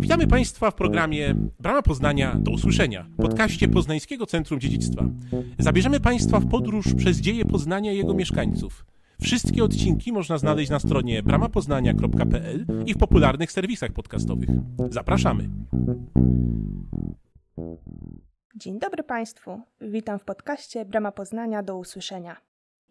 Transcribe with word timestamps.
Witamy 0.00 0.26
Państwa 0.26 0.70
w 0.70 0.74
programie 0.74 1.34
Brama 1.58 1.82
Poznania 1.82 2.36
do 2.38 2.50
usłyszenia, 2.50 3.06
podcaście 3.16 3.68
Poznańskiego 3.68 4.26
Centrum 4.26 4.60
Dziedzictwa. 4.60 5.04
Zabierzemy 5.58 6.00
Państwa 6.00 6.40
w 6.40 6.48
podróż 6.48 6.94
przez 6.94 7.18
dzieje 7.18 7.44
Poznania 7.44 7.92
i 7.92 7.96
jego 7.96 8.14
mieszkańców. 8.14 8.86
Wszystkie 9.22 9.64
odcinki 9.64 10.12
można 10.12 10.38
znaleźć 10.38 10.70
na 10.70 10.78
stronie 10.78 11.22
bramapoznania.pl 11.22 12.66
i 12.86 12.94
w 12.94 12.98
popularnych 12.98 13.52
serwisach 13.52 13.92
podcastowych. 13.92 14.48
Zapraszamy. 14.90 15.48
Dzień 18.56 18.78
dobry 18.78 19.02
Państwu. 19.02 19.60
Witam 19.80 20.18
w 20.18 20.24
podcaście 20.24 20.84
Brama 20.84 21.12
Poznania 21.12 21.62
do 21.62 21.76
usłyszenia. 21.76 22.36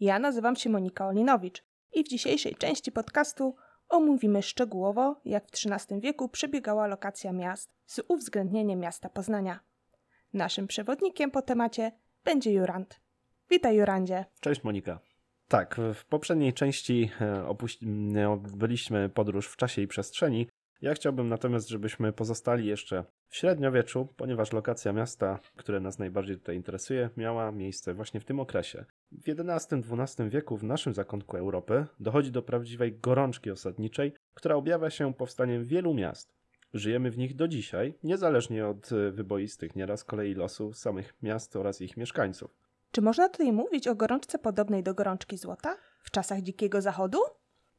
Ja 0.00 0.18
nazywam 0.18 0.56
się 0.56 0.70
Monika 0.70 1.06
Olinowicz 1.06 1.64
i 1.92 2.04
w 2.04 2.08
dzisiejszej 2.08 2.54
części 2.54 2.92
podcastu 2.92 3.54
omówimy 3.90 4.42
szczegółowo, 4.42 5.20
jak 5.24 5.46
w 5.46 5.50
XIII 5.66 6.00
wieku 6.00 6.28
przebiegała 6.28 6.86
lokacja 6.86 7.32
miast 7.32 7.74
z 7.86 8.00
uwzględnieniem 8.08 8.80
miasta 8.80 9.08
Poznania. 9.08 9.60
Naszym 10.32 10.66
przewodnikiem 10.66 11.30
po 11.30 11.42
temacie 11.42 11.92
będzie 12.24 12.52
Jurand. 12.52 13.00
Witaj 13.50 13.76
Jurandzie. 13.76 14.24
Cześć 14.40 14.64
Monika. 14.64 15.00
Tak, 15.48 15.80
w 15.94 16.04
poprzedniej 16.04 16.52
części 16.52 17.10
e, 17.20 17.44
opuści- 17.48 17.86
byliśmy 18.56 19.08
podróż 19.08 19.48
w 19.48 19.56
czasie 19.56 19.82
i 19.82 19.86
przestrzeni. 19.86 20.48
Ja 20.82 20.94
chciałbym 20.94 21.28
natomiast, 21.28 21.68
żebyśmy 21.68 22.12
pozostali 22.12 22.66
jeszcze 22.66 23.04
w 23.28 23.36
średniowieczu, 23.36 24.08
ponieważ 24.16 24.52
lokacja 24.52 24.92
miasta, 24.92 25.38
które 25.56 25.80
nas 25.80 25.98
najbardziej 25.98 26.36
tutaj 26.36 26.56
interesuje, 26.56 27.10
miała 27.16 27.52
miejsce 27.52 27.94
właśnie 27.94 28.20
w 28.20 28.24
tym 28.24 28.40
okresie. 28.40 28.84
W 29.12 29.28
XI-XII 29.28 30.30
wieku 30.30 30.56
w 30.56 30.64
naszym 30.64 30.94
zakątku 30.94 31.36
Europy 31.36 31.86
dochodzi 32.00 32.32
do 32.32 32.42
prawdziwej 32.42 32.98
gorączki 32.98 33.50
osadniczej, 33.50 34.12
która 34.34 34.54
objawia 34.54 34.90
się 34.90 35.14
powstaniem 35.14 35.64
wielu 35.64 35.94
miast. 35.94 36.34
Żyjemy 36.74 37.10
w 37.10 37.18
nich 37.18 37.36
do 37.36 37.48
dzisiaj, 37.48 37.94
niezależnie 38.04 38.66
od 38.66 38.92
e, 38.92 39.10
wyboistych 39.10 39.76
nieraz 39.76 40.04
kolei 40.04 40.34
losu 40.34 40.72
samych 40.72 41.14
miast 41.22 41.56
oraz 41.56 41.80
ich 41.80 41.96
mieszkańców. 41.96 42.50
Czy 42.92 43.02
można 43.02 43.28
tutaj 43.28 43.52
mówić 43.52 43.88
o 43.88 43.94
gorączce 43.94 44.38
podobnej 44.38 44.82
do 44.82 44.94
gorączki 44.94 45.36
złota 45.36 45.76
w 46.02 46.10
czasach 46.10 46.40
Dzikiego 46.40 46.82
Zachodu? 46.82 47.18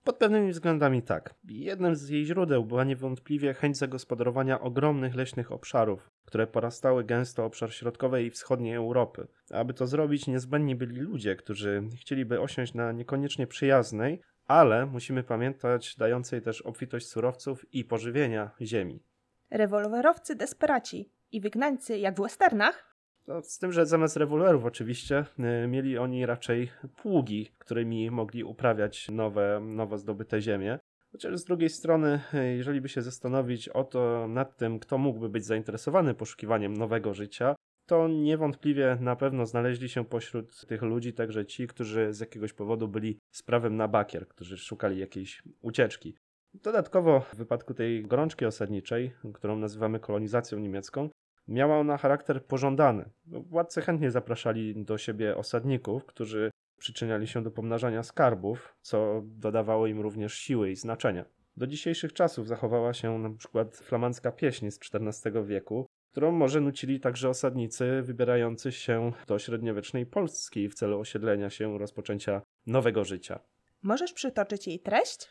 Pod 0.04 0.18
pewnymi 0.18 0.52
względami 0.52 1.02
tak. 1.04 1.36
Jednym 1.44 1.96
z 1.96 2.10
jej 2.10 2.26
źródeł 2.26 2.66
była 2.66 2.84
niewątpliwie 2.84 3.54
chęć 3.54 3.78
zagospodarowania 3.78 4.60
ogromnych 4.60 5.16
leśnych 5.16 5.52
obszarów, 5.52 6.10
które 6.26 6.48
porastały 6.48 7.04
gęsto 7.04 7.46
obszar 7.46 7.74
środkowej 7.74 8.26
i 8.26 8.32
wschodniej 8.32 8.76
Europy. 8.76 9.28
Aby 9.52 9.74
to 9.74 9.88
zrobić, 9.88 10.28
niezbędni 10.28 10.76
byli 10.76 11.00
ludzie, 11.00 11.36
którzy 11.36 11.84
chcieliby 12.02 12.42
osiąść 12.42 12.74
na 12.74 12.92
niekoniecznie 12.92 13.48
przyjaznej, 13.48 14.22
ale 14.46 14.86
musimy 14.86 15.24
pamiętać, 15.24 15.96
dającej 15.96 16.42
też 16.42 16.62
obfitość 16.62 17.08
surowców 17.08 17.74
i 17.74 17.86
pożywienia 17.86 18.52
ziemi. 18.62 19.04
Rewolwerowcy 19.50 20.36
desperaci 20.36 21.12
i 21.32 21.42
wygnańcy 21.42 21.98
jak 21.98 22.18
w 22.18 22.22
westernach? 22.22 22.91
No, 23.28 23.42
z 23.42 23.58
tym, 23.58 23.72
że 23.72 23.86
zamiast 23.86 24.18
rewolwerów 24.18 24.66
oczywiście 24.66 25.26
y, 25.64 25.68
mieli 25.68 25.98
oni 25.98 26.26
raczej 26.26 26.72
pługi, 26.96 27.50
którymi 27.58 28.12
mogli 28.12 28.44
uprawiać 28.44 29.10
nowe, 29.10 29.60
nowo 29.64 29.98
zdobyte 29.98 30.42
ziemie. 30.42 30.80
Chociaż 31.12 31.38
z 31.38 31.46
drugiej 31.46 31.70
strony, 31.70 32.20
y, 32.34 32.56
jeżeli 32.56 32.82
by 32.82 32.90
się 32.90 33.02
zastanowić 33.02 33.70
o 33.70 33.84
to 33.84 34.28
nad 34.28 34.58
tym, 34.58 34.80
kto 34.80 34.98
mógłby 34.98 35.30
być 35.30 35.46
zainteresowany 35.46 36.14
poszukiwaniem 36.14 36.78
nowego 36.78 37.14
życia, 37.14 37.56
to 37.86 38.08
niewątpliwie 38.08 38.98
na 39.02 39.16
pewno 39.16 39.46
znaleźli 39.46 39.90
się 39.90 40.06
pośród 40.06 40.66
tych 40.68 40.82
ludzi 40.82 41.14
także 41.14 41.46
ci, 41.46 41.68
którzy 41.68 42.14
z 42.14 42.20
jakiegoś 42.20 42.54
powodu 42.54 42.88
byli 42.88 43.20
z 43.32 43.44
prawem 43.44 43.76
na 43.76 43.88
bakier, 43.88 44.28
którzy 44.28 44.58
szukali 44.58 45.00
jakiejś 45.00 45.44
ucieczki. 45.62 46.16
Dodatkowo 46.54 47.20
w 47.20 47.36
wypadku 47.36 47.74
tej 47.74 48.04
gorączki 48.04 48.46
osadniczej, 48.46 49.12
którą 49.34 49.56
nazywamy 49.56 50.00
kolonizacją 50.00 50.60
niemiecką, 50.60 51.10
miała 51.48 51.78
ona 51.78 51.98
charakter 51.98 52.46
pożądany. 52.46 53.10
Władcy 53.26 53.82
chętnie 53.82 54.12
zapraszali 54.12 54.86
do 54.86 54.98
siebie 54.98 55.38
osadników, 55.38 56.06
którzy 56.06 56.52
przyczyniali 56.78 57.28
się 57.28 57.44
do 57.44 57.52
pomnażania 57.52 58.04
skarbów, 58.04 58.76
co 58.82 59.22
dodawało 59.26 59.88
im 59.88 60.02
również 60.02 60.34
siły 60.34 60.72
i 60.72 60.76
znaczenia. 60.76 61.26
Do 61.58 61.68
dzisiejszych 61.68 62.14
czasów 62.14 62.48
zachowała 62.48 62.94
się 62.94 63.20
na 63.20 63.30
przykład 63.30 63.78
flamandzka 63.78 64.32
pieśń 64.32 64.70
z 64.70 64.80
XIV 64.94 65.46
wieku, 65.46 65.88
którą 66.12 66.32
może 66.32 66.62
nucili 66.62 67.00
także 67.00 67.30
osadnicy 67.30 68.02
wybierający 68.02 68.72
się 68.72 69.12
do 69.28 69.40
średniowiecznej 69.40 70.06
Polski 70.06 70.70
w 70.70 70.74
celu 70.74 71.00
osiedlenia 71.00 71.50
się, 71.50 71.78
rozpoczęcia 71.78 72.42
nowego 72.66 73.04
życia. 73.04 73.40
Możesz 73.82 74.14
przytoczyć 74.14 74.68
jej 74.68 74.80
treść? 74.80 75.30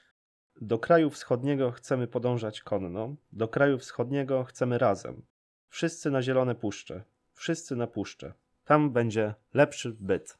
Do 0.61 0.79
kraju 0.79 1.11
wschodniego 1.11 1.71
chcemy 1.71 2.07
podążać 2.07 2.61
konno, 2.61 3.17
do 3.33 3.49
kraju 3.49 3.79
wschodniego 3.79 4.45
chcemy 4.45 4.79
razem. 4.79 5.23
Wszyscy 5.71 6.11
na 6.11 6.23
zielone 6.23 6.55
puszcze, 6.55 7.03
wszyscy 7.33 7.77
na 7.77 7.87
puszcze. 7.87 8.33
Tam 8.65 8.91
będzie 8.91 9.35
lepszy 9.55 9.97
byt. 10.01 10.39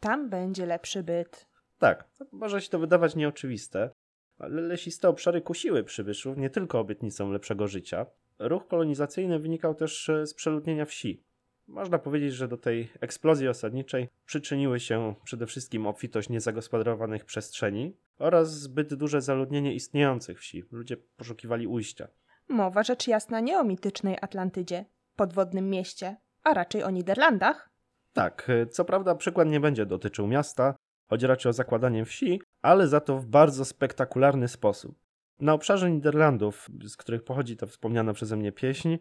Tam 0.00 0.30
będzie 0.30 0.66
lepszy 0.66 1.02
byt. 1.02 1.46
Tak, 1.78 2.08
może 2.32 2.60
się 2.60 2.68
to 2.68 2.78
wydawać 2.78 3.16
nieoczywiste, 3.16 3.90
ale 4.38 4.62
lesiste 4.62 5.08
obszary 5.08 5.40
kusiły 5.40 5.84
przybyszów 5.84 6.36
nie 6.36 6.50
tylko 6.50 6.80
obietnicą 6.80 7.32
lepszego 7.32 7.68
życia. 7.68 8.06
Ruch 8.38 8.68
kolonizacyjny 8.68 9.38
wynikał 9.38 9.74
też 9.74 10.08
e, 10.08 10.26
z 10.26 10.34
przeludnienia 10.34 10.84
wsi. 10.84 11.22
Można 11.66 11.98
powiedzieć, 11.98 12.34
że 12.34 12.48
do 12.48 12.56
tej 12.56 12.88
eksplozji 13.00 13.48
osadniczej 13.48 14.08
przyczyniły 14.26 14.80
się 14.80 15.14
przede 15.24 15.46
wszystkim 15.46 15.86
obfitość 15.86 16.28
niezagospodarowanych 16.28 17.24
przestrzeni 17.24 17.96
oraz 18.18 18.60
zbyt 18.60 18.94
duże 18.94 19.20
zaludnienie 19.20 19.74
istniejących 19.74 20.40
wsi. 20.40 20.64
Ludzie 20.70 20.96
poszukiwali 20.96 21.66
ujścia. 21.66 22.08
Mowa 22.50 22.82
rzecz 22.82 23.08
jasna 23.08 23.40
nie 23.40 23.58
o 23.58 23.64
mitycznej 23.64 24.16
Atlantydzie, 24.20 24.84
podwodnym 25.16 25.70
mieście, 25.70 26.16
a 26.44 26.54
raczej 26.54 26.82
o 26.82 26.90
Niderlandach. 26.90 27.70
Tak, 28.12 28.50
e, 28.50 28.66
co 28.66 28.84
prawda 28.84 29.14
przykład 29.14 29.48
nie 29.48 29.60
będzie 29.60 29.86
dotyczył 29.86 30.26
miasta, 30.26 30.74
chodzi 31.10 31.26
raczej 31.26 31.50
o 31.50 31.52
zakładanie 31.52 32.04
wsi, 32.04 32.40
ale 32.62 32.88
za 32.88 33.00
to 33.00 33.18
w 33.18 33.26
bardzo 33.26 33.64
spektakularny 33.64 34.48
sposób. 34.48 34.98
Na 35.40 35.52
obszarze 35.52 35.90
Niderlandów, 35.90 36.68
z 36.84 36.96
których 36.96 37.24
pochodzi 37.24 37.56
ta 37.56 37.66
wspomniana 37.66 38.12
przeze 38.12 38.36
mnie 38.36 38.52
pieśń, 38.52 38.96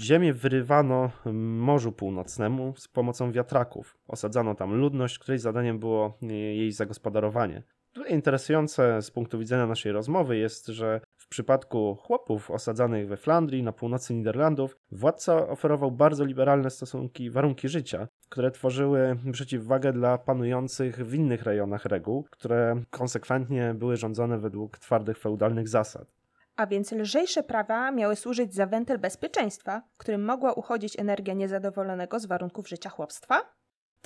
ziemię 0.00 0.32
wyrywano 0.32 1.10
Morzu 1.34 1.92
Północnemu 1.92 2.74
z 2.76 2.88
pomocą 2.88 3.32
wiatraków. 3.32 3.98
Osadzano 4.08 4.54
tam 4.54 4.74
ludność, 4.74 5.18
której 5.18 5.38
zadaniem 5.38 5.78
było 5.78 6.18
e, 6.22 6.26
jej 6.34 6.72
zagospodarowanie. 6.72 7.62
Interesujące 8.08 9.02
z 9.02 9.10
punktu 9.10 9.38
widzenia 9.38 9.66
naszej 9.66 9.92
rozmowy 9.92 10.36
jest, 10.36 10.66
że 10.66 11.00
w 11.16 11.28
przypadku 11.28 11.94
chłopów 11.94 12.50
osadzanych 12.50 13.08
we 13.08 13.16
Flandrii, 13.16 13.62
na 13.62 13.72
północy 13.72 14.14
Niderlandów, 14.14 14.76
władca 14.92 15.48
oferował 15.48 15.90
bardzo 15.90 16.24
liberalne 16.24 16.70
stosunki, 16.70 17.30
warunki 17.30 17.68
życia, 17.68 18.08
które 18.28 18.50
tworzyły 18.50 19.16
przeciwwagę 19.32 19.92
dla 19.92 20.18
panujących 20.18 21.06
w 21.06 21.14
innych 21.14 21.42
rejonach 21.42 21.84
reguł, 21.84 22.26
które 22.30 22.82
konsekwentnie 22.90 23.74
były 23.74 23.96
rządzone 23.96 24.38
według 24.38 24.78
twardych 24.78 25.18
feudalnych 25.18 25.68
zasad. 25.68 26.08
A 26.56 26.66
więc 26.66 26.92
lżejsze 26.92 27.42
prawa 27.42 27.90
miały 27.90 28.16
służyć 28.16 28.54
za 28.54 28.66
wentyl 28.66 28.98
bezpieczeństwa, 28.98 29.82
którym 29.96 30.24
mogła 30.24 30.52
uchodzić 30.52 30.98
energia 30.98 31.34
niezadowolonego 31.34 32.20
z 32.20 32.26
warunków 32.26 32.68
życia 32.68 32.90
chłopstwa? 32.90 33.40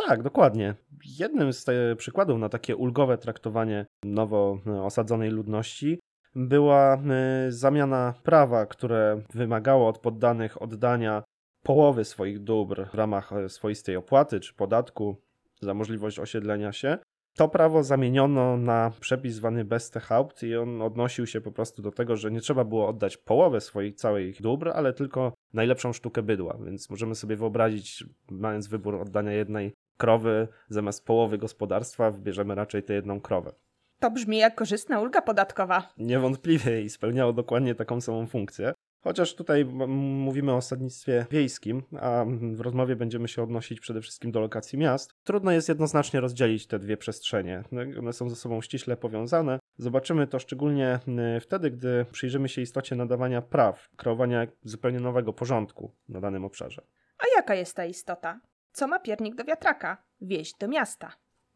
Tak, 0.06 0.22
dokładnie. 0.22 0.74
Jednym 1.18 1.52
z 1.52 1.64
te 1.64 1.96
przykładów 1.96 2.38
na 2.38 2.48
takie 2.48 2.76
ulgowe 2.76 3.18
traktowanie 3.18 3.86
nowo 4.04 4.58
osadzonej 4.82 5.30
ludności 5.30 6.00
była 6.34 7.02
y, 7.48 7.52
zamiana 7.52 8.14
prawa, 8.22 8.66
które 8.66 9.22
wymagało 9.34 9.88
od 9.88 9.98
poddanych 9.98 10.62
oddania 10.62 11.22
połowy 11.62 12.04
swoich 12.04 12.38
dóbr 12.38 12.86
w 12.90 12.94
ramach 12.94 13.32
e, 13.32 13.48
swoistej 13.48 13.96
opłaty 13.96 14.40
czy 14.40 14.54
podatku 14.54 15.16
za 15.60 15.74
możliwość 15.74 16.18
osiedlenia 16.18 16.72
się. 16.72 16.98
To 17.36 17.48
prawo 17.48 17.82
zamieniono 17.82 18.56
na 18.56 18.92
przepis 19.00 19.34
zwany 19.34 19.64
Bestehaupt 19.64 20.42
i 20.42 20.56
on 20.56 20.82
odnosił 20.82 21.26
się 21.26 21.40
po 21.40 21.52
prostu 21.52 21.82
do 21.82 21.92
tego, 21.92 22.16
że 22.16 22.30
nie 22.30 22.40
trzeba 22.40 22.64
było 22.64 22.88
oddać 22.88 23.16
połowę 23.16 23.60
swoich 23.60 23.94
całych 23.94 24.42
dóbr, 24.42 24.68
ale 24.74 24.92
tylko 24.92 25.32
najlepszą 25.52 25.92
sztukę 25.92 26.22
bydła. 26.22 26.58
Więc 26.64 26.90
możemy 26.90 27.14
sobie 27.14 27.36
wyobrazić, 27.36 28.04
mając 28.30 28.66
wybór 28.66 28.94
oddania 28.94 29.32
jednej 29.32 29.72
krowy 29.98 30.48
zamiast 30.68 31.06
połowy 31.06 31.38
gospodarstwa, 31.38 32.10
wybierzemy 32.10 32.54
raczej 32.54 32.82
tę 32.82 32.94
jedną 32.94 33.20
krowę. 33.20 33.52
To 34.00 34.10
brzmi 34.10 34.38
jak 34.38 34.54
korzystna 34.54 35.00
ulga 35.00 35.22
podatkowa. 35.22 35.92
Niewątpliwie 35.98 36.82
i 36.82 36.90
spełniało 36.90 37.32
dokładnie 37.32 37.74
taką 37.74 38.00
samą 38.00 38.26
funkcję. 38.26 38.72
Chociaż 39.00 39.34
tutaj 39.34 39.64
mówimy 39.64 40.52
o 40.52 40.56
osadnictwie 40.56 41.26
wiejskim, 41.30 41.82
a 42.00 42.24
w 42.52 42.60
rozmowie 42.60 42.96
będziemy 42.96 43.28
się 43.28 43.42
odnosić 43.42 43.80
przede 43.80 44.00
wszystkim 44.00 44.32
do 44.32 44.40
lokacji 44.40 44.78
miast, 44.78 45.14
trudno 45.24 45.52
jest 45.52 45.68
jednoznacznie 45.68 46.20
rozdzielić 46.20 46.66
te 46.66 46.78
dwie 46.78 46.96
przestrzenie. 46.96 47.64
One 47.98 48.12
są 48.12 48.28
ze 48.30 48.36
sobą 48.36 48.60
ściśle 48.60 48.96
powiązane. 48.96 49.58
Zobaczymy 49.76 50.26
to 50.26 50.38
szczególnie 50.38 51.00
wtedy, 51.40 51.70
gdy 51.70 52.06
przyjrzymy 52.12 52.48
się 52.48 52.62
istocie 52.62 52.96
nadawania 52.96 53.42
praw, 53.42 53.88
kreowania 53.96 54.46
zupełnie 54.62 55.00
nowego 55.00 55.32
porządku 55.32 55.92
na 56.08 56.20
danym 56.20 56.44
obszarze. 56.44 56.82
A 57.18 57.24
jaka 57.36 57.54
jest 57.54 57.76
ta 57.76 57.84
istota? 57.84 58.40
Co 58.78 58.86
ma 58.86 58.98
piernik 58.98 59.34
do 59.34 59.44
wiatraka? 59.44 59.96
Wieść 60.20 60.54
do 60.60 60.68
miasta. 60.68 61.12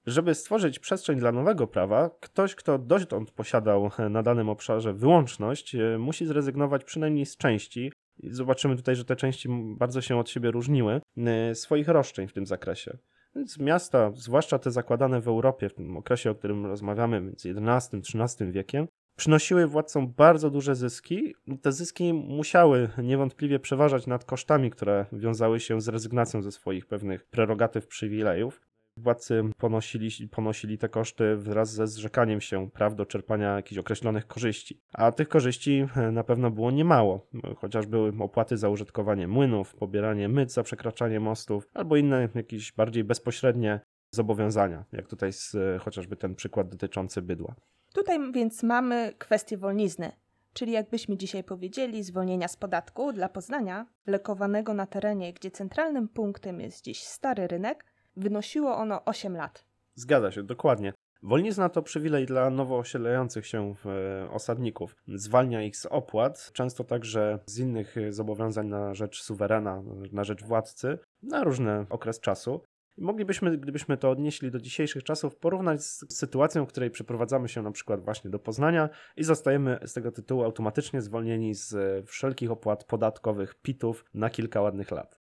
Żeby 0.06 0.34
stworzyć 0.34 0.78
przestrzeń 0.78 1.18
dla 1.18 1.32
nowego 1.32 1.66
prawa, 1.66 2.10
ktoś, 2.20 2.54
kto 2.54 2.78
dotąd 2.78 3.30
posiadał 3.30 3.90
na 4.10 4.22
danym 4.22 4.48
obszarze 4.48 4.92
wyłączność, 4.92 5.74
e, 5.74 5.98
musi 5.98 6.26
zrezygnować 6.26 6.84
przynajmniej 6.84 7.26
z 7.26 7.36
części. 7.36 7.92
Zobaczymy 8.24 8.76
tutaj, 8.76 8.96
że 8.96 9.04
te 9.04 9.16
części 9.16 9.48
bardzo 9.76 10.00
się 10.00 10.18
od 10.18 10.30
siebie 10.30 10.50
różniły, 10.50 11.00
e, 11.16 11.54
swoich 11.54 11.88
roszczeń 11.88 12.28
w 12.28 12.32
tym 12.32 12.46
zakresie. 12.46 12.98
Więc 13.36 13.58
miasta, 13.58 14.10
zwłaszcza 14.14 14.58
te 14.58 14.70
zakładane 14.70 15.20
w 15.20 15.28
Europie, 15.28 15.68
w 15.68 15.74
tym 15.74 15.96
okresie, 15.96 16.30
o 16.30 16.34
którym 16.34 16.66
rozmawiamy, 16.66 17.20
między 17.20 17.50
XI-XIII 17.50 18.52
wiekiem, 18.52 18.88
przynosiły 19.22 19.66
władcom 19.66 20.12
bardzo 20.16 20.50
duże 20.50 20.74
zyski. 20.74 21.34
Te 21.62 21.72
zyski 21.72 22.12
musiały 22.12 22.88
niewątpliwie 22.98 23.58
przeważać 23.58 24.06
nad 24.06 24.24
kosztami, 24.24 24.70
które 24.70 25.06
wiązały 25.12 25.60
się 25.60 25.80
z 25.80 25.88
rezygnacją 25.88 26.42
ze 26.42 26.52
swoich 26.52 26.86
pewnych 26.86 27.24
prerogatyw, 27.24 27.86
przywilejów. 27.86 28.60
Władcy 28.96 29.42
ponosili, 29.56 30.28
ponosili 30.28 30.78
te 30.78 30.88
koszty 30.88 31.36
wraz 31.36 31.72
ze 31.72 31.86
zrzekaniem 31.86 32.40
się 32.40 32.70
praw 32.70 32.94
do 32.94 33.06
czerpania 33.06 33.56
jakichś 33.56 33.78
określonych 33.78 34.26
korzyści. 34.26 34.80
A 34.92 35.12
tych 35.12 35.28
korzyści 35.28 35.86
e, 35.96 36.10
na 36.10 36.24
pewno 36.24 36.50
było 36.50 36.70
niemało, 36.70 37.26
chociaż 37.56 37.86
były 37.86 38.12
opłaty 38.18 38.56
za 38.56 38.68
użytkowanie 38.68 39.28
młynów, 39.28 39.74
pobieranie 39.74 40.28
myt 40.28 40.52
za 40.52 40.62
przekraczanie 40.62 41.20
mostów, 41.20 41.68
albo 41.74 41.96
inne 41.96 42.28
jakieś 42.34 42.72
bardziej 42.72 43.04
bezpośrednie 43.04 43.80
zobowiązania, 44.14 44.84
jak 44.92 45.08
tutaj 45.08 45.32
z, 45.32 45.54
e, 45.54 45.78
chociażby 45.78 46.16
ten 46.16 46.34
przykład 46.34 46.68
dotyczący 46.68 47.22
bydła. 47.22 47.54
Tutaj 47.92 48.32
więc 48.32 48.62
mamy 48.62 49.12
kwestię 49.18 49.56
wolnizny, 49.56 50.12
czyli 50.52 50.72
jakbyśmy 50.72 51.16
dzisiaj 51.16 51.44
powiedzieli, 51.44 52.02
zwolnienia 52.02 52.48
z 52.48 52.56
podatku 52.56 53.12
dla 53.12 53.28
Poznania, 53.28 53.86
lekowanego 54.06 54.74
na 54.74 54.86
terenie, 54.86 55.32
gdzie 55.32 55.50
centralnym 55.50 56.08
punktem 56.08 56.60
jest 56.60 56.84
dziś 56.84 57.02
stary 57.02 57.46
rynek, 57.46 57.84
wynosiło 58.16 58.76
ono 58.76 59.04
8 59.04 59.36
lat. 59.36 59.64
Zgadza 59.94 60.30
się, 60.30 60.42
dokładnie. 60.42 60.92
Wolnizna 61.22 61.68
to 61.68 61.82
przywilej 61.82 62.26
dla 62.26 62.50
nowo 62.50 62.78
osiedlających 62.78 63.46
się 63.46 63.74
e, 63.86 64.30
osadników. 64.30 64.96
Zwalnia 65.08 65.62
ich 65.62 65.76
z 65.76 65.86
opłat, 65.86 66.50
często 66.52 66.84
także 66.84 67.38
z 67.46 67.58
innych 67.58 67.94
zobowiązań 68.10 68.66
na 68.66 68.94
rzecz 68.94 69.22
suwerena, 69.22 69.82
na 70.12 70.24
rzecz 70.24 70.44
władcy, 70.44 70.98
na 71.22 71.44
różny 71.44 71.86
okres 71.90 72.20
czasu. 72.20 72.60
Moglibyśmy, 72.98 73.58
gdybyśmy 73.58 73.96
to 73.96 74.10
odnieśli 74.10 74.50
do 74.50 74.60
dzisiejszych 74.60 75.04
czasów, 75.04 75.36
porównać 75.36 75.84
z 75.84 76.16
sytuacją, 76.18 76.66
w 76.66 76.68
której 76.68 76.90
przeprowadzamy 76.90 77.48
się 77.48 77.62
na 77.62 77.70
przykład 77.70 78.04
właśnie 78.04 78.30
do 78.30 78.38
Poznania 78.38 78.88
i 79.16 79.24
zostajemy 79.24 79.78
z 79.86 79.92
tego 79.92 80.12
tytułu 80.12 80.42
automatycznie 80.42 81.02
zwolnieni 81.02 81.54
z 81.54 81.74
wszelkich 82.08 82.50
opłat 82.50 82.84
podatkowych, 82.84 83.54
PIT-ów 83.54 84.04
na 84.14 84.30
kilka 84.30 84.60
ładnych 84.60 84.90
lat. 84.90 85.22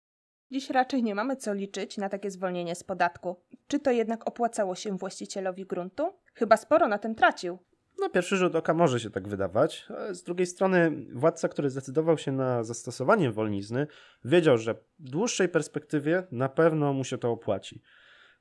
Dziś 0.50 0.70
raczej 0.70 1.02
nie 1.02 1.14
mamy 1.14 1.37
co 1.37 1.55
liczyć 1.55 1.99
na 1.99 2.08
takie 2.08 2.31
zwolnienie 2.31 2.75
z 2.75 2.84
podatku. 2.84 3.37
Czy 3.67 3.81
to 3.81 3.90
jednak 3.90 4.28
opłacało 4.28 4.75
się 4.75 4.96
właścicielowi 4.96 5.67
gruntu? 5.67 6.12
Chyba 6.34 6.56
sporo 6.56 6.88
na 6.88 6.99
tym 6.99 7.14
tracił. 7.14 7.58
Na 7.99 8.08
pierwszy 8.08 8.37
rzut 8.37 8.55
oka 8.55 8.75
może 8.75 9.00
się 9.00 9.11
tak 9.11 9.29
wydawać, 9.29 9.87
ale 9.88 10.14
z 10.14 10.23
drugiej 10.23 10.46
strony 10.46 11.06
władca, 11.12 11.49
który 11.49 11.70
zdecydował 11.70 12.19
się 12.19 12.32
na 12.32 12.64
zastosowanie 12.64 13.31
wolnizny, 13.31 13.87
wiedział, 14.25 14.58
że 14.58 14.75
w 14.75 15.11
dłuższej 15.11 15.49
perspektywie 15.49 16.26
na 16.32 16.49
pewno 16.49 16.93
mu 16.93 17.05
się 17.05 17.19
to 17.19 17.31
opłaci. 17.31 17.82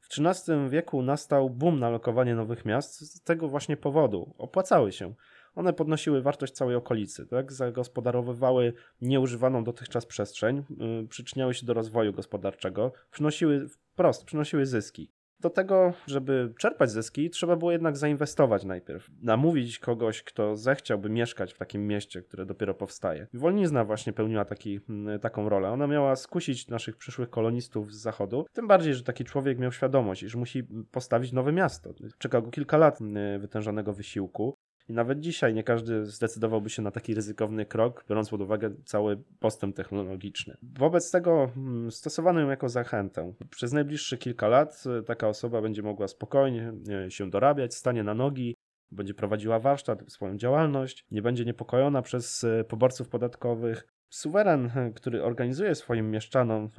W 0.02 0.20
XIII 0.20 0.70
wieku 0.70 1.02
nastał 1.02 1.50
boom 1.50 1.80
na 1.80 1.90
lokowanie 1.90 2.36
nowych 2.36 2.66
miast 2.66 3.00
z 3.00 3.22
tego 3.22 3.48
właśnie 3.48 3.78
powodu. 3.78 4.34
Opłacały 4.38 4.92
się. 4.92 5.14
One 5.56 5.74
podnosiły 5.74 6.22
wartość 6.22 6.54
całej 6.54 6.76
okolicy, 6.76 7.26
tak? 7.26 7.52
zagospodarowywały 7.52 8.74
nieużywaną 9.02 9.64
dotychczas 9.64 10.06
przestrzeń, 10.06 10.64
yy, 10.78 11.08
przyczyniały 11.08 11.54
się 11.54 11.66
do 11.66 11.74
rozwoju 11.74 12.14
gospodarczego, 12.14 12.92
przynosiły 13.12 13.68
wprost, 13.70 14.26
przynosiły 14.26 14.66
zyski. 14.66 15.12
Do 15.44 15.50
tego, 15.50 15.94
żeby 16.08 16.54
czerpać 16.60 16.92
zyski, 16.92 17.30
trzeba 17.30 17.56
było 17.56 17.72
jednak 17.72 17.98
zainwestować 17.98 18.64
najpierw. 18.64 19.10
Namówić 19.22 19.80
kogoś, 19.80 20.24
kto 20.24 20.56
zechciałby 20.56 21.10
mieszkać 21.10 21.54
w 21.54 21.58
takim 21.58 21.88
mieście, 21.88 22.22
które 22.22 22.46
dopiero 22.46 22.74
powstaje. 22.74 23.28
Wolnizna 23.34 23.86
właśnie 23.86 24.14
pełniła 24.14 24.46
taki, 24.46 24.80
mm, 24.90 25.20
taką 25.20 25.50
rolę. 25.50 25.70
Ona 25.70 25.88
miała 25.88 26.16
skusić 26.16 26.68
naszych 26.68 26.98
przyszłych 26.98 27.30
kolonistów 27.30 27.94
z 27.94 28.02
zachodu, 28.02 28.46
tym 28.54 28.68
bardziej, 28.68 28.94
że 28.94 29.04
taki 29.04 29.24
człowiek 29.24 29.60
miał 29.60 29.72
świadomość, 29.72 30.24
iż 30.24 30.36
musi 30.36 30.64
postawić 30.92 31.32
nowe 31.32 31.52
miasto. 31.52 31.94
Czeka 32.18 32.42
go 32.42 32.50
kilka 32.50 32.78
lat 32.78 33.02
mm, 33.02 33.42
wytężonego 33.42 33.94
wysiłku. 33.94 34.56
I 34.90 34.94
nawet 34.94 35.20
dzisiaj 35.20 35.54
nie 35.54 35.64
każdy 35.64 36.06
zdecydowałby 36.06 36.70
się 36.70 36.82
na 36.82 36.92
taki 36.92 37.14
ryzykowny 37.16 37.66
krok, 37.66 38.06
biorąc 38.10 38.30
pod 38.30 38.42
uwagę 38.42 38.72
cały 38.86 39.24
postęp 39.40 39.76
technologiczny. 39.76 40.58
Wobec 40.80 41.12
tego 41.12 41.52
mm, 41.58 41.92
stosowano 41.92 42.40
ją 42.40 42.50
jako 42.50 42.70
zachętę. 42.70 43.34
Przez 43.50 43.74
najbliższe 43.74 44.18
kilka 44.18 44.48
lat 44.48 44.84
e, 45.00 45.04
taka 45.04 45.28
osoba 45.28 45.62
będzie 45.62 45.84
mogła 45.84 46.08
spokojnie 46.08 46.74
e, 47.06 47.12
się 47.12 47.30
dorabiać, 47.30 47.76
stanie 47.76 48.04
na 48.04 48.14
nogi, 48.14 48.56
będzie 48.92 49.14
prowadziła 49.14 49.60
warsztat, 49.60 50.04
swoją 50.08 50.38
działalność, 50.38 51.06
nie 51.12 51.22
będzie 51.22 51.46
niepokojona 51.46 52.02
przez 52.02 52.44
e, 52.44 52.64
poborców 52.64 53.10
podatkowych. 53.10 53.88
Suweren, 54.10 54.72
który 54.96 55.24
organizuje 55.24 55.76
swoim 55.76 56.12
mieszczanom 56.12 56.70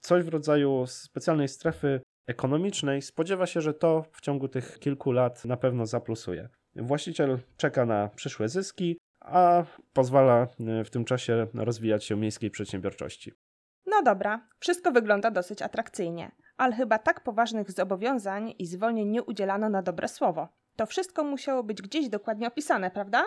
coś 0.00 0.24
w 0.24 0.28
rodzaju 0.28 0.86
specjalnej 0.86 1.48
strefy 1.48 2.00
ekonomicznej, 2.26 3.02
spodziewa 3.02 3.46
się, 3.46 3.60
że 3.60 3.74
to 3.74 4.04
w 4.12 4.20
ciągu 4.20 4.48
tych 4.48 4.78
kilku 4.78 5.12
lat 5.12 5.44
na 5.44 5.56
pewno 5.56 5.86
zaplusuje. 5.86 6.48
Właściciel 6.76 7.38
czeka 7.56 7.86
na 7.86 8.08
przyszłe 8.08 8.48
zyski, 8.48 8.98
a 9.20 9.64
pozwala 9.92 10.46
e, 10.60 10.84
w 10.84 10.90
tym 10.90 11.04
czasie 11.04 11.46
rozwijać 11.54 12.04
się 12.04 12.16
miejskiej 12.16 12.50
przedsiębiorczości. 12.50 13.32
No 13.86 14.02
dobra, 14.02 14.48
wszystko 14.58 14.92
wygląda 14.92 15.30
dosyć 15.30 15.62
atrakcyjnie, 15.62 16.32
ale 16.56 16.76
chyba 16.76 16.98
tak 16.98 17.24
poważnych 17.24 17.70
zobowiązań 17.70 18.54
i 18.58 18.66
zwolnień 18.66 19.08
nie 19.08 19.22
udzielano 19.22 19.68
na 19.68 19.82
dobre 19.82 20.08
słowo. 20.08 20.48
To 20.76 20.86
wszystko 20.86 21.24
musiało 21.24 21.62
być 21.62 21.82
gdzieś 21.82 22.08
dokładnie 22.08 22.48
opisane, 22.48 22.90
prawda? 22.90 23.24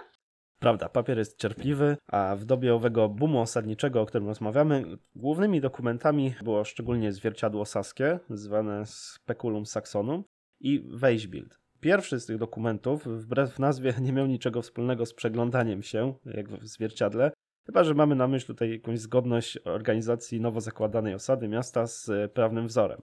Prawda, 0.59 0.89
papier 0.89 1.17
jest 1.17 1.39
cierpliwy, 1.39 1.97
a 2.07 2.35
w 2.35 2.45
dobie 2.45 2.75
owego 2.75 3.09
boomu 3.09 3.41
osadniczego, 3.41 4.01
o 4.01 4.05
którym 4.05 4.27
rozmawiamy, 4.27 4.83
głównymi 5.15 5.61
dokumentami 5.61 6.35
było 6.43 6.63
szczególnie 6.63 7.11
zwierciadło 7.11 7.65
saskie, 7.65 8.19
zwane 8.29 8.85
Speculum 8.85 9.65
Saxonum 9.65 10.23
i 10.59 10.79
Weisbild. 10.79 11.59
Pierwszy 11.79 12.19
z 12.19 12.25
tych 12.25 12.37
dokumentów, 12.37 13.05
wbrew 13.05 13.59
nazwie, 13.59 13.93
nie 14.01 14.13
miał 14.13 14.27
niczego 14.27 14.61
wspólnego 14.61 15.05
z 15.05 15.13
przeglądaniem 15.13 15.83
się, 15.83 16.13
jak 16.25 16.49
w 16.49 16.67
zwierciadle, 16.67 17.31
chyba 17.65 17.83
że 17.83 17.93
mamy 17.93 18.15
na 18.15 18.27
myśl 18.27 18.47
tutaj 18.47 18.71
jakąś 18.71 18.99
zgodność 18.99 19.57
organizacji 19.57 20.41
nowo 20.41 20.61
zakładanej 20.61 21.13
osady 21.13 21.47
miasta 21.47 21.87
z 21.87 22.31
prawnym 22.31 22.67
wzorem. 22.67 23.01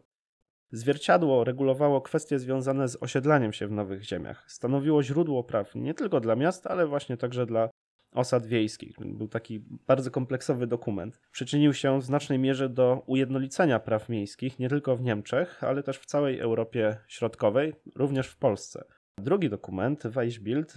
Zwierciadło 0.72 1.44
regulowało 1.44 2.00
kwestie 2.00 2.38
związane 2.38 2.88
z 2.88 3.02
osiedlaniem 3.02 3.52
się 3.52 3.66
w 3.66 3.70
nowych 3.70 4.02
ziemiach. 4.02 4.44
Stanowiło 4.46 5.02
źródło 5.02 5.44
praw 5.44 5.74
nie 5.74 5.94
tylko 5.94 6.20
dla 6.20 6.36
miast, 6.36 6.66
ale 6.66 6.86
właśnie 6.86 7.16
także 7.16 7.46
dla 7.46 7.70
osad 8.14 8.46
wiejskich. 8.46 8.96
Był 9.00 9.28
taki 9.28 9.64
bardzo 9.86 10.10
kompleksowy 10.10 10.66
dokument. 10.66 11.20
Przyczynił 11.32 11.74
się 11.74 12.00
w 12.00 12.04
znacznej 12.04 12.38
mierze 12.38 12.68
do 12.68 13.02
ujednolicenia 13.06 13.78
praw 13.78 14.08
miejskich 14.08 14.58
nie 14.58 14.68
tylko 14.68 14.96
w 14.96 15.02
Niemczech, 15.02 15.64
ale 15.64 15.82
też 15.82 15.98
w 15.98 16.06
całej 16.06 16.38
Europie 16.38 16.96
Środkowej, 17.08 17.72
również 17.96 18.28
w 18.28 18.36
Polsce. 18.36 18.84
Drugi 19.18 19.50
dokument, 19.50 20.06
Weissbild, 20.06 20.74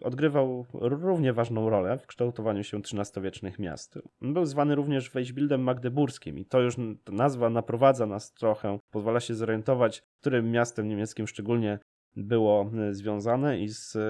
odgrywał 0.00 0.66
równie 0.72 1.32
ważną 1.32 1.70
rolę 1.70 1.98
w 1.98 2.06
kształtowaniu 2.06 2.64
się 2.64 2.78
XIII-wiecznych 2.78 3.58
miast. 3.58 3.98
Był 4.20 4.46
zwany 4.46 4.74
również 4.74 5.10
Weissbildem 5.10 5.62
magdeburskim 5.62 6.38
i 6.38 6.44
to 6.44 6.60
już 6.60 6.74
nazwa 7.12 7.50
naprowadza 7.50 8.06
nas 8.06 8.32
trochę, 8.32 8.78
pozwala 8.90 9.20
się 9.20 9.34
zorientować, 9.34 10.02
którym 10.20 10.50
miastem 10.50 10.88
niemieckim 10.88 11.26
szczególnie 11.26 11.78
było 12.16 12.70
e, 12.88 12.94
związane 12.94 13.60
i 13.60 13.68
z, 13.68 13.96
e, 13.96 14.00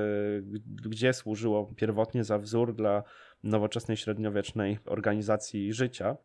gdzie 0.89 1.13
służyło 1.13 1.75
pierwotnie 1.77 2.25
za 2.25 2.39
wzór 2.39 2.75
dla 2.75 3.03
nowoczesnej 3.43 3.97
średniowiecznej 3.97 4.79
organizacji 4.85 5.73
życia 5.73 6.17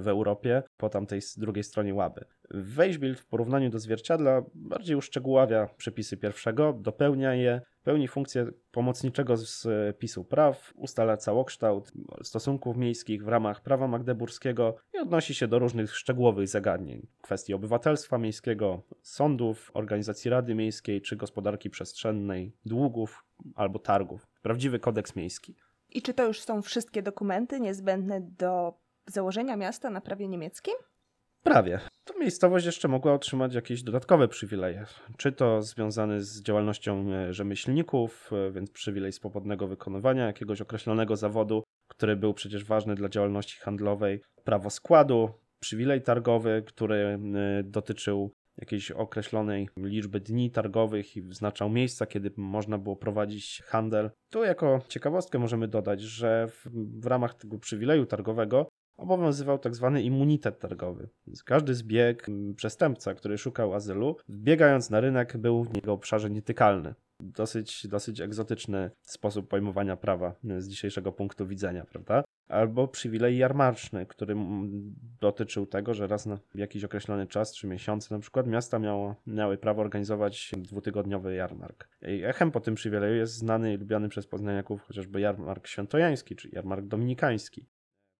w 0.00 0.08
Europie 0.08 0.62
po 0.76 0.88
tamtej 0.88 1.20
drugiej 1.36 1.64
stronie 1.64 1.94
łaby. 1.94 2.24
Weźbild 2.50 3.20
w 3.20 3.26
porównaniu 3.26 3.70
do 3.70 3.78
zwierciadla 3.78 4.42
bardziej 4.54 4.96
uszczegóławia 4.96 5.68
przepisy 5.76 6.16
pierwszego, 6.16 6.72
dopełnia 6.72 7.34
je, 7.34 7.60
pełni 7.84 8.08
funkcję 8.08 8.46
pomocniczego 8.70 9.34
spisu 9.36 10.24
praw, 10.24 10.72
ustala 10.76 11.16
całokształt 11.16 11.92
stosunków 12.22 12.76
miejskich 12.76 13.24
w 13.24 13.28
ramach 13.28 13.62
prawa 13.62 13.88
magdeburskiego 13.88 14.76
i 14.94 14.98
odnosi 14.98 15.34
się 15.34 15.48
do 15.48 15.58
różnych 15.58 15.96
szczegółowych 15.96 16.48
zagadnień, 16.48 17.06
kwestii 17.22 17.54
obywatelstwa 17.54 18.18
miejskiego, 18.18 18.82
sądów, 19.02 19.70
organizacji 19.74 20.30
Rady 20.30 20.54
Miejskiej 20.54 21.02
czy 21.02 21.16
gospodarki 21.16 21.70
przestrzennej, 21.70 22.52
długów 22.66 23.24
albo 23.54 23.78
targów. 23.78 24.26
Prawdziwy 24.42 24.78
kodeks 24.78 25.16
miejski. 25.16 25.54
I 25.90 26.02
czy 26.02 26.14
to 26.14 26.26
już 26.26 26.40
są 26.40 26.62
wszystkie 26.62 27.02
dokumenty 27.02 27.60
niezbędne 27.60 28.20
do 28.20 28.74
założenia 29.10 29.56
miasta 29.56 29.90
na 29.90 30.00
prawie 30.00 30.28
niemieckim? 30.28 30.74
Prawie. 31.42 31.80
To 32.04 32.18
miejscowość 32.18 32.66
jeszcze 32.66 32.88
mogła 32.88 33.12
otrzymać 33.12 33.54
jakieś 33.54 33.82
dodatkowe 33.82 34.28
przywileje. 34.28 34.86
Czy 35.16 35.32
to 35.32 35.62
związane 35.62 36.20
z 36.20 36.42
działalnością 36.42 37.12
e, 37.12 37.32
rzemieślników, 37.32 38.30
e, 38.32 38.50
więc 38.50 38.70
przywilej 38.70 39.12
swobodnego 39.12 39.66
wykonywania 39.66 40.26
jakiegoś 40.26 40.60
określonego 40.60 41.16
zawodu, 41.16 41.62
który 41.88 42.16
był 42.16 42.34
przecież 42.34 42.64
ważny 42.64 42.94
dla 42.94 43.08
działalności 43.08 43.58
handlowej, 43.58 44.20
prawo 44.44 44.70
składu, 44.70 45.30
przywilej 45.60 46.02
targowy, 46.02 46.62
który 46.66 46.96
e, 46.96 47.18
dotyczył 47.62 48.32
jakiejś 48.58 48.90
określonej 48.90 49.68
liczby 49.76 50.20
dni 50.20 50.50
targowych 50.50 51.16
i 51.16 51.22
wyznaczał 51.22 51.70
miejsca, 51.70 52.06
kiedy 52.06 52.30
można 52.36 52.78
było 52.78 52.96
prowadzić 52.96 53.62
handel. 53.66 54.10
Tu 54.30 54.44
jako 54.44 54.80
ciekawostkę 54.88 55.38
możemy 55.38 55.68
dodać, 55.68 56.00
że 56.00 56.46
w, 56.48 56.66
w 57.00 57.06
ramach 57.06 57.34
tego 57.34 57.58
przywileju 57.58 58.06
targowego 58.06 58.68
obowiązywał 58.98 59.58
tak 59.58 59.74
zwany 59.74 60.02
immunitet 60.02 60.58
targowy. 60.58 61.08
Każdy 61.44 61.74
zbieg, 61.74 62.26
przestępca, 62.56 63.14
który 63.14 63.38
szukał 63.38 63.74
azylu, 63.74 64.16
wbiegając 64.28 64.90
na 64.90 65.00
rynek, 65.00 65.36
był 65.36 65.64
w 65.64 65.76
jego 65.76 65.92
obszarze 65.92 66.30
nietykalny. 66.30 66.94
Dosyć, 67.20 67.86
dosyć 67.86 68.20
egzotyczny 68.20 68.90
sposób 69.02 69.48
pojmowania 69.48 69.96
prawa 69.96 70.34
z 70.58 70.68
dzisiejszego 70.68 71.12
punktu 71.12 71.46
widzenia, 71.46 71.84
prawda? 71.84 72.24
Albo 72.48 72.88
przywilej 72.88 73.38
jarmarczny, 73.38 74.06
który 74.06 74.34
dotyczył 75.20 75.66
tego, 75.66 75.94
że 75.94 76.06
raz 76.06 76.26
na 76.26 76.38
jakiś 76.54 76.84
określony 76.84 77.26
czas, 77.26 77.50
trzy 77.50 77.66
miesiące 77.66 78.14
na 78.14 78.20
przykład, 78.20 78.46
miasta 78.46 78.78
miało, 78.78 79.14
miały 79.26 79.58
prawo 79.58 79.82
organizować 79.82 80.52
dwutygodniowy 80.58 81.34
jarmark. 81.34 81.88
Echem 82.02 82.50
po 82.50 82.60
tym 82.60 82.74
przywileju 82.74 83.14
jest 83.14 83.34
znany 83.34 83.74
i 83.74 83.76
lubiany 83.76 84.08
przez 84.08 84.26
poznaniaków 84.26 84.82
chociażby 84.82 85.20
jarmark 85.20 85.66
świętojański, 85.66 86.36
czy 86.36 86.48
jarmark 86.52 86.86
dominikański. 86.86 87.66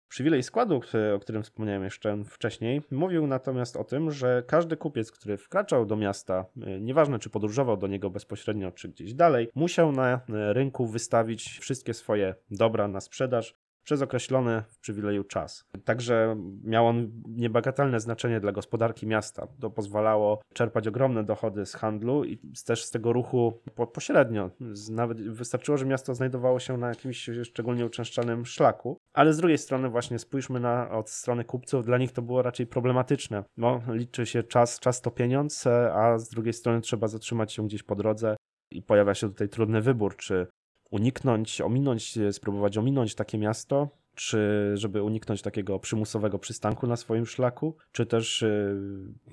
Przywilej 0.09 0.43
składu, 0.43 0.81
o 1.17 1.19
którym 1.19 1.43
wspomniałem 1.43 1.85
jeszcze 1.85 2.25
wcześniej, 2.25 2.83
mówił 2.91 3.27
natomiast 3.27 3.77
o 3.77 3.85
tym, 3.85 4.11
że 4.11 4.43
każdy 4.47 4.77
kupiec, 4.77 5.13
który 5.13 5.37
wkraczał 5.37 5.87
do 5.87 5.97
miasta, 5.97 6.45
e, 6.63 6.81
nieważne 6.81 7.19
czy 7.19 7.31
podróżował 7.31 7.77
do 7.77 7.87
niego 7.87 8.11
bezpośrednio, 8.11 8.73
czy 8.73 8.89
gdzieś 8.89 9.15
dalej, 9.15 9.49
musiał 9.55 9.93
na 9.93 10.13
e, 10.15 10.21
rynku 10.53 10.87
wystawić 10.87 11.59
wszystkie 11.59 11.95
swoje 11.95 12.35
dobra 12.51 12.89
na 12.89 13.01
sprzedaż 13.01 13.55
przez 13.89 14.03
określony 14.03 14.63
w 14.69 14.79
przywileju 14.79 15.25
czas. 15.25 15.65
Także 15.85 16.37
miał 16.65 16.87
on 16.87 17.11
niebagatelne 17.29 18.01
znaczenie 18.01 18.41
dla 18.41 18.53
gospodarki 18.53 19.07
miasta. 19.07 19.47
To 19.61 19.71
pozwalało 19.71 20.43
czerpać 20.55 20.89
ogromne 20.89 21.25
dochody 21.25 21.67
z 21.67 21.75
handlu 21.75 22.25
i 22.25 22.39
też 22.67 22.85
z 22.85 22.91
tego 22.91 23.13
ruchu 23.13 23.61
po, 23.75 23.87
pośrednio. 23.87 24.51
Nawet 24.91 25.21
wystarczyło, 25.23 25.79
że 25.79 25.87
miasto 25.87 26.15
znajdowało 26.15 26.61
się 26.61 26.77
na 26.77 26.89
jakimś 26.89 27.31
szczególnie 27.45 27.87
uczęszczanym 27.87 28.47
szlaku. 28.47 28.99
Ale 29.19 29.33
z 29.33 29.37
drugiej 29.37 29.59
strony 29.59 29.89
właśnie 29.89 30.19
spójrzmy 30.19 30.61
na 30.61 30.91
od 30.91 31.11
strony 31.11 31.45
kupców, 31.45 31.85
dla 31.85 31.99
nich 31.99 32.13
to 32.13 32.23
było 32.23 32.43
raczej 32.43 32.67
problematyczne. 32.67 33.45
No, 33.57 33.83
liczy 33.89 34.27
się 34.27 34.43
czas, 34.43 34.81
czas 34.81 35.01
to 35.01 35.11
pieniądz, 35.11 35.67
a 35.93 36.19
z 36.19 36.29
drugiej 36.29 36.53
strony 36.53 36.81
trzeba 36.81 37.09
zatrzymać 37.09 37.53
się 37.53 37.67
gdzieś 37.67 37.83
po 37.83 37.95
drodze 37.95 38.37
i 38.71 38.83
pojawia 38.83 39.15
się 39.15 39.29
tutaj 39.29 39.49
trudny 39.49 39.83
wybór, 39.83 40.17
czy 40.17 40.47
uniknąć, 40.91 41.61
ominąć, 41.61 42.19
spróbować 42.33 42.79
ominąć 42.79 43.15
takie 43.15 43.39
miasto, 43.39 43.89
czy 44.15 44.71
żeby 44.75 45.03
uniknąć 45.03 45.43
takiego 45.43 45.79
przymusowego 45.79 46.39
przystanku 46.39 46.87
na 46.87 46.97
swoim 46.97 47.27
szlaku, 47.27 47.77
czy 47.93 48.07
też 48.07 48.43
y, 48.43 48.77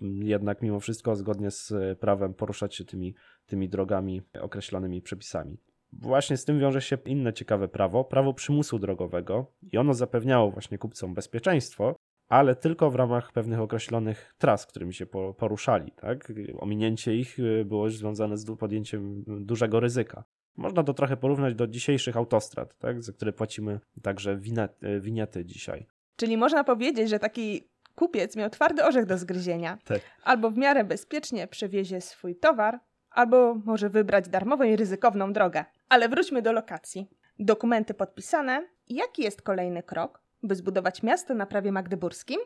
jednak 0.01 0.61
mimo 0.61 0.79
wszystko 0.79 1.15
zgodnie 1.15 1.51
z 1.51 1.73
prawem 1.99 2.33
poruszać 2.33 2.75
się 2.75 2.85
tymi, 2.85 3.15
tymi 3.45 3.69
drogami 3.69 4.21
określonymi 4.41 5.01
przepisami. 5.01 5.57
Właśnie 5.93 6.37
z 6.37 6.45
tym 6.45 6.59
wiąże 6.59 6.81
się 6.81 6.97
inne 7.05 7.33
ciekawe 7.33 7.67
prawo, 7.67 8.03
prawo 8.03 8.33
przymusu 8.33 8.79
drogowego 8.79 9.45
i 9.71 9.77
ono 9.77 9.93
zapewniało 9.93 10.51
właśnie 10.51 10.77
kupcom 10.77 11.13
bezpieczeństwo, 11.13 11.95
ale 12.27 12.55
tylko 12.55 12.91
w 12.91 12.95
ramach 12.95 13.31
pewnych 13.31 13.59
określonych 13.59 14.35
tras, 14.37 14.65
którymi 14.65 14.93
się 14.93 15.05
poruszali. 15.37 15.91
Tak? 15.91 16.33
Ominięcie 16.57 17.15
ich 17.15 17.39
y, 17.39 17.65
było 17.65 17.89
związane 17.89 18.37
z 18.37 18.57
podjęciem 18.57 19.23
dużego 19.27 19.79
ryzyka. 19.79 20.23
Można 20.57 20.83
to 20.83 20.93
trochę 20.93 21.17
porównać 21.17 21.55
do 21.55 21.67
dzisiejszych 21.67 22.17
autostrad, 22.17 22.77
tak, 22.77 23.03
za 23.03 23.13
które 23.13 23.33
płacimy 23.33 23.79
także 24.01 24.37
winety, 24.37 24.99
winiety 24.99 25.45
dzisiaj. 25.45 25.87
Czyli 26.15 26.37
można 26.37 26.63
powiedzieć, 26.63 27.09
że 27.09 27.19
taki 27.19 27.67
kupiec 27.95 28.35
miał 28.35 28.49
twardy 28.49 28.83
orzech 28.83 29.05
do 29.05 29.17
zgryzienia. 29.17 29.77
Tak. 29.85 30.01
Albo 30.23 30.51
w 30.51 30.57
miarę 30.57 30.83
bezpiecznie 30.83 31.47
przewiezie 31.47 32.01
swój 32.01 32.35
towar, 32.35 32.79
albo 33.11 33.55
może 33.65 33.89
wybrać 33.89 34.29
darmową 34.29 34.63
i 34.63 34.75
ryzykowną 34.75 35.33
drogę. 35.33 35.65
Ale 35.89 36.09
wróćmy 36.09 36.41
do 36.41 36.51
lokacji. 36.51 37.07
Dokumenty 37.39 37.93
podpisane. 37.93 38.67
Jaki 38.89 39.21
jest 39.21 39.41
kolejny 39.41 39.83
krok, 39.83 40.21
by 40.43 40.55
zbudować 40.55 41.03
miasto 41.03 41.33
na 41.33 41.45
prawie 41.45 41.71
magdeburskim? 41.71 42.39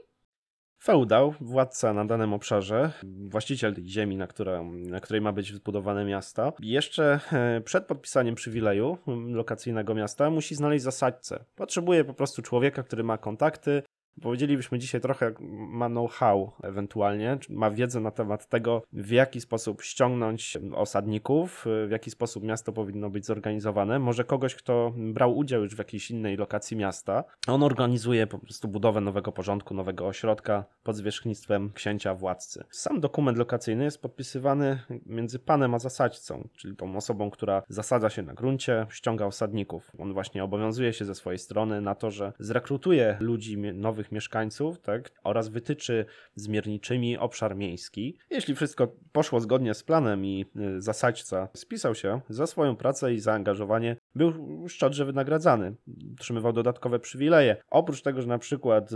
Feudał, 0.84 1.34
władca 1.42 1.94
na 1.94 2.06
danym 2.06 2.34
obszarze, 2.34 2.92
właściciel 3.30 3.76
tej 3.76 3.88
ziemi, 3.88 4.18
na, 4.18 4.28
która, 4.28 4.64
na 4.64 5.00
której 5.00 5.22
ma 5.22 5.32
być 5.32 5.54
zbudowane 5.54 6.06
miasto, 6.06 6.54
jeszcze 6.60 7.20
e, 7.32 7.62
przed 7.62 7.86
podpisaniem 7.86 8.36
przywileju 8.36 8.98
lokacyjnego 9.28 9.96
miasta 9.96 10.30
musi 10.30 10.56
znaleźć 10.56 10.84
zasadcę. 10.84 11.46
Potrzebuje 11.56 12.04
po 12.04 12.14
prostu 12.14 12.42
człowieka, 12.42 12.84
który 12.84 13.04
ma 13.04 13.18
kontakty, 13.18 13.84
Powiedzielibyśmy 14.22 14.80
dzisiaj 14.80 15.02
trochę 15.02 15.34
ma 15.70 15.90
know-how 15.90 16.52
ewentualnie, 16.64 17.38
ma 17.50 17.72
wiedzę 17.72 18.00
na 18.00 18.12
temat 18.12 18.50
tego, 18.50 18.84
w 18.94 19.12
jaki 19.12 19.42
sposób 19.42 19.82
ściągnąć 19.82 20.58
osadników, 20.74 21.66
w 21.88 21.92
jaki 21.92 22.12
sposób 22.12 22.44
miasto 22.44 22.72
powinno 22.72 23.10
być 23.10 23.26
zorganizowane. 23.26 24.00
Może 24.00 24.24
kogoś, 24.24 24.56
kto 24.56 24.94
brał 24.96 25.38
udział 25.38 25.64
już 25.64 25.76
w 25.76 25.78
jakiejś 25.78 26.12
innej 26.12 26.38
lokacji 26.38 26.78
miasta. 26.78 27.24
On 27.48 27.64
organizuje 27.64 28.28
po 28.28 28.40
prostu 28.40 28.68
budowę 28.68 29.02
nowego 29.02 29.32
porządku, 29.32 29.74
nowego 29.74 30.08
ośrodka 30.08 30.66
pod 30.84 30.96
zwierzchnictwem 30.96 31.72
księcia 31.74 32.16
władcy. 32.16 32.64
Sam 32.70 33.00
dokument 33.00 33.38
lokacyjny 33.38 33.84
jest 33.84 34.02
podpisywany 34.02 34.80
między 35.06 35.40
panem 35.40 35.74
a 35.74 35.80
zasadźcą, 35.80 36.48
czyli 36.58 36.76
tą 36.76 36.96
osobą, 36.96 37.30
która 37.30 37.64
zasadza 37.70 38.10
się 38.10 38.22
na 38.22 38.34
gruncie, 38.34 38.86
ściąga 38.90 39.26
osadników. 39.26 39.92
On 40.00 40.14
właśnie 40.14 40.44
obowiązuje 40.44 40.94
się 40.94 41.06
ze 41.06 41.16
swojej 41.16 41.40
strony 41.40 41.82
na 41.82 41.96
to, 41.96 42.12
że 42.12 42.34
zrekrutuje 42.40 43.18
ludzi 43.20 43.58
nowych 43.58 44.09
mieszkańców 44.12 44.80
tak, 44.80 45.12
oraz 45.24 45.50
wytyczy 45.50 46.06
zmierniczymi 46.36 47.18
obszar 47.18 47.56
miejski. 47.56 48.18
Jeśli 48.30 48.56
wszystko 48.56 48.96
poszło 49.12 49.40
zgodnie 49.40 49.74
z 49.74 49.84
planem 49.84 50.26
i 50.26 50.46
y, 50.78 50.82
zasadźca 50.82 51.48
spisał 51.54 51.96
się 51.96 52.22
za 52.30 52.48
swoją 52.48 52.76
pracę 52.76 53.14
i 53.14 53.20
zaangażowanie, 53.20 53.98
był 54.16 54.34
szczodrze 54.68 55.06
wynagradzany. 55.06 55.76
Otrzymywał 56.14 56.54
dodatkowe 56.54 57.00
przywileje. 57.00 57.58
Oprócz 57.70 58.02
tego, 58.02 58.22
że 58.22 58.28
na 58.28 58.38
przykład 58.38 58.90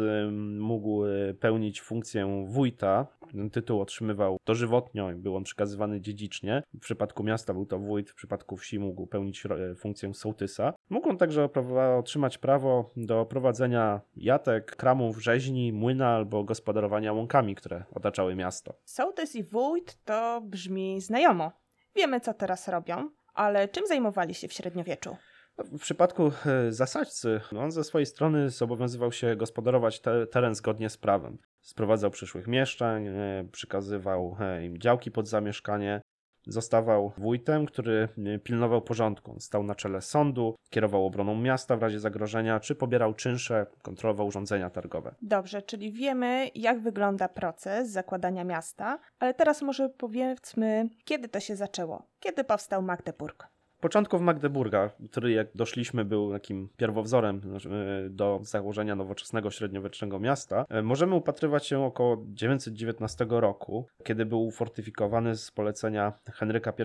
mógł 0.59 1.05
y, 1.05 1.37
pełnić 1.39 1.81
funkcję 1.81 2.45
wójta, 2.47 3.07
ten 3.31 3.49
tytuł 3.49 3.81
otrzymywał 3.81 4.37
dożywotnio 4.45 5.11
i 5.11 5.15
był 5.15 5.35
on 5.35 5.43
przekazywany 5.43 6.01
dziedzicznie. 6.01 6.63
W 6.73 6.79
przypadku 6.79 7.23
miasta 7.23 7.53
był 7.53 7.65
to 7.65 7.79
wójt, 7.79 8.09
w 8.09 8.15
przypadku 8.15 8.57
wsi 8.57 8.79
mógł 8.79 9.07
pełnić 9.07 9.43
funkcję 9.75 10.13
sołtysa. 10.13 10.73
Mógł 10.89 11.09
on 11.09 11.17
także 11.17 11.49
otrzymać 11.97 12.37
prawo 12.37 12.89
do 12.97 13.25
prowadzenia 13.25 14.01
jatek, 14.15 14.75
kramów, 14.75 15.23
rzeźni, 15.23 15.73
młyna 15.73 16.07
albo 16.07 16.43
gospodarowania 16.43 17.13
łąkami, 17.13 17.55
które 17.55 17.83
otaczały 17.95 18.35
miasto. 18.35 18.73
Sołtys 18.85 19.35
i 19.35 19.43
wójt 19.43 20.03
to 20.05 20.41
brzmi 20.41 21.01
znajomo. 21.01 21.51
Wiemy, 21.95 22.19
co 22.19 22.33
teraz 22.33 22.67
robią, 22.67 23.09
ale 23.33 23.67
czym 23.67 23.87
zajmowali 23.87 24.33
się 24.33 24.47
w 24.47 24.53
średniowieczu? 24.53 25.17
W 25.57 25.79
przypadku 25.79 26.31
e, 26.45 26.71
zasadźcy, 26.71 27.41
on 27.57 27.71
ze 27.71 27.83
swojej 27.83 28.05
strony 28.05 28.49
zobowiązywał 28.49 29.11
się 29.11 29.35
gospodarować 29.35 30.01
te, 30.01 30.27
teren 30.27 30.55
zgodnie 30.55 30.89
z 30.89 30.97
prawem. 30.97 31.37
Sprowadzał 31.61 32.11
przyszłych 32.11 32.47
mieszczeń, 32.47 33.07
e, 33.07 33.47
przekazywał 33.51 34.37
e, 34.39 34.65
im 34.65 34.77
działki 34.77 35.11
pod 35.11 35.27
zamieszkanie, 35.27 36.01
Zostawał 36.47 37.11
wójtem, 37.17 37.65
który 37.65 38.09
pilnował 38.43 38.81
porządku. 38.81 39.35
Stał 39.39 39.63
na 39.63 39.75
czele 39.75 40.01
sądu, 40.01 40.55
kierował 40.69 41.05
obroną 41.05 41.35
miasta 41.35 41.77
w 41.77 41.81
razie 41.81 41.99
zagrożenia, 41.99 42.59
czy 42.59 42.75
pobierał 42.75 43.13
czynsze, 43.13 43.65
kontrolował 43.81 44.27
urządzenia 44.27 44.69
targowe. 44.69 45.15
Dobrze, 45.21 45.61
czyli 45.61 45.91
wiemy, 45.91 46.49
jak 46.55 46.79
wygląda 46.79 47.27
proces 47.29 47.89
zakładania 47.89 48.43
miasta, 48.43 48.99
ale 49.19 49.33
teraz 49.33 49.61
może 49.61 49.89
powiedzmy, 49.89 50.89
kiedy 51.05 51.29
to 51.29 51.39
się 51.39 51.55
zaczęło? 51.55 52.07
Kiedy 52.19 52.43
powstał 52.43 52.81
Magdeburg? 52.81 53.47
Początków 53.83 54.21
Magdeburga, 54.21 54.89
który 55.11 55.31
jak 55.31 55.47
doszliśmy 55.55 56.05
był 56.05 56.31
takim 56.31 56.69
pierwowzorem 56.77 57.41
e, 57.45 58.09
do 58.09 58.39
założenia 58.41 58.95
nowoczesnego 58.95 59.51
średniowiecznego 59.51 60.19
miasta, 60.19 60.65
e, 60.69 60.81
możemy 60.81 61.15
upatrywać 61.15 61.67
się 61.67 61.83
około 61.83 62.25
919 62.27 63.25
roku, 63.29 63.87
kiedy 64.03 64.25
był 64.25 64.45
ufortyfikowany 64.45 65.35
z 65.35 65.51
polecenia 65.51 66.13
Henryka 66.33 66.73
I 66.79 66.83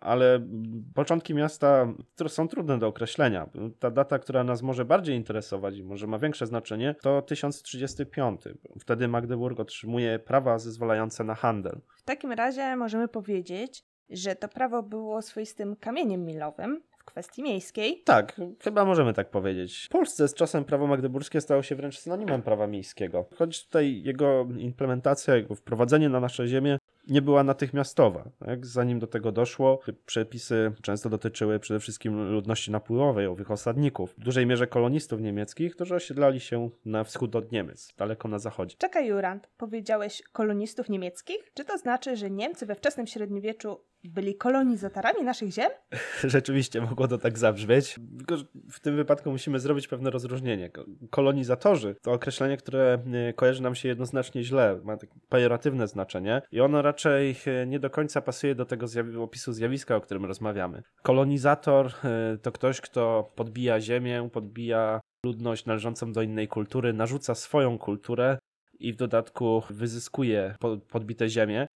ale 0.00 0.46
początki 0.94 1.34
miasta 1.34 1.86
są 2.28 2.48
trudne 2.48 2.78
do 2.78 2.86
określenia. 2.86 3.50
Ta 3.78 3.90
data, 3.90 4.18
która 4.18 4.44
nas 4.44 4.62
może 4.62 4.84
bardziej 4.84 5.16
interesować 5.16 5.76
i 5.76 5.84
może 5.84 6.06
ma 6.06 6.18
większe 6.18 6.46
znaczenie, 6.46 6.94
to 7.02 7.22
1035. 7.22 8.40
Wtedy 8.80 9.08
Magdeburg 9.08 9.60
otrzymuje 9.60 10.18
prawa 10.18 10.58
zezwalające 10.58 11.24
na 11.24 11.34
handel. 11.34 11.80
W 11.96 12.02
takim 12.02 12.32
razie 12.32 12.76
możemy 12.76 13.08
powiedzieć, 13.08 13.84
że 14.10 14.36
to 14.36 14.48
prawo 14.48 14.82
było 14.82 15.22
swoistym 15.22 15.76
kamieniem 15.76 16.24
milowym 16.26 16.82
w 16.98 17.04
kwestii 17.04 17.42
miejskiej. 17.42 18.02
Tak, 18.04 18.40
chyba 18.60 18.84
możemy 18.84 19.14
tak 19.14 19.30
powiedzieć. 19.30 19.86
W 19.86 19.88
Polsce 19.88 20.28
z 20.28 20.34
czasem 20.34 20.64
prawo 20.64 20.86
magdeburskie 20.86 21.40
stało 21.40 21.62
się 21.62 21.74
wręcz 21.74 21.98
synonimem 21.98 22.42
prawa 22.42 22.66
miejskiego. 22.66 23.26
Choć 23.36 23.66
tutaj 23.66 24.02
jego 24.02 24.46
implementacja, 24.58 25.36
jego 25.36 25.54
wprowadzenie 25.54 26.08
na 26.08 26.20
nasze 26.20 26.48
ziemię 26.48 26.78
nie 27.08 27.22
była 27.22 27.44
natychmiastowa. 27.44 28.30
Tak? 28.38 28.66
Zanim 28.66 28.98
do 28.98 29.06
tego 29.06 29.32
doszło, 29.32 29.80
przepisy 30.06 30.72
często 30.82 31.08
dotyczyły 31.08 31.58
przede 31.58 31.80
wszystkim 31.80 32.32
ludności 32.32 32.70
napływowej, 32.70 33.26
owych 33.26 33.50
osadników, 33.50 34.14
w 34.18 34.20
dużej 34.20 34.46
mierze 34.46 34.66
kolonistów 34.66 35.20
niemieckich, 35.20 35.74
którzy 35.74 35.94
osiedlali 35.94 36.40
się 36.40 36.70
na 36.84 37.04
wschód 37.04 37.36
od 37.36 37.52
Niemiec, 37.52 37.94
daleko 37.98 38.28
na 38.28 38.38
zachodzie. 38.38 38.76
Czekaj, 38.78 39.06
Jurand, 39.06 39.48
powiedziałeś 39.56 40.22
kolonistów 40.32 40.88
niemieckich? 40.88 41.50
Czy 41.54 41.64
to 41.64 41.78
znaczy, 41.78 42.16
że 42.16 42.30
Niemcy 42.30 42.66
we 42.66 42.74
wczesnym 42.74 43.06
średniowieczu 43.06 43.80
byli 44.04 44.34
kolonizatorami 44.34 45.22
naszych 45.24 45.50
ziem? 45.52 45.70
Rzeczywiście 46.24 46.80
mogło 46.80 47.08
to 47.08 47.18
tak 47.18 47.38
zabrzmieć. 47.38 47.96
Tylko 48.18 48.36
w 48.70 48.80
tym 48.80 48.96
wypadku 48.96 49.30
musimy 49.30 49.60
zrobić 49.60 49.88
pewne 49.88 50.10
rozróżnienie. 50.10 50.70
Kolonizatorzy 51.10 51.96
to 52.02 52.12
określenie, 52.12 52.56
które 52.56 52.98
e, 53.28 53.32
kojarzy 53.32 53.62
nam 53.62 53.74
się 53.74 53.88
jednoznacznie 53.88 54.44
źle, 54.44 54.80
ma 54.84 54.96
takie 54.96 55.14
pejoratywne 55.28 55.88
znaczenie 55.88 56.42
i 56.52 56.60
ono 56.60 56.82
raczej 56.82 57.36
e, 57.46 57.66
nie 57.66 57.80
do 57.80 57.90
końca 57.90 58.20
pasuje 58.20 58.54
do 58.54 58.64
tego 58.64 58.86
opisu 59.22 59.52
zjawiska, 59.52 59.96
o 59.96 60.00
którym 60.00 60.24
rozmawiamy. 60.24 60.82
Kolonizator 61.02 61.86
e, 62.04 62.38
to 62.42 62.52
ktoś, 62.52 62.80
kto 62.80 63.32
podbija 63.34 63.80
ziemię, 63.80 64.28
podbija 64.32 65.00
ludność 65.24 65.66
należącą 65.66 66.12
do 66.12 66.22
innej 66.22 66.48
kultury, 66.48 66.92
narzuca 66.92 67.34
swoją 67.34 67.78
kulturę 67.78 68.38
i 68.80 68.92
w 68.92 68.96
dodatku 68.96 69.62
wyzyskuje 69.70 70.54
podbite 70.90 71.28
ziemię. 71.28 71.66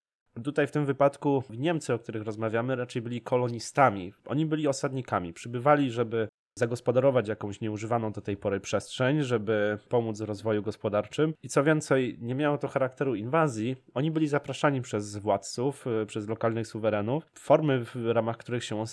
Tutaj 0.43 0.67
w 0.67 0.71
tym 0.71 0.87
wypadku 0.87 1.43
Niemcy, 1.51 1.95
o 1.95 1.99
których 1.99 2.23
rozmawiamy, 2.23 2.77
raczej 2.77 3.03
byli 3.03 3.21
kolonistami. 3.21 4.13
Oni 4.27 4.47
byli 4.47 4.69
osadnikami. 4.69 5.33
Przybywali, 5.33 5.91
żeby 5.91 6.29
zagospodarować 6.59 7.29
jakąś 7.29 7.61
nieużywaną 7.61 8.13
do 8.13 8.21
tej 8.21 8.37
pory 8.37 8.61
przestrzeń, 8.61 9.23
żeby 9.23 9.79
pomóc 9.89 10.21
w 10.21 10.25
rozwoju 10.25 10.63
gospodarczym. 10.63 11.35
I 11.43 11.49
co 11.49 11.65
więcej, 11.65 12.19
nie 12.21 12.35
miało 12.35 12.59
to 12.59 12.69
charakteru 12.69 13.15
inwazji. 13.15 13.77
Oni 13.95 14.11
byli 14.11 14.29
zapraszani 14.29 14.83
przez 14.83 15.17
władców, 15.17 15.87
y, 16.03 16.07
przez 16.07 16.29
lokalnych 16.29 16.67
suwerenów. 16.67 17.25
Formy, 17.39 17.85
w 17.85 17.97
ramach 18.07 18.37
których 18.37 18.65
się 18.65 18.85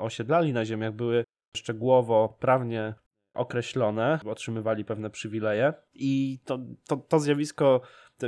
osiedlali 0.00 0.52
na 0.52 0.64
ziemiach, 0.64 0.92
były 0.92 1.24
szczegółowo, 1.56 2.36
prawnie 2.40 2.94
określone, 3.34 4.20
otrzymywali 4.26 4.84
pewne 4.84 5.10
przywileje 5.10 5.72
i 5.94 6.38
to, 6.44 6.58
to, 6.88 6.96
to 6.96 7.20
zjawisko, 7.20 7.80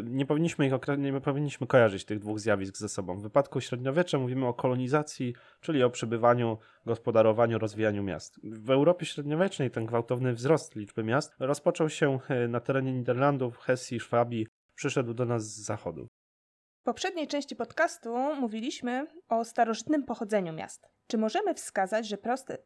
nie 0.04 0.26
powinniśmy, 0.26 0.66
ich, 0.66 0.72
nie 0.98 1.20
powinniśmy 1.20 1.66
kojarzyć 1.66 2.04
tych 2.04 2.18
dwóch 2.18 2.40
zjawisk 2.40 2.76
ze 2.76 2.88
sobą. 2.88 3.18
W 3.18 3.22
wypadku 3.22 3.60
średniowiecza 3.60 4.18
mówimy 4.18 4.46
o 4.46 4.54
kolonizacji, 4.54 5.34
czyli 5.60 5.82
o 5.82 5.90
przebywaniu, 5.90 6.58
gospodarowaniu, 6.86 7.58
rozwijaniu 7.58 8.02
miast. 8.02 8.40
W 8.44 8.70
Europie 8.70 9.06
średniowiecznej 9.06 9.70
ten 9.70 9.86
gwałtowny 9.86 10.32
wzrost 10.32 10.76
liczby 10.76 11.04
miast 11.04 11.34
rozpoczął 11.38 11.88
się 11.88 12.18
e, 12.28 12.48
na 12.48 12.60
terenie 12.60 12.92
Niderlandów, 12.92 13.58
Hesji, 13.58 14.00
Szwabii, 14.00 14.46
przyszedł 14.74 15.14
do 15.14 15.24
nas 15.24 15.44
z 15.44 15.64
zachodu. 15.64 16.08
W 16.80 16.84
poprzedniej 16.84 17.26
części 17.26 17.56
podcastu 17.56 18.34
mówiliśmy 18.34 19.06
o 19.28 19.44
starożytnym 19.44 20.04
pochodzeniu 20.04 20.52
miast. 20.52 20.88
Czy 21.06 21.18
możemy 21.18 21.54
wskazać, 21.54 22.08
że 22.08 22.18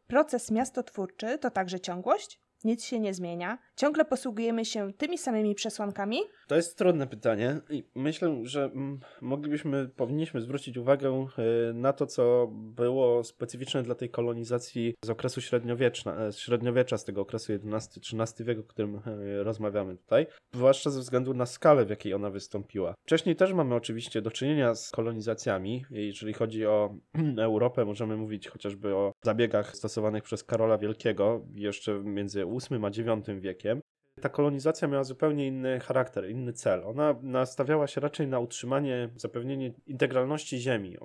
proces 0.06 0.50
miastotwórczy 0.50 1.38
to 1.38 1.50
także 1.50 1.80
ciągłość? 1.80 2.40
Nic 2.64 2.84
się 2.84 3.00
nie 3.00 3.14
zmienia. 3.14 3.58
Ciągle 3.76 4.04
posługujemy 4.04 4.64
się 4.64 4.92
tymi 4.92 5.18
samymi 5.18 5.54
przesłankami? 5.54 6.18
To 6.46 6.56
jest 6.56 6.78
trudne 6.78 7.06
pytanie 7.06 7.60
i 7.70 7.84
myślę, 7.94 8.40
że 8.42 8.64
mm, 8.64 9.00
moglibyśmy, 9.20 9.88
powinniśmy 9.88 10.40
zwrócić 10.40 10.76
uwagę 10.76 11.26
e, 11.38 11.72
na 11.72 11.92
to, 11.92 12.06
co 12.06 12.48
było 12.52 13.24
specyficzne 13.24 13.82
dla 13.82 13.94
tej 13.94 14.10
kolonizacji 14.10 14.94
z 15.04 15.10
okresu 15.10 15.40
średniowieczna, 15.40 16.26
e, 16.26 16.32
średniowiecza, 16.32 16.98
z 16.98 17.04
tego 17.04 17.20
okresu 17.20 17.52
XI-XIII 17.52 18.46
wieku, 18.46 18.60
o 18.60 18.64
którym 18.64 18.96
e, 18.96 19.42
rozmawiamy 19.42 19.96
tutaj, 19.96 20.26
zwłaszcza 20.54 20.90
ze 20.90 21.00
względu 21.00 21.34
na 21.34 21.46
skalę, 21.46 21.84
w 21.84 21.90
jakiej 21.90 22.14
ona 22.14 22.30
wystąpiła. 22.30 22.94
Wcześniej 23.06 23.36
też 23.36 23.52
mamy 23.52 23.74
oczywiście 23.74 24.22
do 24.22 24.30
czynienia 24.30 24.74
z 24.74 24.90
kolonizacjami. 24.90 25.84
Jeżeli 25.90 26.32
chodzi 26.32 26.66
o 26.66 26.94
Europę, 27.38 27.84
możemy 27.84 28.16
mówić 28.16 28.48
chociażby 28.48 28.94
o 28.94 29.12
zabiegach 29.24 29.76
stosowanych 29.76 30.22
przez 30.22 30.44
Karola 30.44 30.78
Wielkiego 30.78 31.46
jeszcze 31.54 32.00
między 32.04 32.46
VIII 32.52 32.84
a 32.84 32.88
IX 32.88 33.40
wiekiem, 33.40 33.80
ta 34.20 34.28
kolonizacja 34.28 34.88
miała 34.88 35.04
zupełnie 35.04 35.46
inny 35.46 35.80
charakter, 35.80 36.30
inny 36.30 36.52
cel. 36.52 36.84
Ona 36.84 37.14
nastawiała 37.22 37.86
się 37.86 38.00
raczej 38.00 38.26
na 38.26 38.38
utrzymanie, 38.38 39.08
zapewnienie 39.16 39.72
integralności 39.86 40.58
ziemi. 40.58 40.96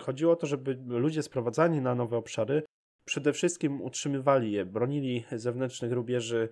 Chodziło 0.00 0.32
o 0.32 0.36
to, 0.36 0.46
żeby 0.46 0.78
ludzie 0.86 1.22
sprowadzani 1.22 1.80
na 1.80 1.94
nowe 1.94 2.16
obszary 2.16 2.62
przede 3.06 3.32
wszystkim 3.32 3.82
utrzymywali 3.82 4.52
je, 4.52 4.64
bronili 4.64 5.24
zewnętrznych 5.32 5.92
rubieży 5.92 6.48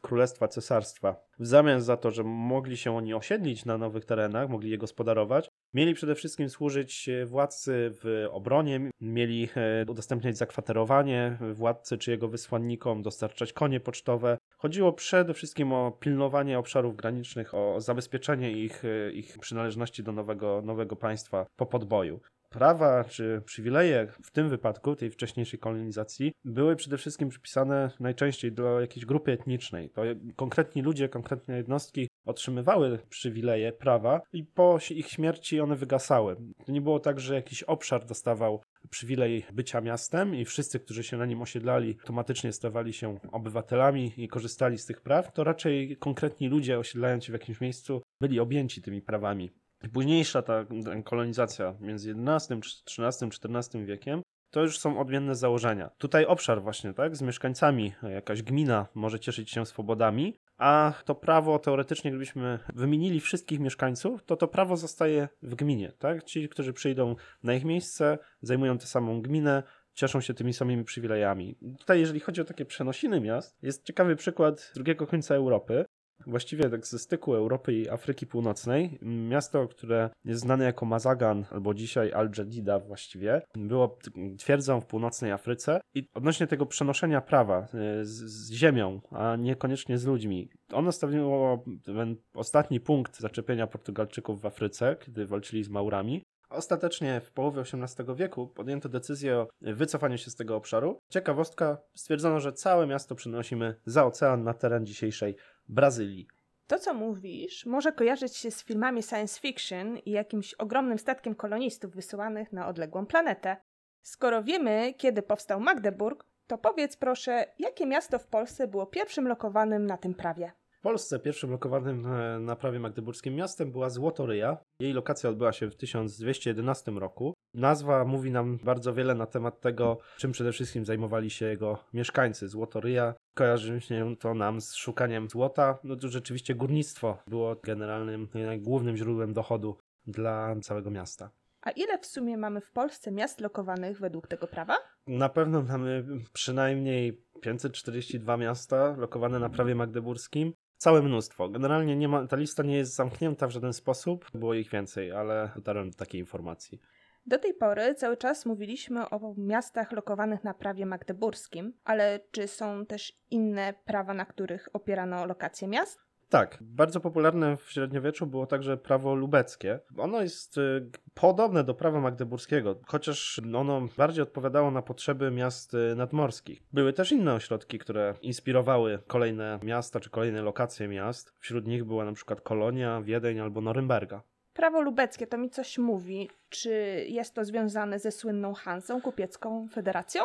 Królestwa 0.00 0.48
Cesarstwa. 0.48 1.16
W 1.38 1.46
zamian 1.46 1.80
za 1.80 1.96
to, 1.96 2.10
że 2.10 2.24
mogli 2.24 2.76
się 2.76 2.96
oni 2.96 3.14
osiedlić 3.14 3.64
na 3.64 3.78
nowych 3.78 4.04
terenach, 4.04 4.48
mogli 4.48 4.70
je 4.70 4.78
gospodarować, 4.78 5.48
mieli 5.74 5.94
przede 5.94 6.14
wszystkim 6.14 6.48
służyć 6.48 7.10
władcy 7.26 7.90
w 7.92 8.26
obronie, 8.30 8.90
mieli 9.00 9.48
e, 9.56 9.84
udostępniać 9.90 10.36
zakwaterowanie 10.36 11.38
władcy 11.52 11.98
czy 11.98 12.10
jego 12.10 12.28
wysłannikom, 12.28 13.02
dostarczać 13.02 13.52
konie 13.52 13.80
pocztowe. 13.80 14.38
Chodziło 14.56 14.92
przede 14.92 15.34
wszystkim 15.34 15.72
o 15.72 15.92
pilnowanie 15.92 16.58
obszarów 16.58 16.96
granicznych, 16.96 17.54
o 17.54 17.80
zabezpieczenie 17.80 18.52
ich, 18.52 18.84
e, 18.84 19.12
ich 19.12 19.38
przynależności 19.38 20.02
do 20.02 20.12
nowego, 20.12 20.62
nowego 20.62 20.96
państwa 20.96 21.46
po 21.56 21.66
podboju 21.66 22.20
prawa 22.48 23.04
czy 23.04 23.42
przywileje 23.44 24.12
w 24.22 24.30
tym 24.30 24.48
wypadku, 24.48 24.96
tej 24.96 25.10
wcześniejszej 25.10 25.60
kolonizacji, 25.60 26.32
były 26.44 26.76
przede 26.76 26.98
wszystkim 26.98 27.28
przypisane 27.28 27.90
najczęściej 28.00 28.52
do 28.52 28.80
jakiejś 28.80 29.06
grupy 29.06 29.32
etnicznej. 29.32 29.90
To 29.90 30.02
konkretni 30.36 30.82
ludzie, 30.82 31.08
konkretne 31.08 31.56
jednostki 31.56 32.08
otrzymywały 32.26 32.98
przywileje, 33.08 33.72
prawa 33.72 34.20
i 34.32 34.44
po 34.44 34.78
ich 34.90 35.08
śmierci 35.08 35.60
one 35.60 35.76
wygasały. 35.76 36.36
To 36.66 36.72
nie 36.72 36.80
było 36.80 37.00
tak, 37.00 37.20
że 37.20 37.34
jakiś 37.34 37.62
obszar 37.62 38.06
dostawał 38.06 38.62
przywilej 38.90 39.44
bycia 39.52 39.80
miastem 39.80 40.34
i 40.34 40.44
wszyscy, 40.44 40.80
którzy 40.80 41.04
się 41.04 41.16
na 41.16 41.26
nim 41.26 41.42
osiedlali, 41.42 41.96
automatycznie 42.00 42.52
stawali 42.52 42.92
się 42.92 43.18
obywatelami 43.32 44.12
i 44.16 44.28
korzystali 44.28 44.78
z 44.78 44.86
tych 44.86 45.00
praw, 45.00 45.32
to 45.32 45.44
raczej 45.44 45.96
konkretni 45.96 46.48
ludzie 46.48 46.78
osiedlając 46.78 47.24
się 47.24 47.32
w 47.32 47.40
jakimś 47.40 47.60
miejscu 47.60 48.02
byli 48.20 48.40
objęci 48.40 48.82
tymi 48.82 49.02
prawami. 49.02 49.50
Późniejsza 49.92 50.42
ta 50.42 50.64
kolonizacja 51.04 51.74
między 51.80 52.14
XI, 52.26 52.54
XIII, 52.54 53.30
XIV 53.44 53.86
wiekiem 53.86 54.22
to 54.50 54.62
już 54.62 54.78
są 54.78 55.00
odmienne 55.00 55.34
założenia. 55.34 55.90
Tutaj 55.98 56.26
obszar 56.26 56.62
właśnie, 56.62 56.94
tak, 56.94 57.16
z 57.16 57.22
mieszkańcami, 57.22 57.92
jakaś 58.02 58.42
gmina 58.42 58.86
może 58.94 59.20
cieszyć 59.20 59.50
się 59.50 59.66
swobodami, 59.66 60.40
a 60.58 60.92
to 61.04 61.14
prawo 61.14 61.58
teoretycznie, 61.58 62.10
gdybyśmy 62.10 62.58
wymienili 62.74 63.20
wszystkich 63.20 63.60
mieszkańców, 63.60 64.24
to 64.24 64.36
to 64.36 64.48
prawo 64.48 64.76
zostaje 64.76 65.28
w 65.42 65.54
gminie, 65.54 65.92
tak? 65.98 66.24
Ci, 66.24 66.48
którzy 66.48 66.72
przyjdą 66.72 67.16
na 67.42 67.54
ich 67.54 67.64
miejsce, 67.64 68.18
zajmują 68.42 68.78
tę 68.78 68.86
samą 68.86 69.22
gminę, 69.22 69.62
cieszą 69.92 70.20
się 70.20 70.34
tymi 70.34 70.52
samymi 70.52 70.84
przywilejami. 70.84 71.56
Tutaj, 71.78 72.00
jeżeli 72.00 72.20
chodzi 72.20 72.40
o 72.40 72.44
takie 72.44 72.64
przenosiny 72.64 73.20
miast, 73.20 73.58
jest 73.62 73.84
ciekawy 73.84 74.16
przykład 74.16 74.60
z 74.60 74.74
drugiego 74.74 75.06
końca 75.06 75.34
Europy, 75.34 75.84
właściwie 76.26 76.70
tak 76.70 76.86
ze 76.86 76.98
styku 76.98 77.34
Europy 77.34 77.74
i 77.74 77.88
Afryki 77.88 78.26
Północnej. 78.26 78.98
Miasto, 79.02 79.68
które 79.68 80.10
jest 80.24 80.40
znane 80.40 80.64
jako 80.64 80.86
Mazagan, 80.86 81.44
albo 81.50 81.74
dzisiaj 81.74 82.12
Al-Jadida 82.12 82.78
właściwie, 82.78 83.42
było 83.54 83.98
twierdzą 84.38 84.80
w 84.80 84.86
północnej 84.86 85.32
Afryce 85.32 85.80
i 85.94 86.08
odnośnie 86.14 86.46
tego 86.46 86.66
przenoszenia 86.66 87.20
prawa 87.20 87.58
e, 87.58 88.04
z, 88.04 88.08
z 88.08 88.52
ziemią, 88.52 89.00
a 89.10 89.36
niekoniecznie 89.36 89.98
z 89.98 90.06
ludźmi, 90.06 90.50
ono 90.72 90.92
stanowiło 90.92 91.64
ten 91.84 92.16
ostatni 92.34 92.80
punkt 92.80 93.20
zaczepienia 93.20 93.66
Portugalczyków 93.66 94.40
w 94.40 94.46
Afryce, 94.46 94.96
kiedy 95.00 95.26
walczyli 95.26 95.64
z 95.64 95.68
Maurami. 95.68 96.22
Ostatecznie 96.50 97.20
w 97.20 97.32
połowie 97.32 97.60
XVIII 97.60 98.16
wieku 98.16 98.46
podjęto 98.46 98.88
decyzję 98.88 99.36
o 99.36 99.48
wycofaniu 99.60 100.18
się 100.18 100.30
z 100.30 100.34
tego 100.34 100.56
obszaru. 100.56 100.98
Ciekawostka, 101.12 101.78
stwierdzono, 101.94 102.40
że 102.40 102.52
całe 102.52 102.86
miasto 102.86 103.14
przenosimy 103.14 103.74
za 103.86 104.06
ocean 104.06 104.44
na 104.44 104.54
teren 104.54 104.86
dzisiejszej 104.86 105.36
Brazylii. 105.68 106.26
To, 106.66 106.78
co 106.78 106.94
mówisz, 106.94 107.66
może 107.66 107.92
kojarzyć 107.92 108.36
się 108.36 108.50
z 108.50 108.64
filmami 108.64 109.02
science 109.02 109.40
fiction 109.40 109.98
i 109.98 110.10
jakimś 110.10 110.54
ogromnym 110.54 110.98
statkiem 110.98 111.34
kolonistów 111.34 111.94
wysyłanych 111.94 112.52
na 112.52 112.68
odległą 112.68 113.06
planetę. 113.06 113.56
Skoro 114.02 114.42
wiemy, 114.42 114.94
kiedy 114.94 115.22
powstał 115.22 115.60
Magdeburg, 115.60 116.24
to 116.46 116.58
powiedz 116.58 116.96
proszę, 116.96 117.44
jakie 117.58 117.86
miasto 117.86 118.18
w 118.18 118.26
Polsce 118.26 118.68
było 118.68 118.86
pierwszym 118.86 119.28
lokowanym 119.28 119.86
na 119.86 119.96
tym 119.96 120.14
prawie? 120.14 120.52
W 120.78 120.80
Polsce 120.80 121.18
pierwszym 121.18 121.50
lokowanym 121.50 122.06
e, 122.06 122.38
na 122.38 122.56
prawie 122.56 122.80
magdeburskim 122.80 123.34
miastem 123.34 123.72
była 123.72 123.90
Złotoryja. 123.90 124.58
Jej 124.80 124.92
lokacja 124.92 125.30
odbyła 125.30 125.52
się 125.52 125.70
w 125.70 125.76
1211 125.76 126.90
roku. 126.90 127.34
Nazwa 127.54 128.04
mówi 128.04 128.30
nam 128.30 128.58
bardzo 128.64 128.94
wiele 128.94 129.14
na 129.14 129.26
temat 129.26 129.60
tego, 129.60 129.98
czym 130.16 130.32
przede 130.32 130.52
wszystkim 130.52 130.84
zajmowali 130.84 131.30
się 131.30 131.46
jego 131.46 131.78
mieszkańcy. 131.92 132.48
Złotoryja 132.48 133.14
kojarzy 133.34 133.80
się 133.80 134.16
to 134.16 134.34
nam 134.34 134.60
z 134.60 134.74
szukaniem 134.74 135.30
złota. 135.30 135.78
No 135.84 135.96
to 135.96 136.08
rzeczywiście 136.08 136.54
górnictwo 136.54 137.18
było 137.26 137.56
generalnym, 137.56 138.28
głównym 138.58 138.96
źródłem 138.96 139.32
dochodu 139.32 139.76
dla 140.06 140.56
całego 140.62 140.90
miasta. 140.90 141.30
A 141.62 141.70
ile 141.70 141.98
w 141.98 142.06
sumie 142.06 142.36
mamy 142.36 142.60
w 142.60 142.72
Polsce 142.72 143.10
miast 143.10 143.40
lokowanych 143.40 144.00
według 144.00 144.26
tego 144.26 144.46
prawa? 144.46 144.76
Na 145.06 145.28
pewno 145.28 145.62
mamy 145.62 146.04
przynajmniej 146.32 147.22
542 147.40 148.36
miasta 148.36 148.94
lokowane 148.98 149.38
na 149.38 149.48
prawie 149.48 149.74
magdeburskim 149.74 150.52
Całe 150.78 151.02
mnóstwo. 151.02 151.48
Generalnie 151.48 151.96
nie 151.96 152.08
ma, 152.08 152.26
ta 152.26 152.36
lista 152.36 152.62
nie 152.62 152.76
jest 152.76 152.94
zamknięta 152.94 153.46
w 153.46 153.50
żaden 153.50 153.72
sposób. 153.72 154.30
Było 154.34 154.54
ich 154.54 154.70
więcej, 154.70 155.12
ale 155.12 155.50
dotarłem 155.56 155.90
do 155.90 155.96
takiej 155.96 156.20
informacji. 156.20 156.80
Do 157.28 157.38
tej 157.38 157.54
pory 157.54 157.94
cały 157.94 158.16
czas 158.16 158.46
mówiliśmy 158.46 159.10
o 159.10 159.34
miastach 159.36 159.92
lokowanych 159.92 160.44
na 160.44 160.54
prawie 160.54 160.86
magdeburskim, 160.86 161.72
ale 161.84 162.20
czy 162.30 162.48
są 162.48 162.86
też 162.86 163.12
inne 163.30 163.74
prawa, 163.84 164.14
na 164.14 164.24
których 164.24 164.68
opierano 164.72 165.26
lokacje 165.26 165.68
miast? 165.68 166.00
Tak, 166.28 166.58
bardzo 166.60 167.00
popularne 167.00 167.56
w 167.56 167.70
średniowieczu 167.70 168.26
było 168.26 168.46
także 168.46 168.76
prawo 168.76 169.14
lubeckie. 169.14 169.80
Ono 169.98 170.22
jest 170.22 170.58
y, 170.58 170.90
podobne 171.14 171.64
do 171.64 171.74
prawa 171.74 172.00
magdeburskiego, 172.00 172.80
chociaż 172.86 173.40
ono 173.54 173.88
bardziej 173.96 174.22
odpowiadało 174.22 174.70
na 174.70 174.82
potrzeby 174.82 175.30
miast 175.30 175.74
y, 175.74 175.94
nadmorskich. 175.96 176.62
Były 176.72 176.92
też 176.92 177.12
inne 177.12 177.34
ośrodki, 177.34 177.78
które 177.78 178.14
inspirowały 178.22 178.98
kolejne 179.06 179.58
miasta 179.62 180.00
czy 180.00 180.10
kolejne 180.10 180.42
lokacje 180.42 180.88
miast. 180.88 181.34
Wśród 181.38 181.66
nich 181.66 181.84
była 181.84 182.04
na 182.04 182.12
przykład 182.12 182.40
Kolonia, 182.40 183.02
Wiedeń 183.02 183.40
albo 183.40 183.60
Norymberga. 183.60 184.22
Prawo 184.58 184.80
lubeckie 184.80 185.26
to 185.26 185.38
mi 185.38 185.50
coś 185.50 185.78
mówi. 185.78 186.28
Czy 186.48 186.70
jest 187.08 187.34
to 187.34 187.44
związane 187.44 187.98
ze 187.98 188.10
słynną 188.10 188.54
Hansą, 188.54 189.00
kupiecką 189.00 189.68
federacją? 189.68 190.22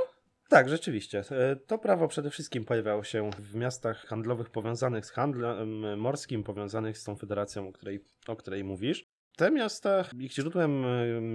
Tak, 0.49 0.69
rzeczywiście. 0.69 1.23
E, 1.31 1.55
to 1.55 1.77
prawo 1.77 2.07
przede 2.07 2.29
wszystkim 2.29 2.65
pojawiało 2.65 3.03
się 3.03 3.29
w 3.39 3.55
miastach 3.55 4.05
handlowych 4.05 4.49
powiązanych 4.49 5.05
z 5.05 5.11
handlem 5.11 5.99
morskim, 5.99 6.43
powiązanych 6.43 6.97
z 6.97 7.03
tą 7.03 7.15
federacją, 7.15 7.67
o 7.67 7.71
której, 7.71 8.05
o 8.27 8.35
której 8.35 8.63
mówisz. 8.63 9.05
Te 9.37 9.51
miasta, 9.51 10.05
ich 10.19 10.33
źródłem 10.33 10.83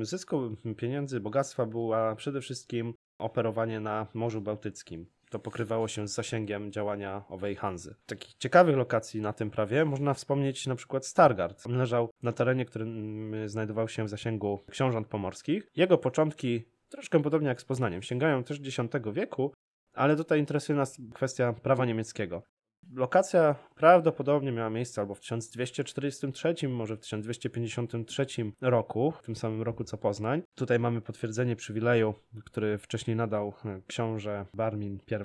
zysku, 0.02 0.56
pieniędzy, 0.76 1.20
bogactwa 1.20 1.66
była 1.66 2.16
przede 2.16 2.40
wszystkim 2.40 2.94
operowanie 3.18 3.80
na 3.80 4.06
Morzu 4.14 4.40
Bałtyckim. 4.40 5.06
To 5.30 5.38
pokrywało 5.38 5.88
się 5.88 6.08
z 6.08 6.14
zasięgiem 6.14 6.72
działania 6.72 7.24
owej 7.28 7.56
Hanzy. 7.56 7.94
Takich 8.06 8.34
ciekawych 8.34 8.76
lokacji 8.76 9.20
na 9.20 9.32
tym 9.32 9.50
prawie 9.50 9.84
można 9.84 10.14
wspomnieć 10.14 10.66
na 10.66 10.74
przykład 10.74 11.06
Stargard. 11.06 11.66
On 11.66 11.76
leżał 11.76 12.10
na 12.22 12.32
terenie, 12.32 12.64
który 12.64 12.86
znajdował 13.46 13.88
się 13.88 14.04
w 14.04 14.08
zasięgu 14.08 14.64
książąt 14.70 15.08
pomorskich. 15.08 15.70
Jego 15.76 15.98
początki 15.98 16.64
troszkę 16.88 17.22
podobnie 17.22 17.48
jak 17.48 17.60
z 17.60 17.64
Poznaniem. 17.64 18.02
Sięgają 18.02 18.44
też 18.44 18.60
X 18.60 18.78
wieku, 19.12 19.52
ale 19.92 20.16
tutaj 20.16 20.38
interesuje 20.38 20.76
nas 20.76 21.00
kwestia 21.14 21.52
prawa 21.52 21.84
niemieckiego. 21.84 22.42
Lokacja 22.94 23.54
prawdopodobnie 23.74 24.52
miała 24.52 24.70
miejsce 24.70 25.00
albo 25.00 25.14
w 25.14 25.20
1243, 25.20 26.68
może 26.68 26.96
w 26.96 27.00
1253 27.00 28.26
roku, 28.60 29.10
w 29.10 29.22
tym 29.22 29.36
samym 29.36 29.62
roku 29.62 29.84
co 29.84 29.98
Poznań. 29.98 30.42
Tutaj 30.54 30.78
mamy 30.78 31.00
potwierdzenie 31.00 31.56
przywileju, 31.56 32.14
który 32.44 32.78
wcześniej 32.78 33.16
nadał 33.16 33.54
e, 33.64 33.80
książę 33.86 34.46
Barmin 34.54 34.94
I. 34.94 35.18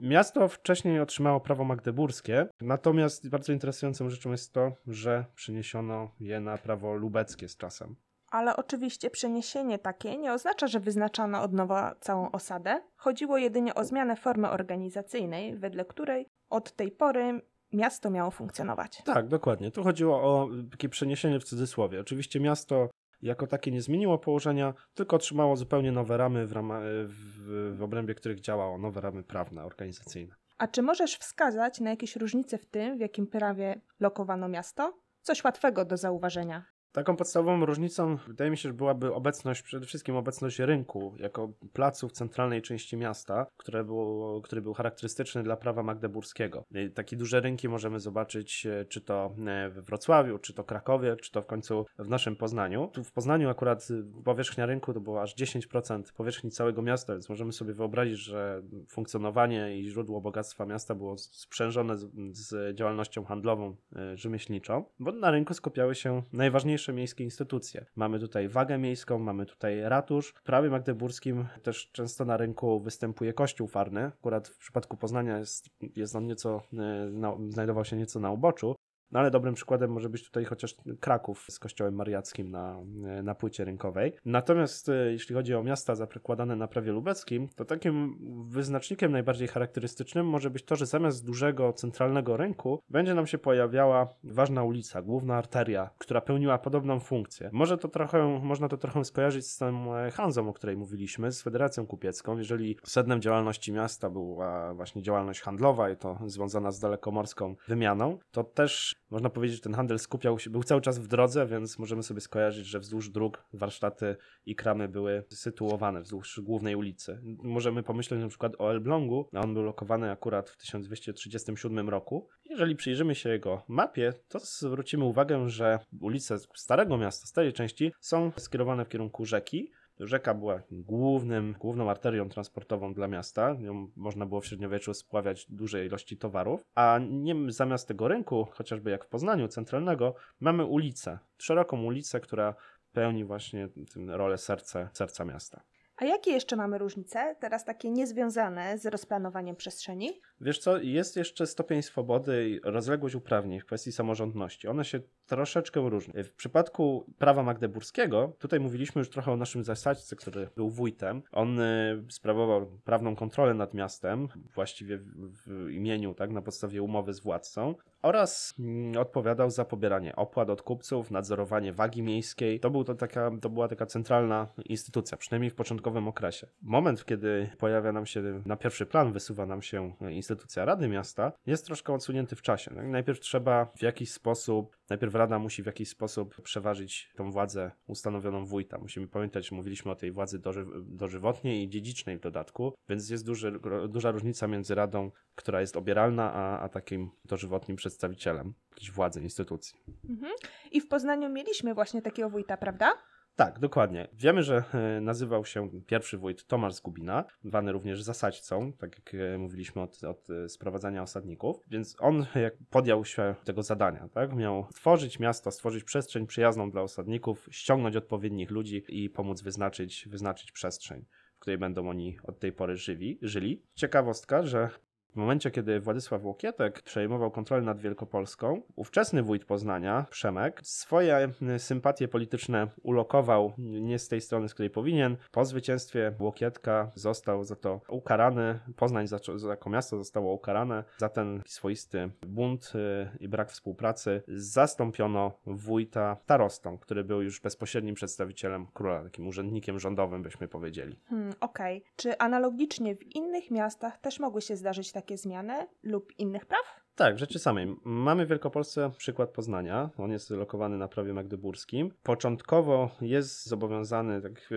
Miasto 0.00 0.48
wcześniej 0.48 1.00
otrzymało 1.00 1.40
prawo 1.40 1.64
magdeburskie, 1.64 2.46
natomiast 2.60 3.28
bardzo 3.28 3.52
interesującą 3.52 4.10
rzeczą 4.10 4.30
jest 4.30 4.52
to, 4.52 4.72
że 4.86 5.24
przeniesiono 5.34 6.10
je 6.20 6.40
na 6.40 6.58
prawo 6.58 6.94
lubeckie 6.94 7.48
z 7.48 7.56
czasem. 7.56 7.96
Ale 8.34 8.56
oczywiście 8.56 9.10
przeniesienie 9.10 9.78
takie 9.78 10.16
nie 10.16 10.32
oznacza, 10.32 10.66
że 10.66 10.80
wyznaczano 10.80 11.42
od 11.42 11.52
nowa 11.52 11.94
całą 12.00 12.30
osadę. 12.30 12.80
Chodziło 12.96 13.38
jedynie 13.38 13.74
o 13.74 13.84
zmianę 13.84 14.16
formy 14.16 14.50
organizacyjnej, 14.50 15.56
wedle 15.56 15.84
której 15.84 16.26
od 16.50 16.72
tej 16.72 16.90
pory 16.90 17.40
miasto 17.72 18.10
miało 18.10 18.30
funkcjonować. 18.30 19.02
Tak, 19.04 19.28
dokładnie. 19.28 19.70
Tu 19.70 19.82
chodziło 19.82 20.16
o 20.22 20.48
takie 20.70 20.88
przeniesienie 20.88 21.40
w 21.40 21.44
cudzysłowie. 21.44 22.00
Oczywiście 22.00 22.40
miasto 22.40 22.88
jako 23.22 23.46
takie 23.46 23.70
nie 23.70 23.82
zmieniło 23.82 24.18
położenia, 24.18 24.74
tylko 24.94 25.16
otrzymało 25.16 25.56
zupełnie 25.56 25.92
nowe 25.92 26.16
ramy, 26.16 26.46
w, 26.46 26.52
rama, 26.52 26.80
w, 27.04 27.76
w 27.78 27.82
obrębie 27.82 28.14
których 28.14 28.40
działało 28.40 28.78
nowe 28.78 29.00
ramy 29.00 29.22
prawne, 29.22 29.64
organizacyjne. 29.64 30.34
A 30.58 30.68
czy 30.68 30.82
możesz 30.82 31.16
wskazać 31.16 31.80
na 31.80 31.90
jakieś 31.90 32.16
różnice 32.16 32.58
w 32.58 32.66
tym, 32.66 32.96
w 32.96 33.00
jakim 33.00 33.26
prawie 33.26 33.80
lokowano 34.00 34.48
miasto? 34.48 34.98
Coś 35.22 35.44
łatwego 35.44 35.84
do 35.84 35.96
zauważenia. 35.96 36.73
Taką 36.94 37.16
podstawową 37.16 37.66
różnicą 37.66 38.16
wydaje 38.16 38.50
mi 38.50 38.56
się, 38.56 38.68
że 38.68 38.72
byłaby 38.72 39.14
obecność, 39.14 39.62
przede 39.62 39.86
wszystkim 39.86 40.16
obecność 40.16 40.58
rynku 40.58 41.14
jako 41.18 41.52
placu 41.72 42.08
w 42.08 42.12
centralnej 42.12 42.62
części 42.62 42.96
miasta, 42.96 43.46
które 43.56 43.84
było, 43.84 44.40
który 44.40 44.62
był 44.62 44.74
charakterystyczny 44.74 45.42
dla 45.42 45.56
prawa 45.56 45.82
magdeburskiego. 45.82 46.64
Takie 46.94 47.16
duże 47.16 47.40
rynki 47.40 47.68
możemy 47.68 48.00
zobaczyć 48.00 48.66
e, 48.66 48.84
czy 48.84 49.00
to 49.00 49.34
e, 49.46 49.70
we 49.70 49.82
Wrocławiu, 49.82 50.38
czy 50.38 50.54
to 50.54 50.64
Krakowie, 50.64 51.16
czy 51.16 51.32
to 51.32 51.42
w 51.42 51.46
końcu 51.46 51.86
w 51.98 52.08
naszym 52.08 52.36
Poznaniu. 52.36 52.90
Tu 52.92 53.04
w 53.04 53.12
Poznaniu 53.12 53.48
akurat 53.48 53.88
powierzchnia 54.24 54.66
rynku 54.66 54.92
to 54.92 55.00
było 55.00 55.22
aż 55.22 55.36
10% 55.36 56.02
powierzchni 56.16 56.50
całego 56.50 56.82
miasta, 56.82 57.12
więc 57.12 57.28
możemy 57.28 57.52
sobie 57.52 57.74
wyobrazić, 57.74 58.18
że 58.18 58.62
funkcjonowanie 58.88 59.78
i 59.78 59.88
źródło 59.90 60.20
bogactwa 60.20 60.66
miasta 60.66 60.94
było 60.94 61.18
sprzężone 61.18 61.96
z, 61.96 62.06
z 62.32 62.76
działalnością 62.76 63.24
handlową, 63.24 63.76
e, 63.96 64.16
rzemieślniczą, 64.16 64.84
bo 64.98 65.12
na 65.12 65.30
rynku 65.30 65.54
skupiały 65.54 65.94
się 65.94 66.22
najważniejsze 66.32 66.83
najważniejsze 66.84 66.92
miejskie 66.92 67.24
instytucje. 67.24 67.86
Mamy 67.96 68.18
tutaj 68.18 68.48
wagę 68.48 68.78
miejską, 68.78 69.18
mamy 69.18 69.46
tutaj 69.46 69.80
ratusz. 69.82 70.32
W 70.36 70.42
prawie 70.42 70.70
magdeburskim 70.70 71.46
też 71.62 71.90
często 71.92 72.24
na 72.24 72.36
rynku 72.36 72.80
występuje 72.80 73.32
kościół 73.32 73.68
farny. 73.68 74.04
Akurat 74.04 74.48
w 74.48 74.58
przypadku 74.58 74.96
Poznania 74.96 75.38
jest, 75.38 75.70
jest 75.96 76.16
on 76.16 76.26
nieco, 76.26 76.62
e, 76.72 76.76
na, 77.10 77.36
znajdował 77.48 77.84
się 77.84 77.96
nieco 77.96 78.20
na 78.20 78.30
uboczu, 78.30 78.74
no 79.14 79.20
ale 79.20 79.30
dobrym 79.30 79.54
przykładem 79.54 79.90
może 79.90 80.08
być 80.08 80.24
tutaj 80.24 80.44
chociaż 80.44 80.76
Kraków 81.00 81.46
z 81.50 81.58
kościołem 81.58 81.94
mariackim 81.94 82.50
na, 82.50 82.78
na 83.22 83.34
płycie 83.34 83.64
rynkowej. 83.64 84.12
Natomiast 84.24 84.88
e, 84.88 85.12
jeśli 85.12 85.34
chodzi 85.34 85.54
o 85.54 85.62
miasta 85.62 85.94
zakładane 85.94 86.56
na 86.56 86.68
prawie 86.68 86.92
lubeckim, 86.92 87.48
to 87.56 87.64
takim 87.64 88.18
wyznacznikiem 88.48 89.12
najbardziej 89.12 89.48
charakterystycznym 89.48 90.26
może 90.28 90.50
być 90.50 90.64
to, 90.64 90.76
że 90.76 90.86
zamiast 90.86 91.26
dużego 91.26 91.72
centralnego 91.72 92.36
rynku 92.36 92.80
będzie 92.90 93.14
nam 93.14 93.26
się 93.26 93.38
pojawiała 93.38 94.08
ważna 94.24 94.62
ulica, 94.62 95.02
główna 95.02 95.36
arteria, 95.36 95.90
która 95.98 96.20
pełniła 96.20 96.58
podobną 96.58 97.00
funkcję. 97.00 97.50
Może 97.52 97.78
to 97.78 97.88
trochę, 97.88 98.40
można 98.42 98.68
to 98.68 98.76
trochę 98.76 99.04
skojarzyć 99.04 99.46
z 99.46 99.58
tą 99.58 99.96
e, 99.96 100.10
Hanzą, 100.10 100.48
o 100.48 100.52
której 100.52 100.76
mówiliśmy, 100.76 101.32
z 101.32 101.42
Federacją 101.42 101.86
Kupiecką. 101.86 102.38
Jeżeli 102.38 102.76
sednem 102.84 103.20
działalności 103.20 103.72
miasta 103.72 104.10
była 104.10 104.74
właśnie 104.74 105.02
działalność 105.02 105.40
handlowa 105.40 105.90
i 105.90 105.96
to 105.96 106.18
związana 106.26 106.70
z 106.70 106.80
dalekomorską 106.80 107.56
wymianą, 107.68 108.18
to 108.30 108.44
też 108.44 108.94
można 109.10 109.30
powiedzieć, 109.30 109.56
że 109.56 109.62
ten 109.62 109.74
handel 109.74 109.98
skupiał 109.98 110.38
się, 110.38 110.50
był 110.50 110.62
cały 110.62 110.80
czas 110.80 110.98
w 110.98 111.06
drodze, 111.06 111.46
więc 111.46 111.78
możemy 111.78 112.02
sobie 112.02 112.20
skojarzyć, 112.20 112.66
że 112.66 112.80
wzdłuż 112.80 113.08
dróg 113.08 113.44
warsztaty 113.52 114.16
i 114.46 114.56
kramy 114.56 114.88
były 114.88 115.24
sytuowane 115.30 116.02
wzdłuż 116.02 116.40
głównej 116.40 116.76
ulicy. 116.76 117.20
Możemy 117.42 117.82
pomyśleć 117.82 118.20
na 118.20 118.28
przykład 118.28 118.52
o 118.58 118.70
Elblągu, 118.70 119.28
a 119.32 119.40
on 119.40 119.54
był 119.54 119.62
lokowany 119.62 120.10
akurat 120.10 120.50
w 120.50 120.56
1237 120.56 121.88
roku. 121.88 122.28
Jeżeli 122.44 122.76
przyjrzymy 122.76 123.14
się 123.14 123.30
jego 123.30 123.62
mapie, 123.68 124.12
to 124.28 124.40
zwrócimy 124.40 125.04
uwagę, 125.04 125.48
że 125.48 125.78
ulice 126.00 126.38
Starego 126.54 126.98
Miasta, 126.98 127.26
starej 127.26 127.52
części 127.52 127.92
są 128.00 128.32
skierowane 128.36 128.84
w 128.84 128.88
kierunku 128.88 129.24
rzeki, 129.24 129.72
Rzeka 130.00 130.34
była 130.34 130.62
głównym, 130.70 131.54
główną 131.58 131.90
arterią 131.90 132.28
transportową 132.28 132.94
dla 132.94 133.08
miasta. 133.08 133.54
Nią 133.54 133.88
można 133.96 134.26
było 134.26 134.40
w 134.40 134.46
średniowieczu 134.46 134.94
spławiać 134.94 135.46
duże 135.50 135.86
ilości 135.86 136.16
towarów, 136.16 136.64
a 136.74 137.00
nie 137.10 137.52
zamiast 137.52 137.88
tego 137.88 138.08
rynku, 138.08 138.46
chociażby 138.50 138.90
jak 138.90 139.04
w 139.04 139.08
Poznaniu 139.08 139.48
centralnego, 139.48 140.14
mamy 140.40 140.64
ulicę, 140.64 141.18
szeroką 141.38 141.84
ulicę, 141.84 142.20
która 142.20 142.54
pełni 142.92 143.24
właśnie 143.24 143.68
rolę 144.06 144.38
serce, 144.38 144.88
serca 144.92 145.24
miasta. 145.24 145.62
A 145.96 146.04
jakie 146.04 146.30
jeszcze 146.30 146.56
mamy 146.56 146.78
różnice, 146.78 147.36
teraz 147.40 147.64
takie 147.64 147.90
niezwiązane 147.90 148.78
z 148.78 148.86
rozplanowaniem 148.86 149.56
przestrzeni? 149.56 150.20
Wiesz 150.44 150.58
co, 150.58 150.78
jest 150.78 151.16
jeszcze 151.16 151.46
stopień 151.46 151.82
swobody 151.82 152.48
i 152.48 152.60
rozległość 152.64 153.14
uprawnień 153.14 153.60
w 153.60 153.64
kwestii 153.64 153.92
samorządności. 153.92 154.68
One 154.68 154.84
się 154.84 155.00
troszeczkę 155.26 155.90
różnią. 155.90 156.14
W 156.24 156.32
przypadku 156.32 157.06
prawa 157.18 157.42
magdeburskiego, 157.42 158.32
tutaj 158.38 158.60
mówiliśmy 158.60 158.98
już 158.98 159.10
trochę 159.10 159.32
o 159.32 159.36
naszym 159.36 159.64
zasadźce, 159.64 160.16
który 160.16 160.48
był 160.56 160.70
wójtem. 160.70 161.22
On 161.32 161.60
y, 161.60 162.04
sprawował 162.10 162.66
prawną 162.84 163.16
kontrolę 163.16 163.54
nad 163.54 163.74
miastem, 163.74 164.28
właściwie 164.54 164.98
w, 164.98 165.70
imieniu, 165.70 166.14
tak, 166.14 166.30
na 166.30 166.42
podstawie 166.42 166.82
umowy 166.82 167.14
z 167.14 167.20
władcą 167.20 167.74
oraz 168.02 168.54
mm, 168.58 168.96
odpowiadał 168.96 169.50
za 169.50 169.64
pobieranie 169.64 170.16
opłat 170.16 170.50
od 170.50 170.62
kupców, 170.62 171.10
nadzorowanie 171.10 171.72
wagi 171.72 172.02
miejskiej. 172.02 172.60
To, 172.60 172.70
był 172.70 172.84
to, 172.84 172.94
taka, 172.94 173.30
to 173.40 173.50
była 173.50 173.68
taka 173.68 173.86
centralna 173.86 174.48
instytucja, 174.64 175.18
przynajmniej 175.18 175.50
w 175.50 175.54
początkowym 175.54 176.08
okresie. 176.08 176.46
Moment, 176.62 177.04
kiedy 177.04 177.50
pojawia 177.58 177.92
nam 177.92 178.06
się 178.06 178.42
na 178.46 178.56
pierwszy 178.56 178.86
plan, 178.86 179.12
wysuwa 179.12 179.46
nam 179.46 179.62
się 179.62 179.92
instytucja 180.10 180.33
Rady 180.56 180.88
Miasta, 180.88 181.32
jest 181.46 181.66
troszkę 181.66 181.92
odsunięty 181.94 182.36
w 182.36 182.42
czasie. 182.42 182.70
No 182.74 182.82
najpierw 182.82 183.20
trzeba 183.20 183.64
w 183.76 183.82
jakiś 183.82 184.12
sposób, 184.12 184.76
najpierw 184.90 185.14
Rada 185.14 185.38
musi 185.38 185.62
w 185.62 185.66
jakiś 185.66 185.88
sposób 185.88 186.42
przeważyć 186.42 187.12
tą 187.16 187.30
władzę 187.30 187.70
ustanowioną 187.86 188.46
wójta. 188.46 188.78
Musimy 188.78 189.08
pamiętać, 189.08 189.52
mówiliśmy 189.52 189.90
o 189.90 189.96
tej 189.96 190.12
władzy 190.12 190.38
doży, 190.38 190.66
dożywotniej 190.82 191.62
i 191.62 191.68
dziedzicznej 191.68 192.18
w 192.18 192.20
dodatku, 192.20 192.74
więc 192.88 193.10
jest 193.10 193.26
duży, 193.26 193.60
duża 193.88 194.10
różnica 194.10 194.48
między 194.48 194.74
Radą, 194.74 195.10
która 195.34 195.60
jest 195.60 195.76
obieralna, 195.76 196.32
a, 196.32 196.60
a 196.60 196.68
takim 196.68 197.10
dożywotnim 197.24 197.76
przedstawicielem 197.76 198.54
jakiejś 198.70 198.90
władzy, 198.90 199.20
instytucji. 199.20 199.80
Mhm. 200.08 200.32
I 200.72 200.80
w 200.80 200.88
Poznaniu 200.88 201.28
mieliśmy 201.28 201.74
właśnie 201.74 202.02
takiego 202.02 202.30
wójta, 202.30 202.56
prawda? 202.56 202.92
Tak, 203.36 203.58
dokładnie. 203.58 204.08
Wiemy, 204.12 204.42
że 204.42 204.64
e, 204.74 205.00
nazywał 205.00 205.44
się 205.44 205.70
pierwszy 205.86 206.18
wójt 206.18 206.46
Tomasz 206.46 206.74
Zgubina, 206.74 207.24
zwany 207.44 207.72
również 207.72 208.02
zasadźcą, 208.02 208.72
tak 208.72 208.98
jak 208.98 209.22
e, 209.22 209.38
mówiliśmy 209.38 209.82
od, 209.82 210.04
od 210.04 210.30
e, 210.30 210.48
sprowadzania 210.48 211.02
osadników, 211.02 211.56
więc 211.68 211.96
on 211.98 212.26
jak 212.34 212.54
podjął 212.70 213.04
się 213.04 213.34
tego 213.44 213.62
zadania, 213.62 214.08
tak? 214.08 214.34
Miał 214.34 214.66
tworzyć 214.74 215.18
miasto, 215.18 215.50
stworzyć 215.50 215.84
przestrzeń 215.84 216.26
przyjazną 216.26 216.70
dla 216.70 216.82
osadników, 216.82 217.48
ściągnąć 217.50 217.96
odpowiednich 217.96 218.50
ludzi 218.50 218.84
i 218.88 219.10
pomóc 219.10 219.42
wyznaczyć, 219.42 220.08
wyznaczyć 220.08 220.52
przestrzeń 220.52 221.04
w 221.34 221.38
której 221.38 221.58
będą 221.58 221.88
oni 221.88 222.18
od 222.22 222.38
tej 222.38 222.52
pory 222.52 222.76
żywi, 222.76 223.18
żyli. 223.22 223.62
Ciekawostka, 223.74 224.42
że 224.42 224.70
w 225.14 225.16
momencie, 225.16 225.50
kiedy 225.50 225.80
Władysław 225.80 226.24
Łokietek 226.24 226.82
przejmował 226.82 227.30
kontrolę 227.30 227.62
nad 227.62 227.80
Wielkopolską, 227.80 228.62
ówczesny 228.76 229.22
wójt 229.22 229.44
Poznania, 229.44 230.06
Przemek, 230.10 230.60
swoje 230.64 231.30
y, 231.56 231.58
sympatie 231.58 232.08
polityczne 232.08 232.68
ulokował 232.82 233.52
nie 233.58 233.98
z 233.98 234.08
tej 234.08 234.20
strony, 234.20 234.48
z 234.48 234.54
której 234.54 234.70
powinien. 234.70 235.16
Po 235.32 235.44
zwycięstwie 235.44 236.12
Łokietka 236.20 236.90
został 236.94 237.44
za 237.44 237.56
to 237.56 237.80
ukarany. 237.88 238.58
Poznań 238.76 239.06
za, 239.06 239.18
jako 239.48 239.70
miasto 239.70 239.96
zostało 239.96 240.34
ukarane 240.34 240.84
za 240.98 241.08
ten 241.08 241.42
swoisty 241.46 242.10
bunt 242.26 242.72
y, 242.74 243.18
i 243.20 243.28
brak 243.28 243.50
współpracy. 243.50 244.22
Zastąpiono 244.28 245.32
wójta 245.46 246.16
starostą, 246.24 246.78
który 246.78 247.04
był 247.04 247.22
już 247.22 247.40
bezpośrednim 247.40 247.94
przedstawicielem 247.94 248.66
króla, 248.66 249.04
takim 249.04 249.26
urzędnikiem 249.26 249.78
rządowym, 249.78 250.22
byśmy 250.22 250.48
powiedzieli. 250.48 251.00
Hmm, 251.08 251.32
Okej. 251.40 251.78
Okay. 251.78 251.92
Czy 251.96 252.18
analogicznie 252.18 252.96
w 252.96 253.16
innych 253.16 253.50
miastach 253.50 253.98
też 253.98 254.20
mogły 254.20 254.42
się 254.42 254.56
zdarzyć 254.56 254.92
takie 254.92 255.03
takie 255.04 255.16
zmiany 255.16 255.66
lub 255.82 256.12
innych 256.18 256.46
praw? 256.46 256.80
Tak, 256.96 257.14
w 257.14 257.18
rzeczy 257.18 257.38
samej. 257.38 257.76
Mamy 257.84 258.26
w 258.26 258.28
Wielkopolsce 258.28 258.90
przykład 258.98 259.30
Poznania. 259.30 259.90
On 259.98 260.12
jest 260.12 260.30
lokowany 260.30 260.78
na 260.78 260.88
prawie 260.88 261.12
magdeburskim. 261.12 261.90
Początkowo 262.02 262.90
jest 263.00 263.46
zobowiązany, 263.46 264.22
tak, 264.22 264.50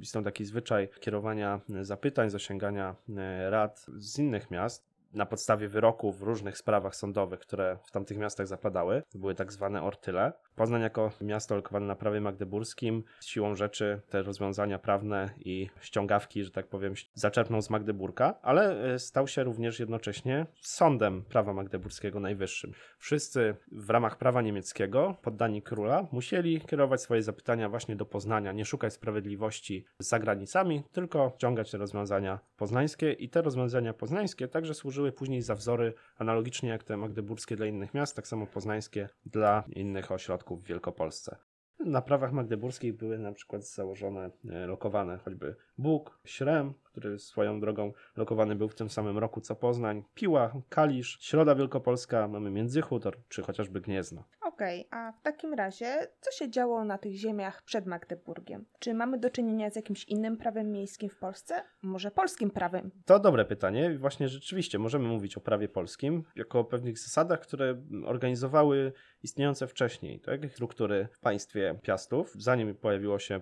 istnieje 0.00 0.24
taki 0.24 0.44
zwyczaj 0.44 0.88
kierowania 1.00 1.60
zapytań, 1.80 2.30
zasięgania 2.30 2.96
e, 3.16 3.50
rad 3.50 3.86
z 3.96 4.18
innych 4.18 4.50
miast 4.50 4.92
na 5.14 5.26
podstawie 5.26 5.68
wyroków 5.68 6.18
w 6.18 6.22
różnych 6.22 6.58
sprawach 6.58 6.96
sądowych, 6.96 7.40
które 7.40 7.78
w 7.84 7.90
tamtych 7.90 8.18
miastach 8.18 8.46
zapadały. 8.46 9.02
To 9.12 9.18
były 9.18 9.34
tak 9.34 9.52
zwane 9.52 9.82
ortyle. 9.82 10.32
Poznań 10.56 10.82
jako 10.82 11.10
miasto 11.20 11.56
lokowane 11.56 11.86
na 11.86 11.96
prawie 11.96 12.20
magdeburskim 12.20 13.04
siłą 13.20 13.54
rzeczy 13.54 14.00
te 14.08 14.22
rozwiązania 14.22 14.78
prawne 14.78 15.30
i 15.38 15.68
ściągawki, 15.80 16.44
że 16.44 16.50
tak 16.50 16.66
powiem, 16.66 16.94
zaczerpnął 17.14 17.62
z 17.62 17.70
Magdeburga, 17.70 18.34
ale 18.42 18.94
e, 18.94 18.98
stał 18.98 19.28
się 19.28 19.44
również 19.44 19.80
jednocześnie 19.80 20.46
sądem 20.60 21.22
prawa 21.22 21.52
magdeburskiego 21.52 22.20
najwyższym. 22.20 22.72
Wszyscy 22.98 23.56
w 23.72 23.90
ramach 23.90 24.18
prawa 24.18 24.42
niemieckiego, 24.42 25.16
poddani 25.22 25.62
króla, 25.62 26.06
musieli 26.12 26.60
kierować 26.60 27.00
swoje 27.00 27.22
zapytania 27.22 27.68
właśnie 27.68 27.96
do 27.96 28.06
Poznania, 28.06 28.52
nie 28.52 28.64
szukać 28.64 28.92
sprawiedliwości 28.92 29.84
za 29.98 30.18
granicami, 30.18 30.82
tylko 30.92 31.32
ściągać 31.36 31.70
te 31.70 31.78
rozwiązania 31.78 32.38
poznańskie 32.56 33.12
i 33.12 33.28
te 33.28 33.42
rozwiązania 33.42 33.94
poznańskie 33.94 34.48
także 34.48 34.74
służyły 34.74 35.12
później 35.12 35.42
za 35.42 35.54
wzory 35.54 35.94
analogicznie 36.18 36.68
jak 36.68 36.84
te 36.84 36.96
magdeburskie 36.96 37.56
dla 37.56 37.66
innych 37.66 37.94
miast, 37.94 38.16
tak 38.16 38.26
samo 38.26 38.46
poznańskie 38.46 39.08
dla 39.26 39.64
innych 39.68 40.12
ośrodków 40.12 40.41
w 40.50 40.62
Wielkopolsce. 40.62 41.36
Na 41.78 42.02
prawach 42.02 42.32
magdeburskich 42.32 42.96
były 42.96 43.18
na 43.18 43.32
przykład 43.32 43.68
założone, 43.68 44.30
e, 44.50 44.66
lokowane 44.66 45.18
choćby 45.18 45.56
Bóg, 45.78 46.20
Śrem, 46.24 46.74
który 46.92 47.18
swoją 47.18 47.60
drogą 47.60 47.92
lokowany 48.16 48.56
był 48.56 48.68
w 48.68 48.74
tym 48.74 48.90
samym 48.90 49.18
roku 49.18 49.40
co 49.40 49.56
Poznań, 49.56 50.04
Piła, 50.14 50.52
Kalisz, 50.68 51.18
Środa 51.20 51.54
Wielkopolska, 51.54 52.28
mamy 52.28 52.50
Międzychód 52.50 53.04
czy 53.28 53.42
chociażby 53.42 53.80
Gniezno. 53.80 54.24
Okej, 54.42 54.86
okay, 54.86 55.00
a 55.00 55.12
w 55.12 55.22
takim 55.22 55.54
razie 55.54 56.06
co 56.20 56.30
się 56.30 56.50
działo 56.50 56.84
na 56.84 56.98
tych 56.98 57.14
ziemiach 57.14 57.62
przed 57.62 57.86
Magdeburgiem? 57.86 58.64
Czy 58.78 58.94
mamy 58.94 59.18
do 59.18 59.30
czynienia 59.30 59.70
z 59.70 59.76
jakimś 59.76 60.04
innym 60.04 60.36
prawem 60.36 60.72
miejskim 60.72 61.10
w 61.10 61.18
Polsce? 61.18 61.62
Może 61.82 62.10
polskim 62.10 62.50
prawem? 62.50 62.90
To 63.04 63.18
dobre 63.18 63.44
pytanie. 63.44 63.98
Właśnie 63.98 64.28
rzeczywiście 64.28 64.78
możemy 64.78 65.08
mówić 65.08 65.36
o 65.36 65.40
prawie 65.40 65.68
polskim 65.68 66.24
jako 66.36 66.58
o 66.58 66.64
pewnych 66.64 66.98
zasadach, 66.98 67.40
które 67.40 67.82
organizowały 68.04 68.92
istniejące 69.22 69.66
wcześniej 69.66 70.20
tak? 70.20 70.52
struktury 70.52 71.08
w 71.12 71.20
państwie 71.20 71.78
Piastów, 71.82 72.32
zanim 72.38 72.74
pojawiło 72.74 73.18
się 73.18 73.40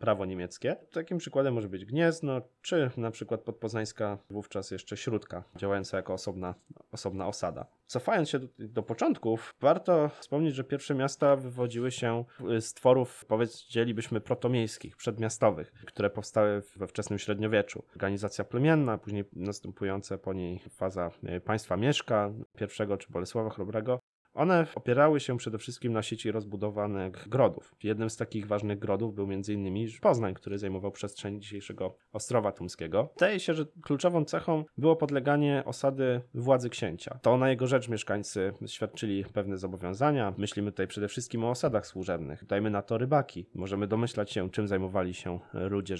prawo 0.00 0.26
niemieckie. 0.26 0.76
Takim 0.92 1.18
przykładem 1.18 1.54
może 1.54 1.68
być 1.68 1.84
Gniezno, 1.84 2.40
czy 2.62 2.89
na 2.96 3.10
przykład 3.10 3.40
podpoznańska 3.40 4.18
wówczas 4.30 4.70
jeszcze 4.70 4.96
Śródka, 4.96 5.44
działająca 5.56 5.96
jako 5.96 6.12
osobna, 6.12 6.54
osobna 6.92 7.26
osada. 7.26 7.66
Cofając 7.86 8.28
się 8.28 8.38
do, 8.38 8.46
do 8.58 8.82
początków, 8.82 9.54
warto 9.60 10.08
wspomnieć, 10.08 10.54
że 10.54 10.64
pierwsze 10.64 10.94
miasta 10.94 11.36
wywodziły 11.36 11.90
się 11.90 12.24
z 12.60 12.74
tworów, 12.74 13.24
powiedzielibyśmy, 13.24 14.20
protomiejskich, 14.20 14.96
przedmiastowych, 14.96 15.72
które 15.86 16.10
powstały 16.10 16.62
we 16.76 16.86
wczesnym 16.86 17.18
średniowieczu. 17.18 17.82
Organizacja 17.92 18.44
plemienna, 18.44 18.98
później 18.98 19.24
następujące 19.32 20.18
po 20.18 20.32
niej 20.32 20.58
faza 20.58 21.10
e, 21.24 21.40
państwa 21.40 21.76
Mieszka, 21.76 22.32
pierwszego 22.56 22.96
czy 22.96 23.12
Bolesława 23.12 23.50
Chrobrego, 23.50 24.00
one 24.34 24.66
opierały 24.74 25.20
się 25.20 25.36
przede 25.36 25.58
wszystkim 25.58 25.92
na 25.92 26.02
sieci 26.02 26.32
rozbudowanych 26.32 27.28
grodów. 27.28 27.74
Jednym 27.82 28.10
z 28.10 28.16
takich 28.16 28.46
ważnych 28.46 28.78
grodów 28.78 29.14
był 29.14 29.28
m.in. 29.32 29.88
Poznań, 30.00 30.34
który 30.34 30.58
zajmował 30.58 30.90
przestrzeń 30.90 31.40
dzisiejszego 31.40 31.96
Ostrowa 32.12 32.52
Tumskiego. 32.52 33.08
Zdaje 33.16 33.40
się, 33.40 33.54
że 33.54 33.64
kluczową 33.82 34.24
cechą 34.24 34.64
było 34.78 34.96
podleganie 34.96 35.62
osady 35.66 36.20
władzy 36.34 36.70
księcia. 36.70 37.18
To 37.22 37.36
na 37.36 37.50
jego 37.50 37.66
rzecz 37.66 37.88
mieszkańcy 37.88 38.52
świadczyli 38.66 39.24
pewne 39.24 39.58
zobowiązania. 39.58 40.34
Myślimy 40.38 40.72
tutaj 40.72 40.86
przede 40.86 41.08
wszystkim 41.08 41.44
o 41.44 41.50
osadach 41.50 41.86
służebnych. 41.86 42.44
Dajmy 42.46 42.70
na 42.70 42.82
to 42.82 42.98
rybaki. 42.98 43.46
Możemy 43.54 43.86
domyślać 43.86 44.32
się, 44.32 44.50
czym 44.50 44.68
zajmowali 44.68 45.14
się 45.14 45.38
ludzie 45.52 45.94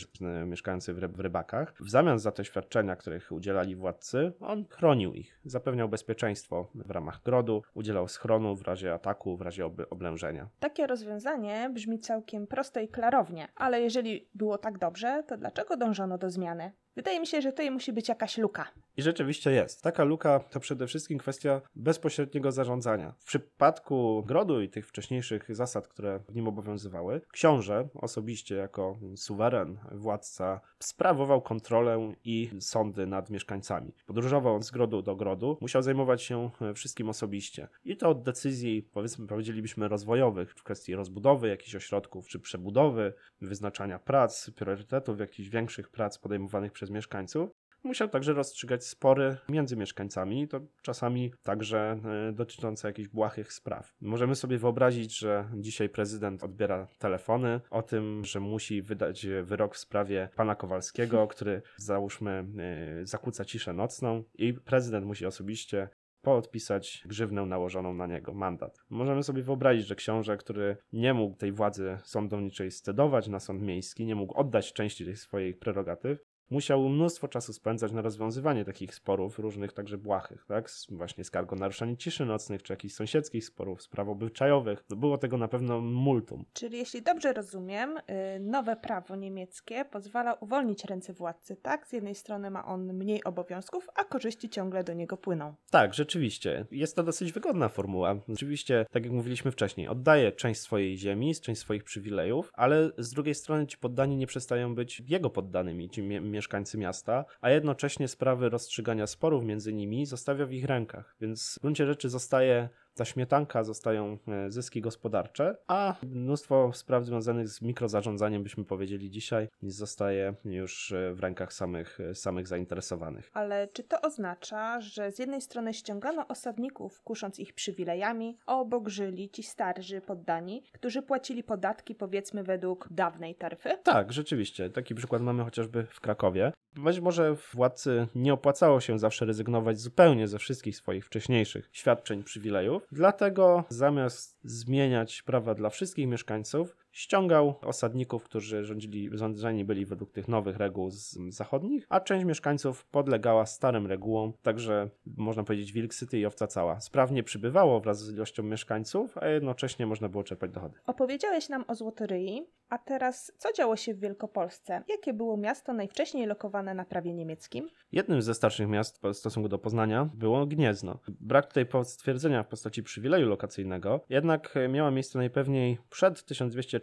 mieszkający 0.46 0.94
w 0.94 1.20
rybakach. 1.20 1.74
W 1.80 1.90
zamian 1.90 2.18
za 2.18 2.32
te 2.32 2.44
świadczenia, 2.44 2.96
których 2.96 3.32
udzielali 3.32 3.76
władcy, 3.76 4.32
on 4.40 4.64
chronił 4.70 5.14
ich, 5.14 5.40
zapewniał 5.44 5.88
bezpieczeństwo 5.88 6.70
w 6.74 6.90
ramach 6.90 7.22
grodu, 7.22 7.62
udzielał 7.74 8.08
schronu 8.20 8.56
w 8.56 8.62
razie 8.62 8.94
ataku, 8.94 9.36
w 9.36 9.40
razie 9.40 9.66
ob 9.66 9.74
oblężenia. 9.90 10.48
Takie 10.58 10.86
rozwiązanie 10.86 11.70
brzmi 11.72 12.00
całkiem 12.00 12.46
prosto 12.46 12.80
i 12.80 12.88
klarownie, 12.88 13.48
ale 13.56 13.80
jeżeli 13.80 14.28
było 14.34 14.58
tak 14.58 14.78
dobrze, 14.78 15.22
to 15.26 15.36
dlaczego 15.36 15.76
dążono 15.76 16.18
do 16.18 16.30
zmiany? 16.30 16.72
Wydaje 16.96 17.20
mi 17.20 17.26
się, 17.26 17.42
że 17.42 17.50
tutaj 17.50 17.70
musi 17.70 17.92
być 17.92 18.08
jakaś 18.08 18.38
luka. 18.38 18.68
I 18.96 19.02
rzeczywiście 19.02 19.50
jest. 19.50 19.82
Taka 19.82 20.04
luka 20.04 20.40
to 20.40 20.60
przede 20.60 20.86
wszystkim 20.86 21.18
kwestia 21.18 21.60
bezpośredniego 21.76 22.52
zarządzania. 22.52 23.14
W 23.18 23.24
przypadku 23.24 24.22
grodu 24.26 24.60
i 24.60 24.68
tych 24.68 24.88
wcześniejszych 24.88 25.56
zasad, 25.56 25.88
które 25.88 26.20
w 26.28 26.34
nim 26.34 26.48
obowiązywały, 26.48 27.20
książę 27.32 27.88
osobiście 27.94 28.54
jako 28.54 28.98
suweren, 29.16 29.78
władca 29.92 30.60
sprawował 30.78 31.42
kontrolę 31.42 32.12
i 32.24 32.50
sądy 32.60 33.06
nad 33.06 33.30
mieszkańcami. 33.30 33.92
Podróżował 34.06 34.62
z 34.62 34.70
grodu 34.70 35.02
do 35.02 35.16
grodu, 35.16 35.58
musiał 35.60 35.82
zajmować 35.82 36.22
się 36.22 36.50
wszystkim 36.74 37.08
osobiście. 37.08 37.68
I 37.84 37.96
to 37.96 38.08
od 38.08 38.22
decyzji, 38.22 38.88
powiedzmy, 38.92 39.26
powiedzielibyśmy 39.26 39.88
rozwojowych, 39.88 40.54
w 40.54 40.62
kwestii 40.62 40.94
rozbudowy 40.94 41.48
jakichś 41.48 41.74
ośrodków, 41.74 42.28
czy 42.28 42.40
przebudowy, 42.40 43.12
wyznaczania 43.40 43.98
prac, 43.98 44.50
priorytetów, 44.50 45.20
jakichś 45.20 45.48
większych 45.48 45.88
prac 45.88 46.18
podejmowanych 46.18 46.72
przez 46.80 46.90
mieszkańców, 46.90 47.50
musiał 47.84 48.08
także 48.08 48.32
rozstrzygać 48.32 48.84
spory 48.86 49.36
między 49.48 49.76
mieszkańcami, 49.76 50.48
to 50.48 50.60
czasami 50.82 51.32
także 51.42 52.00
e, 52.28 52.32
dotyczące 52.32 52.88
jakichś 52.88 53.08
błahych 53.08 53.52
spraw. 53.52 53.94
Możemy 54.00 54.34
sobie 54.34 54.58
wyobrazić, 54.58 55.18
że 55.18 55.50
dzisiaj 55.54 55.88
prezydent 55.88 56.44
odbiera 56.44 56.88
telefony 56.98 57.60
o 57.70 57.82
tym, 57.82 58.24
że 58.24 58.40
musi 58.40 58.82
wydać 58.82 59.26
wyrok 59.42 59.74
w 59.74 59.78
sprawie 59.78 60.28
pana 60.36 60.54
Kowalskiego, 60.54 61.26
który 61.32 61.62
załóżmy 61.76 62.30
e, 62.58 63.06
zakłóca 63.06 63.44
ciszę 63.44 63.72
nocną 63.72 64.24
i 64.34 64.54
prezydent 64.54 65.06
musi 65.06 65.26
osobiście 65.26 65.88
podpisać 66.22 67.04
grzywnę 67.06 67.46
nałożoną 67.46 67.94
na 67.94 68.06
niego, 68.06 68.34
mandat. 68.34 68.78
Możemy 68.90 69.22
sobie 69.22 69.42
wyobrazić, 69.42 69.86
że 69.86 69.94
książę, 69.94 70.36
który 70.36 70.76
nie 70.92 71.14
mógł 71.14 71.36
tej 71.36 71.52
władzy 71.52 71.98
sądowniczej 72.04 72.70
scedować 72.70 73.28
na 73.28 73.40
sąd 73.40 73.62
miejski, 73.62 74.06
nie 74.06 74.14
mógł 74.14 74.34
oddać 74.34 74.72
części 74.72 75.04
tych 75.04 75.18
swoich 75.18 75.58
prerogatyw, 75.58 76.18
musiał 76.50 76.88
mnóstwo 76.88 77.28
czasu 77.28 77.52
spędzać 77.52 77.92
na 77.92 78.02
rozwiązywanie 78.02 78.64
takich 78.64 78.94
sporów, 78.94 79.38
różnych 79.38 79.72
także 79.72 79.98
błahych, 79.98 80.44
tak? 80.48 80.70
Właśnie 80.88 81.24
skarg 81.24 81.52
o 81.52 81.56
naruszanie 81.56 81.96
ciszy 81.96 82.26
nocnych, 82.26 82.62
czy 82.62 82.72
jakichś 82.72 82.94
sąsiedzkich 82.94 83.44
sporów, 83.44 83.82
spraw 83.82 84.08
obyczajowych. 84.08 84.84
No 84.90 84.96
było 84.96 85.18
tego 85.18 85.36
na 85.36 85.48
pewno 85.48 85.80
multum. 85.80 86.44
Czyli 86.52 86.78
jeśli 86.78 87.02
dobrze 87.02 87.32
rozumiem, 87.32 87.96
y, 87.96 88.40
nowe 88.40 88.76
prawo 88.76 89.16
niemieckie 89.16 89.84
pozwala 89.84 90.34
uwolnić 90.34 90.84
ręce 90.84 91.12
władcy, 91.12 91.56
tak? 91.56 91.86
Z 91.86 91.92
jednej 91.92 92.14
strony 92.14 92.50
ma 92.50 92.64
on 92.64 92.92
mniej 92.92 93.24
obowiązków, 93.24 93.88
a 93.94 94.04
korzyści 94.04 94.48
ciągle 94.48 94.84
do 94.84 94.92
niego 94.94 95.16
płyną. 95.16 95.54
Tak, 95.70 95.94
rzeczywiście. 95.94 96.66
Jest 96.70 96.96
to 96.96 97.02
dosyć 97.02 97.32
wygodna 97.32 97.68
formuła. 97.68 98.16
Oczywiście, 98.32 98.86
tak 98.90 99.04
jak 99.04 99.12
mówiliśmy 99.12 99.50
wcześniej, 99.50 99.88
oddaje 99.88 100.32
część 100.32 100.60
swojej 100.60 100.98
ziemi, 100.98 101.34
część 101.34 101.60
swoich 101.60 101.84
przywilejów, 101.84 102.50
ale 102.54 102.90
z 102.98 103.10
drugiej 103.10 103.34
strony 103.34 103.66
ci 103.66 103.78
poddani 103.78 104.16
nie 104.16 104.26
przestają 104.26 104.74
być 104.74 105.02
jego 105.08 105.30
poddanymi, 105.30 105.90
ci 105.90 106.02
mieszkańcy 106.40 106.78
miasta, 106.78 107.24
a 107.40 107.50
jednocześnie 107.50 108.08
sprawy 108.08 108.48
rozstrzygania 108.48 109.06
sporów 109.06 109.44
między 109.44 109.72
nimi 109.72 110.06
zostawia 110.06 110.46
w 110.46 110.52
ich 110.52 110.64
rękach, 110.64 111.16
więc 111.20 111.54
w 111.58 111.60
gruncie 111.60 111.86
rzeczy 111.86 112.08
zostaje 112.08 112.68
ta 112.94 113.04
śmietanka 113.04 113.64
zostają 113.64 114.18
e, 114.28 114.50
zyski 114.50 114.80
gospodarcze, 114.80 115.56
a 115.68 115.94
mnóstwo 116.02 116.72
spraw 116.72 117.04
związanych 117.04 117.48
z 117.48 117.62
mikrozarządzaniem, 117.62 118.42
byśmy 118.42 118.64
powiedzieli 118.64 119.10
dzisiaj, 119.10 119.48
zostaje 119.62 120.34
już 120.44 120.92
e, 120.92 121.14
w 121.14 121.20
rękach 121.20 121.52
samych, 121.52 121.98
samych 122.14 122.48
zainteresowanych. 122.48 123.30
Ale 123.32 123.68
czy 123.68 123.84
to 123.84 124.00
oznacza, 124.00 124.80
że 124.80 125.12
z 125.12 125.18
jednej 125.18 125.40
strony 125.40 125.74
ściągano 125.74 126.28
osadników, 126.28 127.02
kusząc 127.02 127.38
ich 127.38 127.52
przywilejami, 127.52 128.38
a 128.46 128.58
obok 128.58 128.88
żyli 128.88 129.30
ci 129.30 129.42
starzy 129.42 130.00
poddani, 130.00 130.62
którzy 130.72 131.02
płacili 131.02 131.42
podatki 131.42 131.94
powiedzmy 131.94 132.42
według 132.42 132.88
dawnej 132.90 133.34
taryfy? 133.34 133.70
Tak, 133.82 134.12
rzeczywiście. 134.12 134.70
Taki 134.70 134.94
przykład 134.94 135.22
mamy 135.22 135.44
chociażby 135.44 135.86
w 135.90 136.00
Krakowie. 136.00 136.52
Być 136.76 137.00
może 137.00 137.36
władcy 137.54 138.06
nie 138.14 138.32
opłacało 138.32 138.80
się 138.80 138.98
zawsze 138.98 139.26
rezygnować 139.26 139.80
zupełnie 139.80 140.28
ze 140.28 140.38
wszystkich 140.38 140.76
swoich 140.76 141.06
wcześniejszych 141.06 141.68
świadczeń, 141.72 142.22
przywilejów, 142.22 142.86
dlatego 142.92 143.64
zamiast 143.68 144.38
zmieniać 144.44 145.22
prawa 145.22 145.54
dla 145.54 145.70
wszystkich 145.70 146.06
mieszkańców, 146.06 146.76
ściągał 147.00 147.54
osadników, 147.62 148.24
którzy 148.24 148.64
rządzili, 148.64 149.10
rządzeni 149.12 149.64
byli 149.64 149.86
według 149.86 150.12
tych 150.12 150.28
nowych 150.28 150.56
reguł 150.56 150.90
z 150.90 151.18
zachodnich, 151.28 151.86
a 151.88 152.00
część 152.00 152.24
mieszkańców 152.24 152.86
podlegała 152.86 153.46
starym 153.46 153.86
regułom, 153.86 154.32
także 154.42 154.90
można 155.16 155.44
powiedzieć 155.44 155.72
wilk 155.72 155.94
syty 155.94 156.18
i 156.18 156.26
owca 156.26 156.46
cała. 156.46 156.80
Sprawnie 156.80 157.22
przybywało 157.22 157.80
wraz 157.80 158.04
z 158.04 158.12
ilością 158.12 158.42
mieszkańców, 158.42 159.18
a 159.18 159.26
jednocześnie 159.26 159.86
można 159.86 160.08
było 160.08 160.24
czerpać 160.24 160.50
dochody. 160.50 160.78
Opowiedziałeś 160.86 161.48
nam 161.48 161.64
o 161.68 161.74
Złotoryi, 161.74 162.46
a 162.68 162.78
teraz 162.78 163.32
co 163.38 163.52
działo 163.52 163.76
się 163.76 163.94
w 163.94 164.00
Wielkopolsce? 164.00 164.82
Jakie 164.88 165.12
było 165.12 165.36
miasto 165.36 165.72
najwcześniej 165.72 166.26
lokowane 166.26 166.74
na 166.74 166.84
prawie 166.84 167.14
niemieckim? 167.14 167.68
Jednym 167.92 168.22
ze 168.22 168.34
starszych 168.34 168.68
miast 168.68 169.02
w 169.02 169.14
stosunku 169.14 169.48
do 169.48 169.58
Poznania 169.58 170.10
było 170.14 170.46
Gniezno. 170.46 170.98
Brak 171.08 171.46
tutaj 171.46 171.66
potwierdzenia 171.66 172.42
w 172.42 172.48
postaci 172.48 172.82
przywileju 172.82 173.28
lokacyjnego, 173.28 174.00
jednak 174.08 174.54
miała 174.68 174.90
miejsce 174.90 175.18
najpewniej 175.18 175.78
przed 175.90 176.22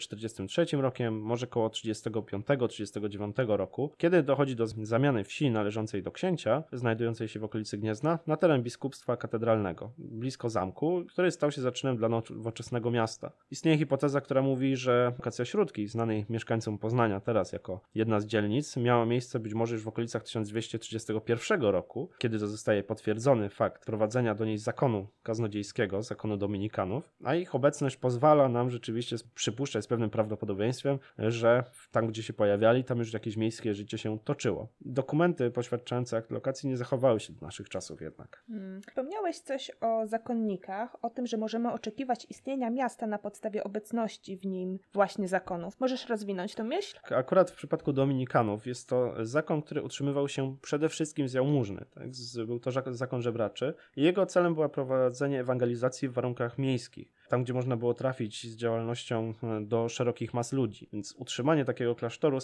1243 0.07 0.77
rokiem, 0.81 1.21
może 1.21 1.47
koło 1.47 1.67
35-39 1.67 3.55
roku, 3.57 3.91
kiedy 3.97 4.23
dochodzi 4.23 4.55
do 4.55 4.67
zamiany 4.67 5.23
wsi 5.23 5.51
należącej 5.51 6.03
do 6.03 6.11
księcia, 6.11 6.63
znajdującej 6.73 7.27
się 7.27 7.39
w 7.39 7.43
okolicy 7.43 7.77
Gniezna, 7.77 8.19
na 8.27 8.37
teren 8.37 8.63
biskupstwa 8.63 9.17
katedralnego, 9.17 9.91
blisko 9.97 10.49
zamku, 10.49 11.03
który 11.09 11.31
stał 11.31 11.51
się 11.51 11.61
zaczynem 11.61 11.97
dla 11.97 12.09
nowoczesnego 12.09 12.91
miasta. 12.91 13.31
Istnieje 13.51 13.77
hipoteza, 13.77 14.21
która 14.21 14.41
mówi, 14.41 14.75
że 14.75 15.11
lokacja 15.17 15.45
Śródki, 15.45 15.87
znanej 15.87 16.25
mieszkańcom 16.29 16.77
Poznania 16.77 17.19
teraz 17.19 17.51
jako 17.51 17.81
jedna 17.95 18.19
z 18.19 18.25
dzielnic, 18.25 18.77
miała 18.77 19.05
miejsce 19.05 19.39
być 19.39 19.53
może 19.53 19.75
już 19.75 19.83
w 19.83 19.87
okolicach 19.87 20.23
1231 20.23 21.61
roku, 21.61 22.09
kiedy 22.17 22.39
to 22.39 22.47
zostaje 22.47 22.83
potwierdzony 22.83 23.49
fakt 23.49 23.85
prowadzenia 23.85 24.35
do 24.35 24.45
niej 24.45 24.57
zakonu 24.57 25.07
kaznodziejskiego, 25.23 26.03
zakonu 26.03 26.37
dominikanów, 26.37 27.11
a 27.23 27.35
ich 27.35 27.55
obecność 27.55 27.97
pozwala 27.97 28.49
nam 28.49 28.69
rzeczywiście 28.69 29.15
przypuszczać 29.35 29.86
z 29.87 29.89
pewnym 29.89 30.09
prawdopodobieństwem, 30.09 30.99
że 31.17 31.63
tam, 31.91 32.07
gdzie 32.07 32.23
się 32.23 32.33
pojawiali, 32.33 32.83
tam 32.83 32.97
już 32.97 33.13
jakieś 33.13 33.37
miejskie 33.37 33.73
życie 33.73 33.97
się 33.97 34.19
toczyło. 34.19 34.67
Dokumenty 34.81 35.51
poświadczające 35.51 36.17
akt 36.17 36.31
lokacji 36.31 36.69
nie 36.69 36.77
zachowały 36.77 37.19
się 37.19 37.33
do 37.33 37.45
naszych 37.45 37.69
czasów 37.69 38.01
jednak. 38.01 38.43
Hmm. 38.47 38.81
Wspomniałeś 38.81 39.39
coś 39.39 39.71
o 39.81 40.07
zakonnikach, 40.07 40.95
o 41.01 41.09
tym, 41.09 41.27
że 41.27 41.37
możemy 41.37 41.71
oczekiwać 41.71 42.27
istnienia 42.29 42.69
miasta 42.69 43.07
na 43.07 43.19
podstawie 43.19 43.63
obecności 43.63 44.37
w 44.37 44.45
nim 44.45 44.79
właśnie 44.93 45.27
zakonów. 45.27 45.79
Możesz 45.79 46.09
rozwinąć 46.09 46.55
tę 46.55 46.63
myśl? 46.63 46.99
Akurat 47.15 47.51
w 47.51 47.55
przypadku 47.55 47.93
dominikanów 47.93 48.67
jest 48.67 48.89
to 48.89 49.25
zakon, 49.25 49.61
który 49.61 49.81
utrzymywał 49.81 50.27
się 50.27 50.57
przede 50.61 50.89
wszystkim 50.89 51.29
z 51.29 51.33
jałmużny. 51.33 51.85
Tak? 51.93 52.07
Był 52.47 52.59
to 52.59 52.71
zakon 52.91 53.21
żebraczy 53.21 53.73
i 53.95 54.03
jego 54.03 54.25
celem 54.25 54.53
była 54.53 54.69
prowadzenie 54.69 55.39
ewangelizacji 55.39 56.09
w 56.09 56.13
warunkach 56.13 56.57
miejskich 56.57 57.13
tam 57.27 57.43
gdzie 57.43 57.53
można 57.53 57.77
było 57.77 57.93
trafić 57.93 58.51
z 58.51 58.55
działalnością 58.55 59.33
e, 59.43 59.61
do 59.61 59.89
szerokich 59.89 60.33
mas 60.33 60.53
ludzi. 60.53 60.89
Więc 60.93 61.15
utrzymanie 61.17 61.65
takiego 61.65 61.95
klasztoru 61.95 62.37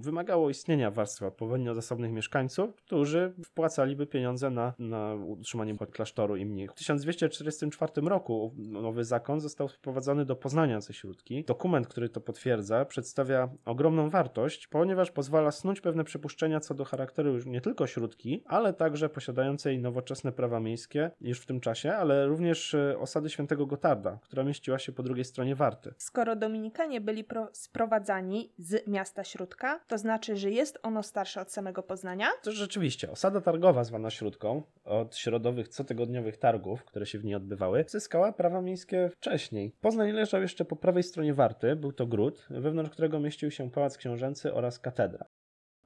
wymagało 0.00 0.50
istnienia 0.50 0.90
warstwy 0.90 1.26
odpowiednio 1.26 1.74
zasobnych 1.74 2.12
mieszkańców, 2.12 2.74
którzy 2.74 3.34
wpłacaliby 3.44 4.06
pieniądze 4.06 4.50
na, 4.50 4.74
na 4.78 5.14
utrzymanie 5.14 5.76
klasztoru 5.92 6.36
i 6.36 6.46
mnich. 6.46 6.70
W 6.72 6.74
1244 6.74 7.92
roku 8.02 8.54
nowy 8.56 9.04
zakon 9.04 9.40
został 9.40 9.68
wprowadzony 9.68 10.24
do 10.24 10.36
Poznania 10.36 10.80
ze 10.80 10.92
Śródki. 10.92 11.44
Dokument, 11.44 11.88
który 11.88 12.08
to 12.08 12.20
potwierdza, 12.20 12.84
przedstawia 12.84 13.48
ogromną 13.64 14.10
wartość, 14.10 14.66
ponieważ 14.66 15.10
pozwala 15.10 15.50
snuć 15.50 15.80
pewne 15.80 16.04
przypuszczenia 16.04 16.60
co 16.60 16.74
do 16.74 16.84
charakteru 16.84 17.32
już 17.32 17.46
nie 17.46 17.60
tylko 17.60 17.86
Śródki, 17.86 18.42
ale 18.46 18.72
także 18.72 19.08
posiadającej 19.08 19.78
nowoczesne 19.78 20.32
prawa 20.32 20.60
miejskie 20.60 21.10
już 21.20 21.40
w 21.40 21.46
tym 21.46 21.60
czasie, 21.60 21.92
ale 21.92 22.26
również 22.26 22.74
e, 22.74 22.98
osady 22.98 23.30
świętego 23.30 23.66
Gotarda, 23.66 24.09
która 24.22 24.42
mieściła 24.42 24.78
się 24.78 24.92
po 24.92 25.02
drugiej 25.02 25.24
stronie 25.24 25.54
Warty. 25.54 25.94
Skoro 25.98 26.36
Dominikanie 26.36 27.00
byli 27.00 27.24
sprowadzani 27.52 28.52
z 28.58 28.86
miasta 28.86 29.24
Śródka, 29.24 29.80
to 29.86 29.98
znaczy, 29.98 30.36
że 30.36 30.50
jest 30.50 30.78
ono 30.82 31.02
starsze 31.02 31.40
od 31.40 31.52
samego 31.52 31.82
Poznania? 31.82 32.28
To 32.42 32.52
rzeczywiście. 32.52 33.10
Osada 33.10 33.40
targowa 33.40 33.84
zwana 33.84 34.10
Śródką, 34.10 34.62
od 34.84 35.16
środowych 35.16 35.68
cotygodniowych 35.68 36.36
targów, 36.36 36.84
które 36.84 37.06
się 37.06 37.18
w 37.18 37.24
niej 37.24 37.34
odbywały, 37.34 37.84
zyskała 37.88 38.32
prawa 38.32 38.60
miejskie 38.60 39.10
wcześniej. 39.16 39.76
Poznań 39.80 40.12
leżał 40.12 40.42
jeszcze 40.42 40.64
po 40.64 40.76
prawej 40.76 41.02
stronie 41.02 41.34
Warty, 41.34 41.76
był 41.76 41.92
to 41.92 42.06
gród, 42.06 42.46
wewnątrz 42.50 42.90
którego 42.90 43.20
mieścił 43.20 43.50
się 43.50 43.70
pałac 43.70 43.96
książęcy 43.96 44.54
oraz 44.54 44.78
katedra. 44.78 45.26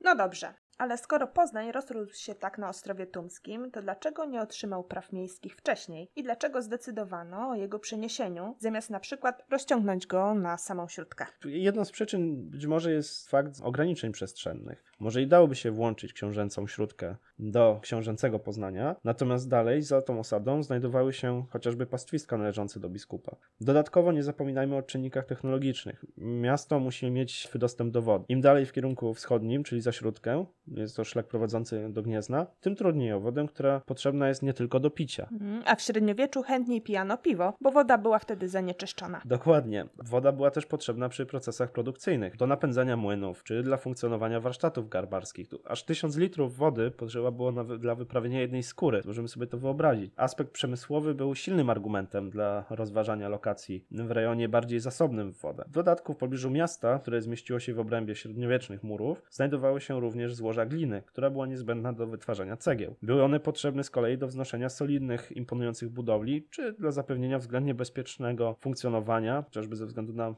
No 0.01 0.17
dobrze, 0.17 0.55
ale 0.79 0.99
skoro 0.99 1.27
Poznań 1.27 1.73
rozrósł 1.73 2.15
się 2.15 2.35
tak 2.35 2.59
na 2.59 2.69
Ostrowie 2.69 3.07
Tumskim, 3.07 3.71
to 3.71 3.83
dlaczego 3.83 4.25
nie 4.25 4.41
otrzymał 4.41 4.85
praw 4.85 5.13
miejskich 5.13 5.57
wcześniej? 5.57 6.11
I 6.17 6.23
dlaczego 6.23 6.63
zdecydowano 6.63 7.49
o 7.49 7.55
jego 7.55 7.79
przeniesieniu, 7.79 8.57
zamiast 8.59 8.91
na 8.91 9.01
przykład 9.01 9.45
rozciągnąć 9.51 10.07
go 10.07 10.35
na 10.35 10.59
samą 10.59 10.89
śródkę? 10.89 11.27
Jedną 11.45 11.85
z 11.85 11.91
przyczyn 11.91 12.51
być 12.51 12.67
może 12.67 12.93
jest 12.93 13.29
fakt 13.29 13.61
ograniczeń 13.63 14.13
przestrzennych. 14.13 14.85
Może 14.99 15.23
i 15.23 15.27
dałoby 15.27 15.55
się 15.57 15.71
włączyć 15.71 16.13
książęcą 16.13 16.67
śródkę 16.67 17.17
do 17.39 17.79
książęcego 17.83 18.39
Poznania, 18.39 18.97
natomiast 19.05 19.49
dalej 19.49 19.83
za 19.83 20.03
tą 20.03 20.19
osadą 20.19 20.63
znajdowały 20.63 21.13
się 21.13 21.45
chociażby 21.51 21.87
pastwiska 21.87 22.39
należące 22.39 22.81
do 22.81 22.89
biskupa. 22.89 23.37
Dodatkowo 23.61 24.13
nie 24.13 24.23
zapominajmy 24.23 24.77
o 24.77 24.83
czynnikach 24.83 25.27
technologicznych. 25.27 26.05
Miasto 26.17 26.81
musi 26.81 27.11
mieć 27.11 27.49
dostęp 27.55 27.93
do 27.93 28.03
wody. 28.03 28.25
Im 28.29 28.41
dalej 28.41 28.67
w 28.67 28.73
kierunku 28.73 29.15
wschodnim, 29.15 29.63
czyli 29.63 29.81
za 29.81 29.93
śródkę, 29.93 30.47
jest 30.67 30.97
to 30.97 31.05
szlak 31.05 31.27
prowadzący 31.27 31.89
do 31.91 32.03
Gniezna, 32.03 32.47
tym 32.61 32.77
trudniej 32.77 33.13
o 33.13 33.21
wodę, 33.21 33.47
która 33.49 33.81
potrzebna 33.81 34.29
jest 34.29 34.43
nie 34.43 34.55
tylko 34.55 34.81
do 34.81 34.91
picia. 34.91 35.29
Mhm. 35.33 35.63
A 35.67 35.75
w 35.75 35.83
średniowieczu 35.83 36.43
chętniej 36.43 36.83
pijano 36.83 37.19
piwo, 37.19 37.55
bo 37.61 37.71
woda 37.71 37.99
była 37.99 38.19
wtedy 38.19 38.49
zanieczyszczona. 38.49 39.21
Dokładnie. 39.25 39.87
Woda 40.05 40.33
była 40.33 40.51
też 40.51 40.67
potrzebna 40.67 41.09
przy 41.09 41.27
procesach 41.27 41.73
produkcyjnych, 41.73 42.37
do 42.37 42.47
napędzania 42.47 42.97
młynów, 42.97 43.45
czy 43.45 43.63
dla 43.63 43.77
funkcjonowania 43.77 44.41
warsztatów 44.41 44.89
garbarskich. 44.89 45.49
Tu 45.49 45.61
aż 45.65 45.85
tysiąc 45.85 46.17
litrów 46.17 46.57
wody 46.57 46.91
potrzeba 46.91 47.24
było 47.31 47.53
na, 47.53 47.65
dla 47.65 47.95
wyprawienia 47.95 48.41
jednej 48.41 48.63
skóry. 48.63 49.03
Możemy 49.05 49.29
sobie 49.29 49.47
to 49.47 49.59
wyobrazić. 49.59 50.13
Aspekt 50.17 50.51
przemysłowy 50.51 51.15
był 51.15 51.35
silnym 51.35 51.71
argumentem 51.71 52.31
dla 52.31 52.65
rozważania 52.71 53.29
lokacji 53.29 53.87
w 53.91 54.11
rejonie 54.11 54.49
bardziej 54.49 54.81
zasobnym 54.81 55.33
w 55.33 55.41
wodę. 55.41 55.65
W 55.67 55.71
dodatku 55.71 56.15
w 56.15 56.17
pobliżu 56.17 56.51
miasta, 56.51 56.99
które 56.99 57.23
zmieściło 57.23 57.61
się 57.61 57.75
w 57.75 57.79
obrębie 57.79 58.15
średniowiecznych 58.15 58.83
murów, 58.83 59.23
znajdowały 59.31 59.81
się 59.81 60.01
również 60.01 60.35
złoża 60.35 60.67
gliny, 60.67 61.03
która 61.07 61.31
była 61.31 61.47
niezbędna 61.47 61.93
do 61.93 62.07
wytwarzania 62.07 62.57
cegieł. 62.57 62.97
Były 63.03 63.23
one 63.23 63.41
potrzebne 63.41 63.85
z 63.85 63.91
kolei 63.91 64.19
do 64.19 64.27
wznoszenia 64.27 64.69
solidnych, 64.69 65.33
imponujących 65.37 65.91
budowli, 65.91 66.47
czy 66.51 66.73
dla 66.73 66.91
zapewnienia 66.91 67.39
względnie 67.39 67.75
bezpiecznego 67.75 68.57
funkcjonowania, 68.61 69.43
chociażby 69.43 69.77
ze 69.77 69.87
względu 69.87 70.13
na 70.13 70.29
y, 70.31 70.35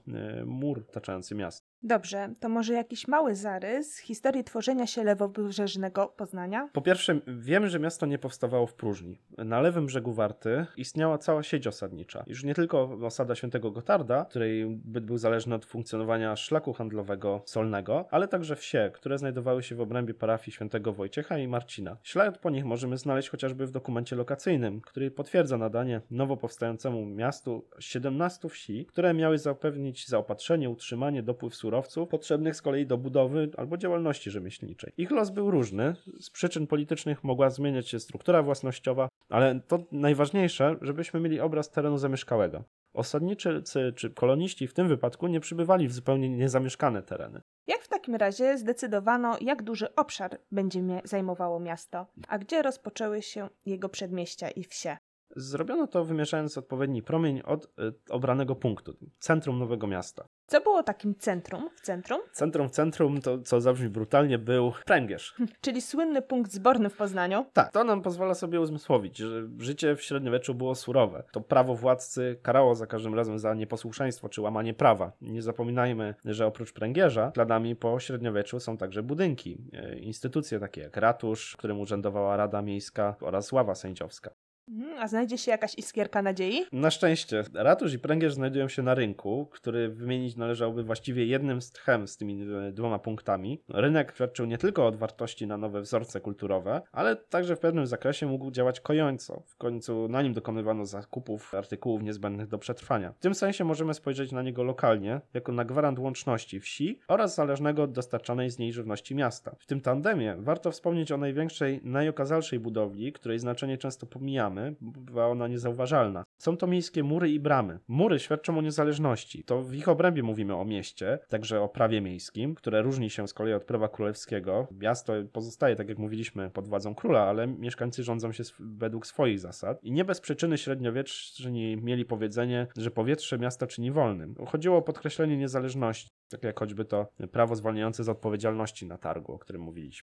mur 0.46 0.84
otaczający 0.88 1.34
miasto. 1.34 1.66
Dobrze, 1.86 2.34
to 2.40 2.48
może 2.48 2.74
jakiś 2.74 3.08
mały 3.08 3.34
zarys 3.34 3.98
historii 3.98 4.44
tworzenia 4.44 4.86
się 4.86 5.04
lewobrzeżnego 5.04 6.06
Poznania? 6.16 6.68
Po 6.72 6.82
pierwsze, 6.82 7.20
wiemy, 7.26 7.68
że 7.68 7.78
miasto 7.78 8.06
nie 8.06 8.18
powstawało 8.18 8.66
w 8.66 8.74
próżni. 8.74 9.18
Na 9.38 9.60
lewym 9.60 9.86
brzegu 9.86 10.12
Warty 10.12 10.66
istniała 10.76 11.18
cała 11.18 11.42
sieć 11.42 11.66
osadnicza. 11.66 12.24
Już 12.26 12.44
nie 12.44 12.54
tylko 12.54 12.98
osada 13.02 13.34
Świętego 13.34 13.70
Gotarda, 13.70 14.24
której 14.24 14.66
byt 14.66 15.04
był 15.04 15.18
zależny 15.18 15.54
od 15.54 15.64
funkcjonowania 15.64 16.36
szlaku 16.36 16.72
handlowego 16.72 17.42
solnego, 17.44 18.04
ale 18.10 18.28
także 18.28 18.56
wsie, 18.56 18.90
które 18.94 19.18
znajdowały 19.18 19.62
się 19.62 19.74
w 19.74 19.80
obrębie 19.80 20.14
parafii 20.14 20.52
Świętego 20.52 20.92
Wojciecha 20.92 21.38
i 21.38 21.48
Marcina. 21.48 21.96
Ślad 22.02 22.38
po 22.38 22.50
nich 22.50 22.64
możemy 22.64 22.98
znaleźć 22.98 23.28
chociażby 23.28 23.66
w 23.66 23.70
dokumencie 23.70 24.16
lokacyjnym, 24.16 24.80
który 24.80 25.10
potwierdza 25.10 25.58
nadanie 25.58 26.00
nowo 26.10 26.36
powstającemu 26.36 27.06
miastu 27.06 27.64
17 27.78 28.48
wsi, 28.48 28.86
które 28.86 29.14
miały 29.14 29.38
zapewnić 29.38 30.08
zaopatrzenie, 30.08 30.70
utrzymanie, 30.70 31.22
dopływ 31.22 31.54
surowców 31.54 31.75
surowców, 31.76 32.08
potrzebnych 32.08 32.56
z 32.56 32.62
kolei 32.62 32.86
do 32.86 32.98
budowy 32.98 33.50
albo 33.56 33.76
działalności 33.76 34.30
rzemieślniczej. 34.30 34.92
Ich 34.96 35.10
los 35.10 35.30
był 35.30 35.50
różny, 35.50 35.94
z 36.20 36.30
przyczyn 36.30 36.66
politycznych 36.66 37.24
mogła 37.24 37.50
zmieniać 37.50 37.88
się 37.88 38.00
struktura 38.00 38.42
własnościowa, 38.42 39.08
ale 39.28 39.60
to 39.60 39.78
najważniejsze, 39.92 40.76
żebyśmy 40.82 41.20
mieli 41.20 41.40
obraz 41.40 41.70
terenu 41.70 41.98
zamieszkałego. 41.98 42.64
Osadniczy 42.94 43.62
czy 43.96 44.10
koloniści 44.10 44.66
w 44.66 44.74
tym 44.74 44.88
wypadku 44.88 45.26
nie 45.26 45.40
przybywali 45.40 45.88
w 45.88 45.92
zupełnie 45.92 46.28
niezamieszkane 46.28 47.02
tereny. 47.02 47.40
Jak 47.66 47.82
w 47.82 47.88
takim 47.88 48.14
razie 48.14 48.58
zdecydowano, 48.58 49.36
jak 49.40 49.62
duży 49.62 49.94
obszar 49.94 50.38
będzie 50.52 50.80
zajmowało 51.04 51.60
miasto, 51.60 52.06
a 52.28 52.38
gdzie 52.38 52.62
rozpoczęły 52.62 53.22
się 53.22 53.48
jego 53.66 53.88
przedmieścia 53.88 54.50
i 54.50 54.64
wsie? 54.64 54.96
Zrobiono 55.36 55.86
to 55.86 56.04
wymierzając 56.04 56.58
odpowiedni 56.58 57.02
promień 57.02 57.40
od 57.40 57.64
y, 57.64 57.68
obranego 58.10 58.56
punktu, 58.56 58.96
centrum 59.18 59.58
Nowego 59.58 59.86
Miasta. 59.86 60.28
Co 60.46 60.60
było 60.60 60.82
takim 60.82 61.14
centrum 61.14 61.70
w 61.76 61.80
centrum? 61.80 62.20
Centrum 62.32 62.68
w 62.68 62.70
centrum, 62.70 63.20
to 63.20 63.38
co 63.38 63.60
zabrzmi 63.60 63.88
brutalnie, 63.88 64.38
był 64.38 64.72
pręgierz. 64.84 65.34
Czyli 65.60 65.82
słynny 65.82 66.22
punkt 66.22 66.52
zborny 66.52 66.90
w 66.90 66.96
Poznaniu. 66.96 67.46
Tak, 67.52 67.72
to 67.72 67.84
nam 67.84 68.02
pozwala 68.02 68.34
sobie 68.34 68.60
uzmysłowić, 68.60 69.16
że 69.18 69.48
życie 69.58 69.96
w 69.96 70.02
średniowieczu 70.02 70.54
było 70.54 70.74
surowe. 70.74 71.24
To 71.32 71.40
prawo 71.40 71.74
władcy 71.74 72.38
karało 72.42 72.74
za 72.74 72.86
każdym 72.86 73.14
razem 73.14 73.38
za 73.38 73.54
nieposłuszeństwo 73.54 74.28
czy 74.28 74.40
łamanie 74.40 74.74
prawa. 74.74 75.12
Nie 75.20 75.42
zapominajmy, 75.42 76.14
że 76.24 76.46
oprócz 76.46 76.72
pręgierza, 76.72 77.32
śladami 77.34 77.76
po 77.76 78.00
średniowieczu 78.00 78.60
są 78.60 78.76
także 78.76 79.02
budynki, 79.02 79.58
e, 79.72 79.98
instytucje 79.98 80.60
takie 80.60 80.80
jak 80.80 80.96
ratusz, 80.96 81.52
w 81.52 81.56
którym 81.56 81.80
urzędowała 81.80 82.36
Rada 82.36 82.62
Miejska 82.62 83.16
oraz 83.20 83.52
ława 83.52 83.74
sędziowska. 83.74 84.30
Mhm, 84.68 84.98
A 84.98 85.08
znajdzie 85.08 85.38
się 85.38 85.50
jakaś 85.50 85.74
iskierka 85.74 86.22
nadziei? 86.22 86.64
Na 86.72 86.90
szczęście, 86.90 87.44
ratusz 87.54 87.94
i 87.94 87.98
pręgierz 87.98 88.34
znajdują 88.34 88.68
się 88.68 88.82
na 88.82 88.94
rynku, 88.94 89.46
który 89.52 89.88
wymienić 89.88 90.36
należałoby 90.36 90.82
właściwie 90.84 91.26
jednym 91.26 91.62
z 91.62 91.72
tchem 91.72 92.08
z 92.08 92.16
tymi 92.16 92.46
e, 92.68 92.72
dwoma 92.72 92.98
punktami. 92.98 93.62
Rynek 93.68 94.12
świadczył 94.14 94.46
nie 94.46 94.58
tylko 94.58 94.86
od 94.86 94.96
wartości 94.96 95.46
na 95.46 95.56
nowe 95.56 95.80
wzorce 95.80 96.20
kulturowe, 96.20 96.82
ale 96.92 97.16
także 97.16 97.56
w 97.56 97.60
pewnym 97.60 97.86
zakresie 97.86 98.26
mógł 98.26 98.50
działać 98.50 98.80
kojąco. 98.80 99.42
W 99.46 99.56
końcu 99.56 100.08
na 100.08 100.22
nim 100.22 100.32
dokonywano 100.32 100.86
zakupów 100.86 101.54
artykułów 101.54 102.02
niezbędnych 102.02 102.48
do 102.48 102.58
przetrwania. 102.58 103.12
W 103.12 103.18
tym 103.18 103.34
sensie 103.34 103.64
możemy 103.64 103.94
spojrzeć 103.94 104.32
na 104.32 104.42
niego 104.42 104.62
lokalnie, 104.62 105.20
jako 105.34 105.52
na 105.52 105.64
gwarant 105.64 105.98
łączności 105.98 106.60
wsi 106.60 107.00
oraz 107.08 107.34
zależnego 107.34 107.82
od 107.82 107.92
dostarczanej 107.92 108.50
z 108.50 108.58
niej 108.58 108.72
żywności 108.72 109.14
miasta. 109.14 109.56
W 109.58 109.66
tym 109.66 109.80
tandemie 109.80 110.36
warto 110.38 110.70
wspomnieć 110.70 111.12
o 111.12 111.16
największej, 111.16 111.80
najokazalszej 111.84 112.58
budowli, 112.60 113.12
której 113.12 113.38
znaczenie 113.38 113.78
często 113.78 114.06
pomijamy, 114.06 114.55
bo 114.80 115.00
bywa 115.00 115.26
ona 115.26 115.48
niezauważalna. 115.48 116.24
Są 116.38 116.56
to 116.56 116.66
miejskie 116.66 117.02
mury 117.02 117.30
i 117.30 117.40
bramy. 117.40 117.78
Mury 117.88 118.18
świadczą 118.18 118.58
o 118.58 118.62
niezależności. 118.62 119.44
To 119.44 119.62
w 119.62 119.74
ich 119.74 119.88
obrębie 119.88 120.22
mówimy 120.22 120.56
o 120.56 120.64
mieście, 120.64 121.18
także 121.28 121.60
o 121.60 121.68
prawie 121.68 122.00
miejskim, 122.00 122.54
które 122.54 122.82
różni 122.82 123.10
się 123.10 123.28
z 123.28 123.34
kolei 123.34 123.54
od 123.54 123.64
prawa 123.64 123.88
królewskiego. 123.88 124.68
Miasto 124.80 125.12
pozostaje, 125.32 125.76
tak 125.76 125.88
jak 125.88 125.98
mówiliśmy, 125.98 126.50
pod 126.50 126.68
władzą 126.68 126.94
króla, 126.94 127.20
ale 127.20 127.46
mieszkańcy 127.46 128.02
rządzą 128.02 128.32
się 128.32 128.44
według 128.60 129.06
swoich 129.06 129.40
zasad. 129.40 129.84
I 129.84 129.92
nie 129.92 130.04
bez 130.04 130.20
przyczyny 130.20 130.58
średniowieczni 130.58 131.76
mieli 131.76 132.04
powiedzenie, 132.04 132.66
że 132.76 132.90
powietrze 132.90 133.38
miasta 133.38 133.66
czyni 133.66 133.90
wolnym. 133.90 134.34
Chodziło 134.46 134.76
o 134.76 134.82
podkreślenie 134.82 135.36
niezależności, 135.36 136.10
tak 136.28 136.44
jak 136.44 136.58
choćby 136.58 136.84
to 136.84 137.06
prawo 137.32 137.56
zwalniające 137.56 138.04
z 138.04 138.08
odpowiedzialności 138.08 138.86
na 138.86 138.98
targu, 138.98 139.32
o 139.32 139.38
którym 139.38 139.62
mówiliśmy. 139.62 140.15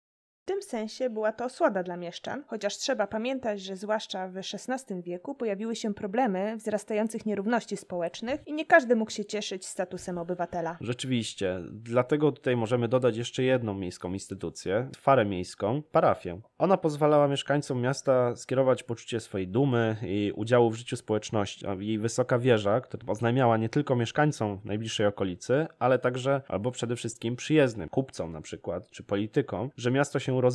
W 0.60 0.62
tym 0.62 0.70
sensie 0.70 1.10
była 1.10 1.32
to 1.32 1.44
osłada 1.44 1.82
dla 1.82 1.96
mieszczan, 1.96 2.44
chociaż 2.46 2.76
trzeba 2.76 3.06
pamiętać, 3.06 3.60
że 3.60 3.76
zwłaszcza 3.76 4.28
w 4.28 4.36
XVI 4.36 5.02
wieku 5.02 5.34
pojawiły 5.34 5.76
się 5.76 5.94
problemy 5.94 6.56
wzrastających 6.56 7.26
nierówności 7.26 7.76
społecznych 7.76 8.40
i 8.46 8.52
nie 8.52 8.66
każdy 8.66 8.96
mógł 8.96 9.10
się 9.10 9.24
cieszyć 9.24 9.66
statusem 9.66 10.18
obywatela. 10.18 10.76
Rzeczywiście, 10.80 11.58
dlatego 11.72 12.32
tutaj 12.32 12.56
możemy 12.56 12.88
dodać 12.88 13.16
jeszcze 13.16 13.42
jedną 13.42 13.74
miejską 13.74 14.12
instytucję, 14.12 14.88
farę 14.96 15.24
miejską, 15.24 15.82
parafię. 15.92 16.40
Ona 16.58 16.76
pozwalała 16.76 17.28
mieszkańcom 17.28 17.80
miasta 17.80 18.36
skierować 18.36 18.82
poczucie 18.82 19.20
swojej 19.20 19.48
dumy 19.48 19.96
i 20.02 20.32
udziału 20.36 20.70
w 20.70 20.74
życiu 20.74 20.96
społeczności. 20.96 21.66
Jej 21.78 21.98
wysoka 21.98 22.38
wieża, 22.38 22.80
która 22.80 23.02
oznajmiała 23.06 23.56
nie 23.56 23.68
tylko 23.68 23.96
mieszkańcom 23.96 24.60
najbliższej 24.64 25.06
okolicy, 25.06 25.66
ale 25.78 25.98
także, 25.98 26.42
albo 26.48 26.70
przede 26.70 26.96
wszystkim 26.96 27.36
przyjezdnym, 27.36 27.88
kupcom 27.88 28.32
na 28.32 28.40
przykład, 28.40 28.90
czy 28.90 29.02
politykom, 29.02 29.70
że 29.76 29.90
miasto 29.90 30.18
się 30.18 30.40
rozwija, 30.40 30.49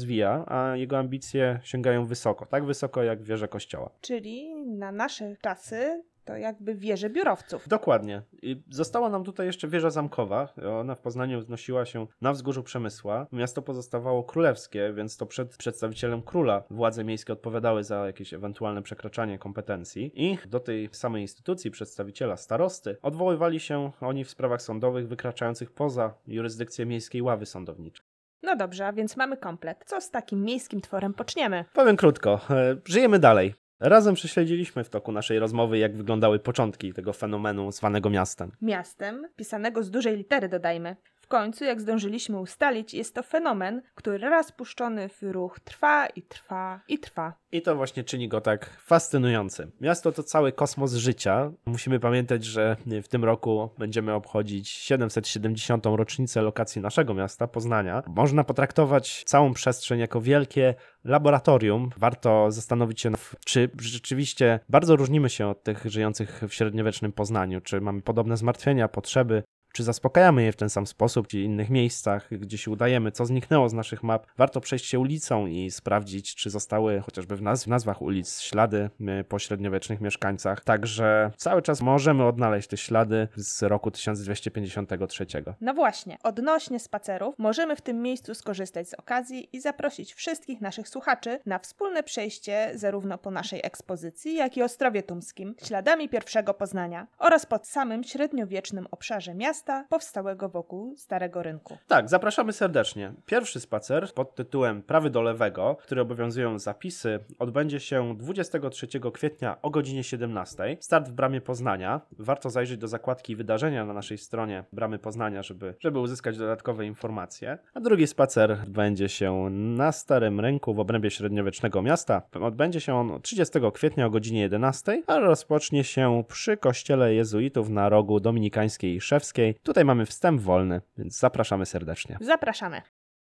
a 0.48 0.76
jego 0.76 0.98
ambicje 0.98 1.60
sięgają 1.64 2.06
wysoko, 2.06 2.46
tak 2.46 2.66
wysoko 2.66 3.04
jak 3.04 3.24
wieże 3.24 3.48
kościoła. 3.48 3.89
Czyli 4.02 4.56
na 4.66 4.91
nasze 4.91 5.36
czasy 5.41 6.04
to 6.26 6.38
jakby 6.38 6.76
wieże 6.76 7.10
biurowców. 7.10 7.68
Dokładnie. 7.68 8.22
I 8.41 8.64
została 8.70 9.10
nam 9.10 9.24
tutaj 9.24 9.46
jeszcze 9.46 9.68
wieża 9.68 9.89
zamkowa. 9.89 10.54
Ona 10.80 10.96
w 10.96 11.00
Poznaniu 11.00 11.39
wznosiła 11.39 11.86
się 11.86 12.08
na 12.22 12.34
wzgórzu 12.34 12.64
Przemysła. 12.64 13.28
Miasto 13.32 13.62
pozostawało 13.62 14.24
królewskie, 14.24 14.93
więc 14.93 15.18
to 15.18 15.26
przed 15.26 15.58
przedstawicielem 15.58 16.22
króla 16.22 16.64
władze 16.70 17.04
miejskie 17.04 17.34
odpowiadały 17.34 17.84
za 17.84 18.06
jakieś 18.06 18.34
ewentualne 18.34 18.82
przekraczanie 18.82 19.39
kompetencji. 19.39 20.12
I 20.16 20.38
do 20.48 20.60
tej 20.60 20.89
samej 20.91 21.22
instytucji 21.22 21.72
przedstawiciela 21.72 22.38
starosty 22.38 22.98
odwoływali 23.02 23.60
się 23.60 23.91
oni 24.02 24.24
w 24.24 24.30
sprawach 24.30 24.62
sądowych 24.62 25.08
wykraczających 25.08 25.72
poza 25.72 26.14
jurysdykcję 26.28 26.86
miejskiej 26.86 27.22
ławy 27.22 27.46
sądowniczej. 27.46 28.06
No 28.46 28.56
dobrze, 28.56 28.88
a 28.88 28.93
więc 28.93 29.18
mamy 29.18 29.38
komplet. 29.38 29.84
Co 29.86 30.02
z 30.02 30.12
takim 30.12 30.43
miejskim 30.43 30.82
tworem 30.82 31.14
poczniemy? 31.14 31.66
Powiem 31.74 31.98
krótko, 31.98 32.41
e, 32.50 32.76
żyjemy 32.86 33.20
dalej. 33.20 33.54
Razem 33.80 34.16
prześledziliśmy 34.16 34.84
w 34.84 34.89
toku 34.89 35.12
naszej 35.12 35.39
rozmowy, 35.39 35.78
jak 35.78 35.98
wyglądały 35.98 36.39
początki 36.39 36.93
tego 36.93 37.14
fenomenu 37.14 37.72
zwanego 37.72 38.10
miastem. 38.10 38.52
Miastem, 38.62 39.28
pisanego 39.36 39.84
z 39.84 39.91
dużej 39.91 40.18
litery 40.18 40.50
dodajmy. 40.50 40.96
W 41.26 41.28
końcu, 41.28 41.64
jak 41.64 41.82
zdążyliśmy 41.82 42.40
ustalić, 42.40 42.94
jest 42.94 43.16
to 43.16 43.24
fenomen, 43.24 43.82
który 43.96 44.30
raz 44.30 44.52
puszczony 44.52 45.10
w 45.10 45.24
ruch 45.24 45.60
trwa 45.60 46.08
i 46.08 46.22
trwa 46.22 46.80
i 46.88 47.00
trwa. 47.00 47.34
I 47.52 47.62
to 47.62 47.76
właśnie 47.76 48.04
czyni 48.04 48.28
go 48.28 48.42
tak 48.42 48.70
fascynującym. 48.70 49.72
Miasto 49.82 50.12
to 50.12 50.24
cały 50.24 50.52
kosmos 50.52 50.94
życia. 50.94 51.52
Musimy 51.66 52.00
pamiętać, 52.00 52.44
że 52.44 52.78
w 53.04 53.08
tym 53.08 53.24
roku 53.24 53.70
będziemy 53.78 54.14
obchodzić 54.14 54.70
770. 54.70 55.86
rocznicę 55.86 56.42
lokacji 56.42 56.82
naszego 56.82 57.14
miasta, 57.14 57.48
Poznania. 57.48 58.04
Można 58.08 58.44
potraktować 58.44 59.24
całą 59.24 59.54
przestrzeń 59.54 60.00
jako 60.00 60.22
wielkie 60.22 60.76
laboratorium. 61.04 61.90
Warto 61.98 62.52
zastanowić 62.52 63.02
się, 63.02 63.12
czy 63.46 63.70
rzeczywiście 63.80 64.60
bardzo 64.70 64.96
różnimy 64.96 65.30
się 65.30 65.48
od 65.48 65.64
tych 65.64 65.86
żyjących 65.86 66.42
w 66.48 66.54
średniowiecznym 66.54 67.12
Poznaniu. 67.12 67.62
Czy 67.62 67.82
mamy 67.82 68.02
podobne 68.02 68.38
zmartwienia, 68.38 68.88
potrzeby, 68.88 69.44
czy 69.76 69.84
zaspokajamy 69.84 70.44
je 70.44 70.52
w 70.52 70.56
ten 70.56 70.70
sam 70.70 70.88
sposób, 70.88 71.28
czy 71.28 71.40
innych 71.40 71.70
miejscach, 71.70 72.30
gdzie 72.32 72.58
się 72.58 72.72
udajemy, 72.72 73.12
co 73.12 73.26
zniknęło 73.26 73.70
z 73.70 73.74
naszych 73.74 74.04
map. 74.04 74.28
Warto 74.38 74.62
przejść 74.62 74.86
się 74.86 75.00
ulicą 75.00 75.46
i 75.46 75.72
sprawdzić, 75.72 76.36
czy 76.36 76.50
zostały 76.50 77.00
chociażby 77.00 77.36
w, 77.36 77.42
naz- 77.42 77.64
w 77.64 77.68
nazwach 77.68 78.02
ulic 78.02 78.40
ślady 78.42 78.90
y, 79.20 79.24
po 79.24 79.40
średniowiecznych 79.40 80.02
mieszkańcach. 80.02 80.64
Także 80.64 81.32
cały 81.38 81.62
czas 81.62 81.82
możemy 81.82 82.26
odnaleźć 82.26 82.68
te 82.68 82.78
ślady 82.78 83.28
z 83.36 83.64
roku 83.64 83.92
1253. 83.92 85.26
No 85.62 85.74
właśnie, 85.74 86.18
odnośnie 86.24 86.80
spacerów, 86.80 87.36
możemy 87.38 87.76
w 87.76 87.82
tym 87.82 88.02
miejscu 88.02 88.36
skorzystać 88.36 88.90
z 88.90 88.94
okazji 88.94 89.50
i 89.54 89.62
zaprosić 89.62 90.14
wszystkich 90.14 90.62
naszych 90.62 90.90
słuchaczy 90.90 91.40
na 91.46 91.60
wspólne 91.60 92.04
przejście 92.04 92.72
zarówno 92.76 93.18
po 93.18 93.32
naszej 93.32 93.60
ekspozycji, 93.64 94.36
jak 94.36 94.58
i 94.58 94.64
Ostrowie 94.64 95.04
Tumskim, 95.04 95.56
śladami 95.64 96.10
pierwszego 96.10 96.54
Poznania 96.54 97.08
oraz 97.18 97.46
pod 97.46 97.68
samym 97.68 98.04
średniowiecznym 98.04 98.88
obszarze 98.92 99.36
miasta 99.36 99.64
powstałego 99.89 100.49
wokół 100.49 100.95
Starego 100.97 101.43
Rynku. 101.43 101.78
Tak, 101.88 102.09
zapraszamy 102.09 102.53
serdecznie. 102.53 103.13
Pierwszy 103.26 103.59
spacer 103.59 104.13
pod 104.13 104.36
tytułem 104.36 104.84
Prawy 104.84 105.09
do 105.09 105.22
lewego, 105.22 105.78
który 105.80 106.01
obowiązują 106.01 106.59
zapisy, 106.59 107.20
odbędzie 107.39 107.80
się 107.80 108.18
23 108.18 108.88
kwietnia 109.13 109.61
o 109.61 109.70
godzinie 109.70 110.03
17. 110.03 110.78
Start 110.80 111.09
w 111.09 111.11
Bramie 111.11 111.41
Poznania. 111.41 112.01
Warto 112.20 112.49
zajrzeć 112.49 112.78
do 112.78 112.88
zakładki 112.88 113.36
wydarzenia 113.36 113.86
na 113.86 113.93
naszej 113.93 114.18
stronie 114.18 114.63
Bramy 114.74 114.99
Poznania, 114.99 115.43
żeby, 115.43 115.76
żeby 115.80 115.99
uzyskać 115.99 116.38
dodatkowe 116.38 116.86
informacje. 116.86 117.57
A 117.74 117.80
drugi 117.80 118.07
spacer 118.07 118.51
odbędzie 118.51 119.09
się 119.09 119.49
na 119.49 119.91
Starym 119.91 120.39
Rynku 120.39 120.74
w 120.74 120.80
obrębie 120.80 121.11
średniowiecznego 121.11 121.82
miasta. 121.82 122.22
Odbędzie 122.41 122.82
się 122.82 122.95
on 122.95 123.22
30 123.22 123.59
kwietnia 123.74 124.05
o 124.05 124.09
godzinie 124.09 124.41
11, 124.41 125.03
a 125.07 125.20
rozpocznie 125.20 125.84
się 125.84 126.24
przy 126.28 126.57
kościele 126.57 127.13
jezuitów 127.13 127.70
na 127.70 127.89
rogu 127.89 128.20
dominikańskiej 128.20 128.95
i 128.95 129.01
szewskiej. 129.01 129.55
Tutaj 129.64 129.86
mamy 129.86 130.06
wstęp 130.06 130.41
wolny, 130.41 130.82
więc 130.97 131.20
zapraszamy 131.20 131.66
serdecznie. 131.66 132.18
Zapraszamy! 132.22 132.82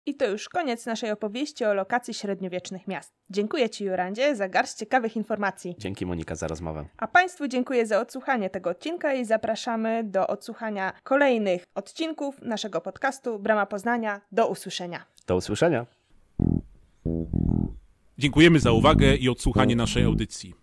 I 0.06 0.16
to 0.16 0.30
już 0.30 0.50
koniec 0.50 0.86
naszej 0.86 1.12
opowieści 1.12 1.66
o 1.66 1.74
lokacji 1.74 2.14
średniowiecznych 2.14 2.88
miast. 2.88 3.14
Dziękuję 3.30 3.70
Ci, 3.70 3.86
Jurandzie, 3.86 4.36
za 4.36 4.50
garść 4.50 4.74
ciekawych 4.74 5.16
informacji. 5.16 5.76
Dzięki 5.78 6.06
Monika 6.06 6.36
za 6.36 6.48
rozmowę. 6.48 6.86
A 6.98 7.08
Państwu 7.08 7.48
dziękuję 7.48 7.86
za 7.86 8.00
odsłuchanie 8.00 8.50
tego 8.50 8.70
odcinka 8.70 9.14
i 9.14 9.26
zapraszamy 9.26 10.04
do 10.04 10.28
odsłuchania 10.28 10.94
kolejnych 11.04 11.66
odcinków 11.76 12.42
naszego 12.42 12.82
podcastu 12.82 13.40
Brama 13.40 13.66
Poznania. 13.66 14.22
Do 14.32 14.48
usłyszenia. 14.48 15.06
Do 15.28 15.36
usłyszenia. 15.36 15.86
Dziękujemy 18.18 18.60
za 18.60 18.72
uwagę 18.72 19.16
i 19.16 19.30
odsłuchanie 19.30 19.76
naszej 19.76 20.04
audycji. 20.04 20.63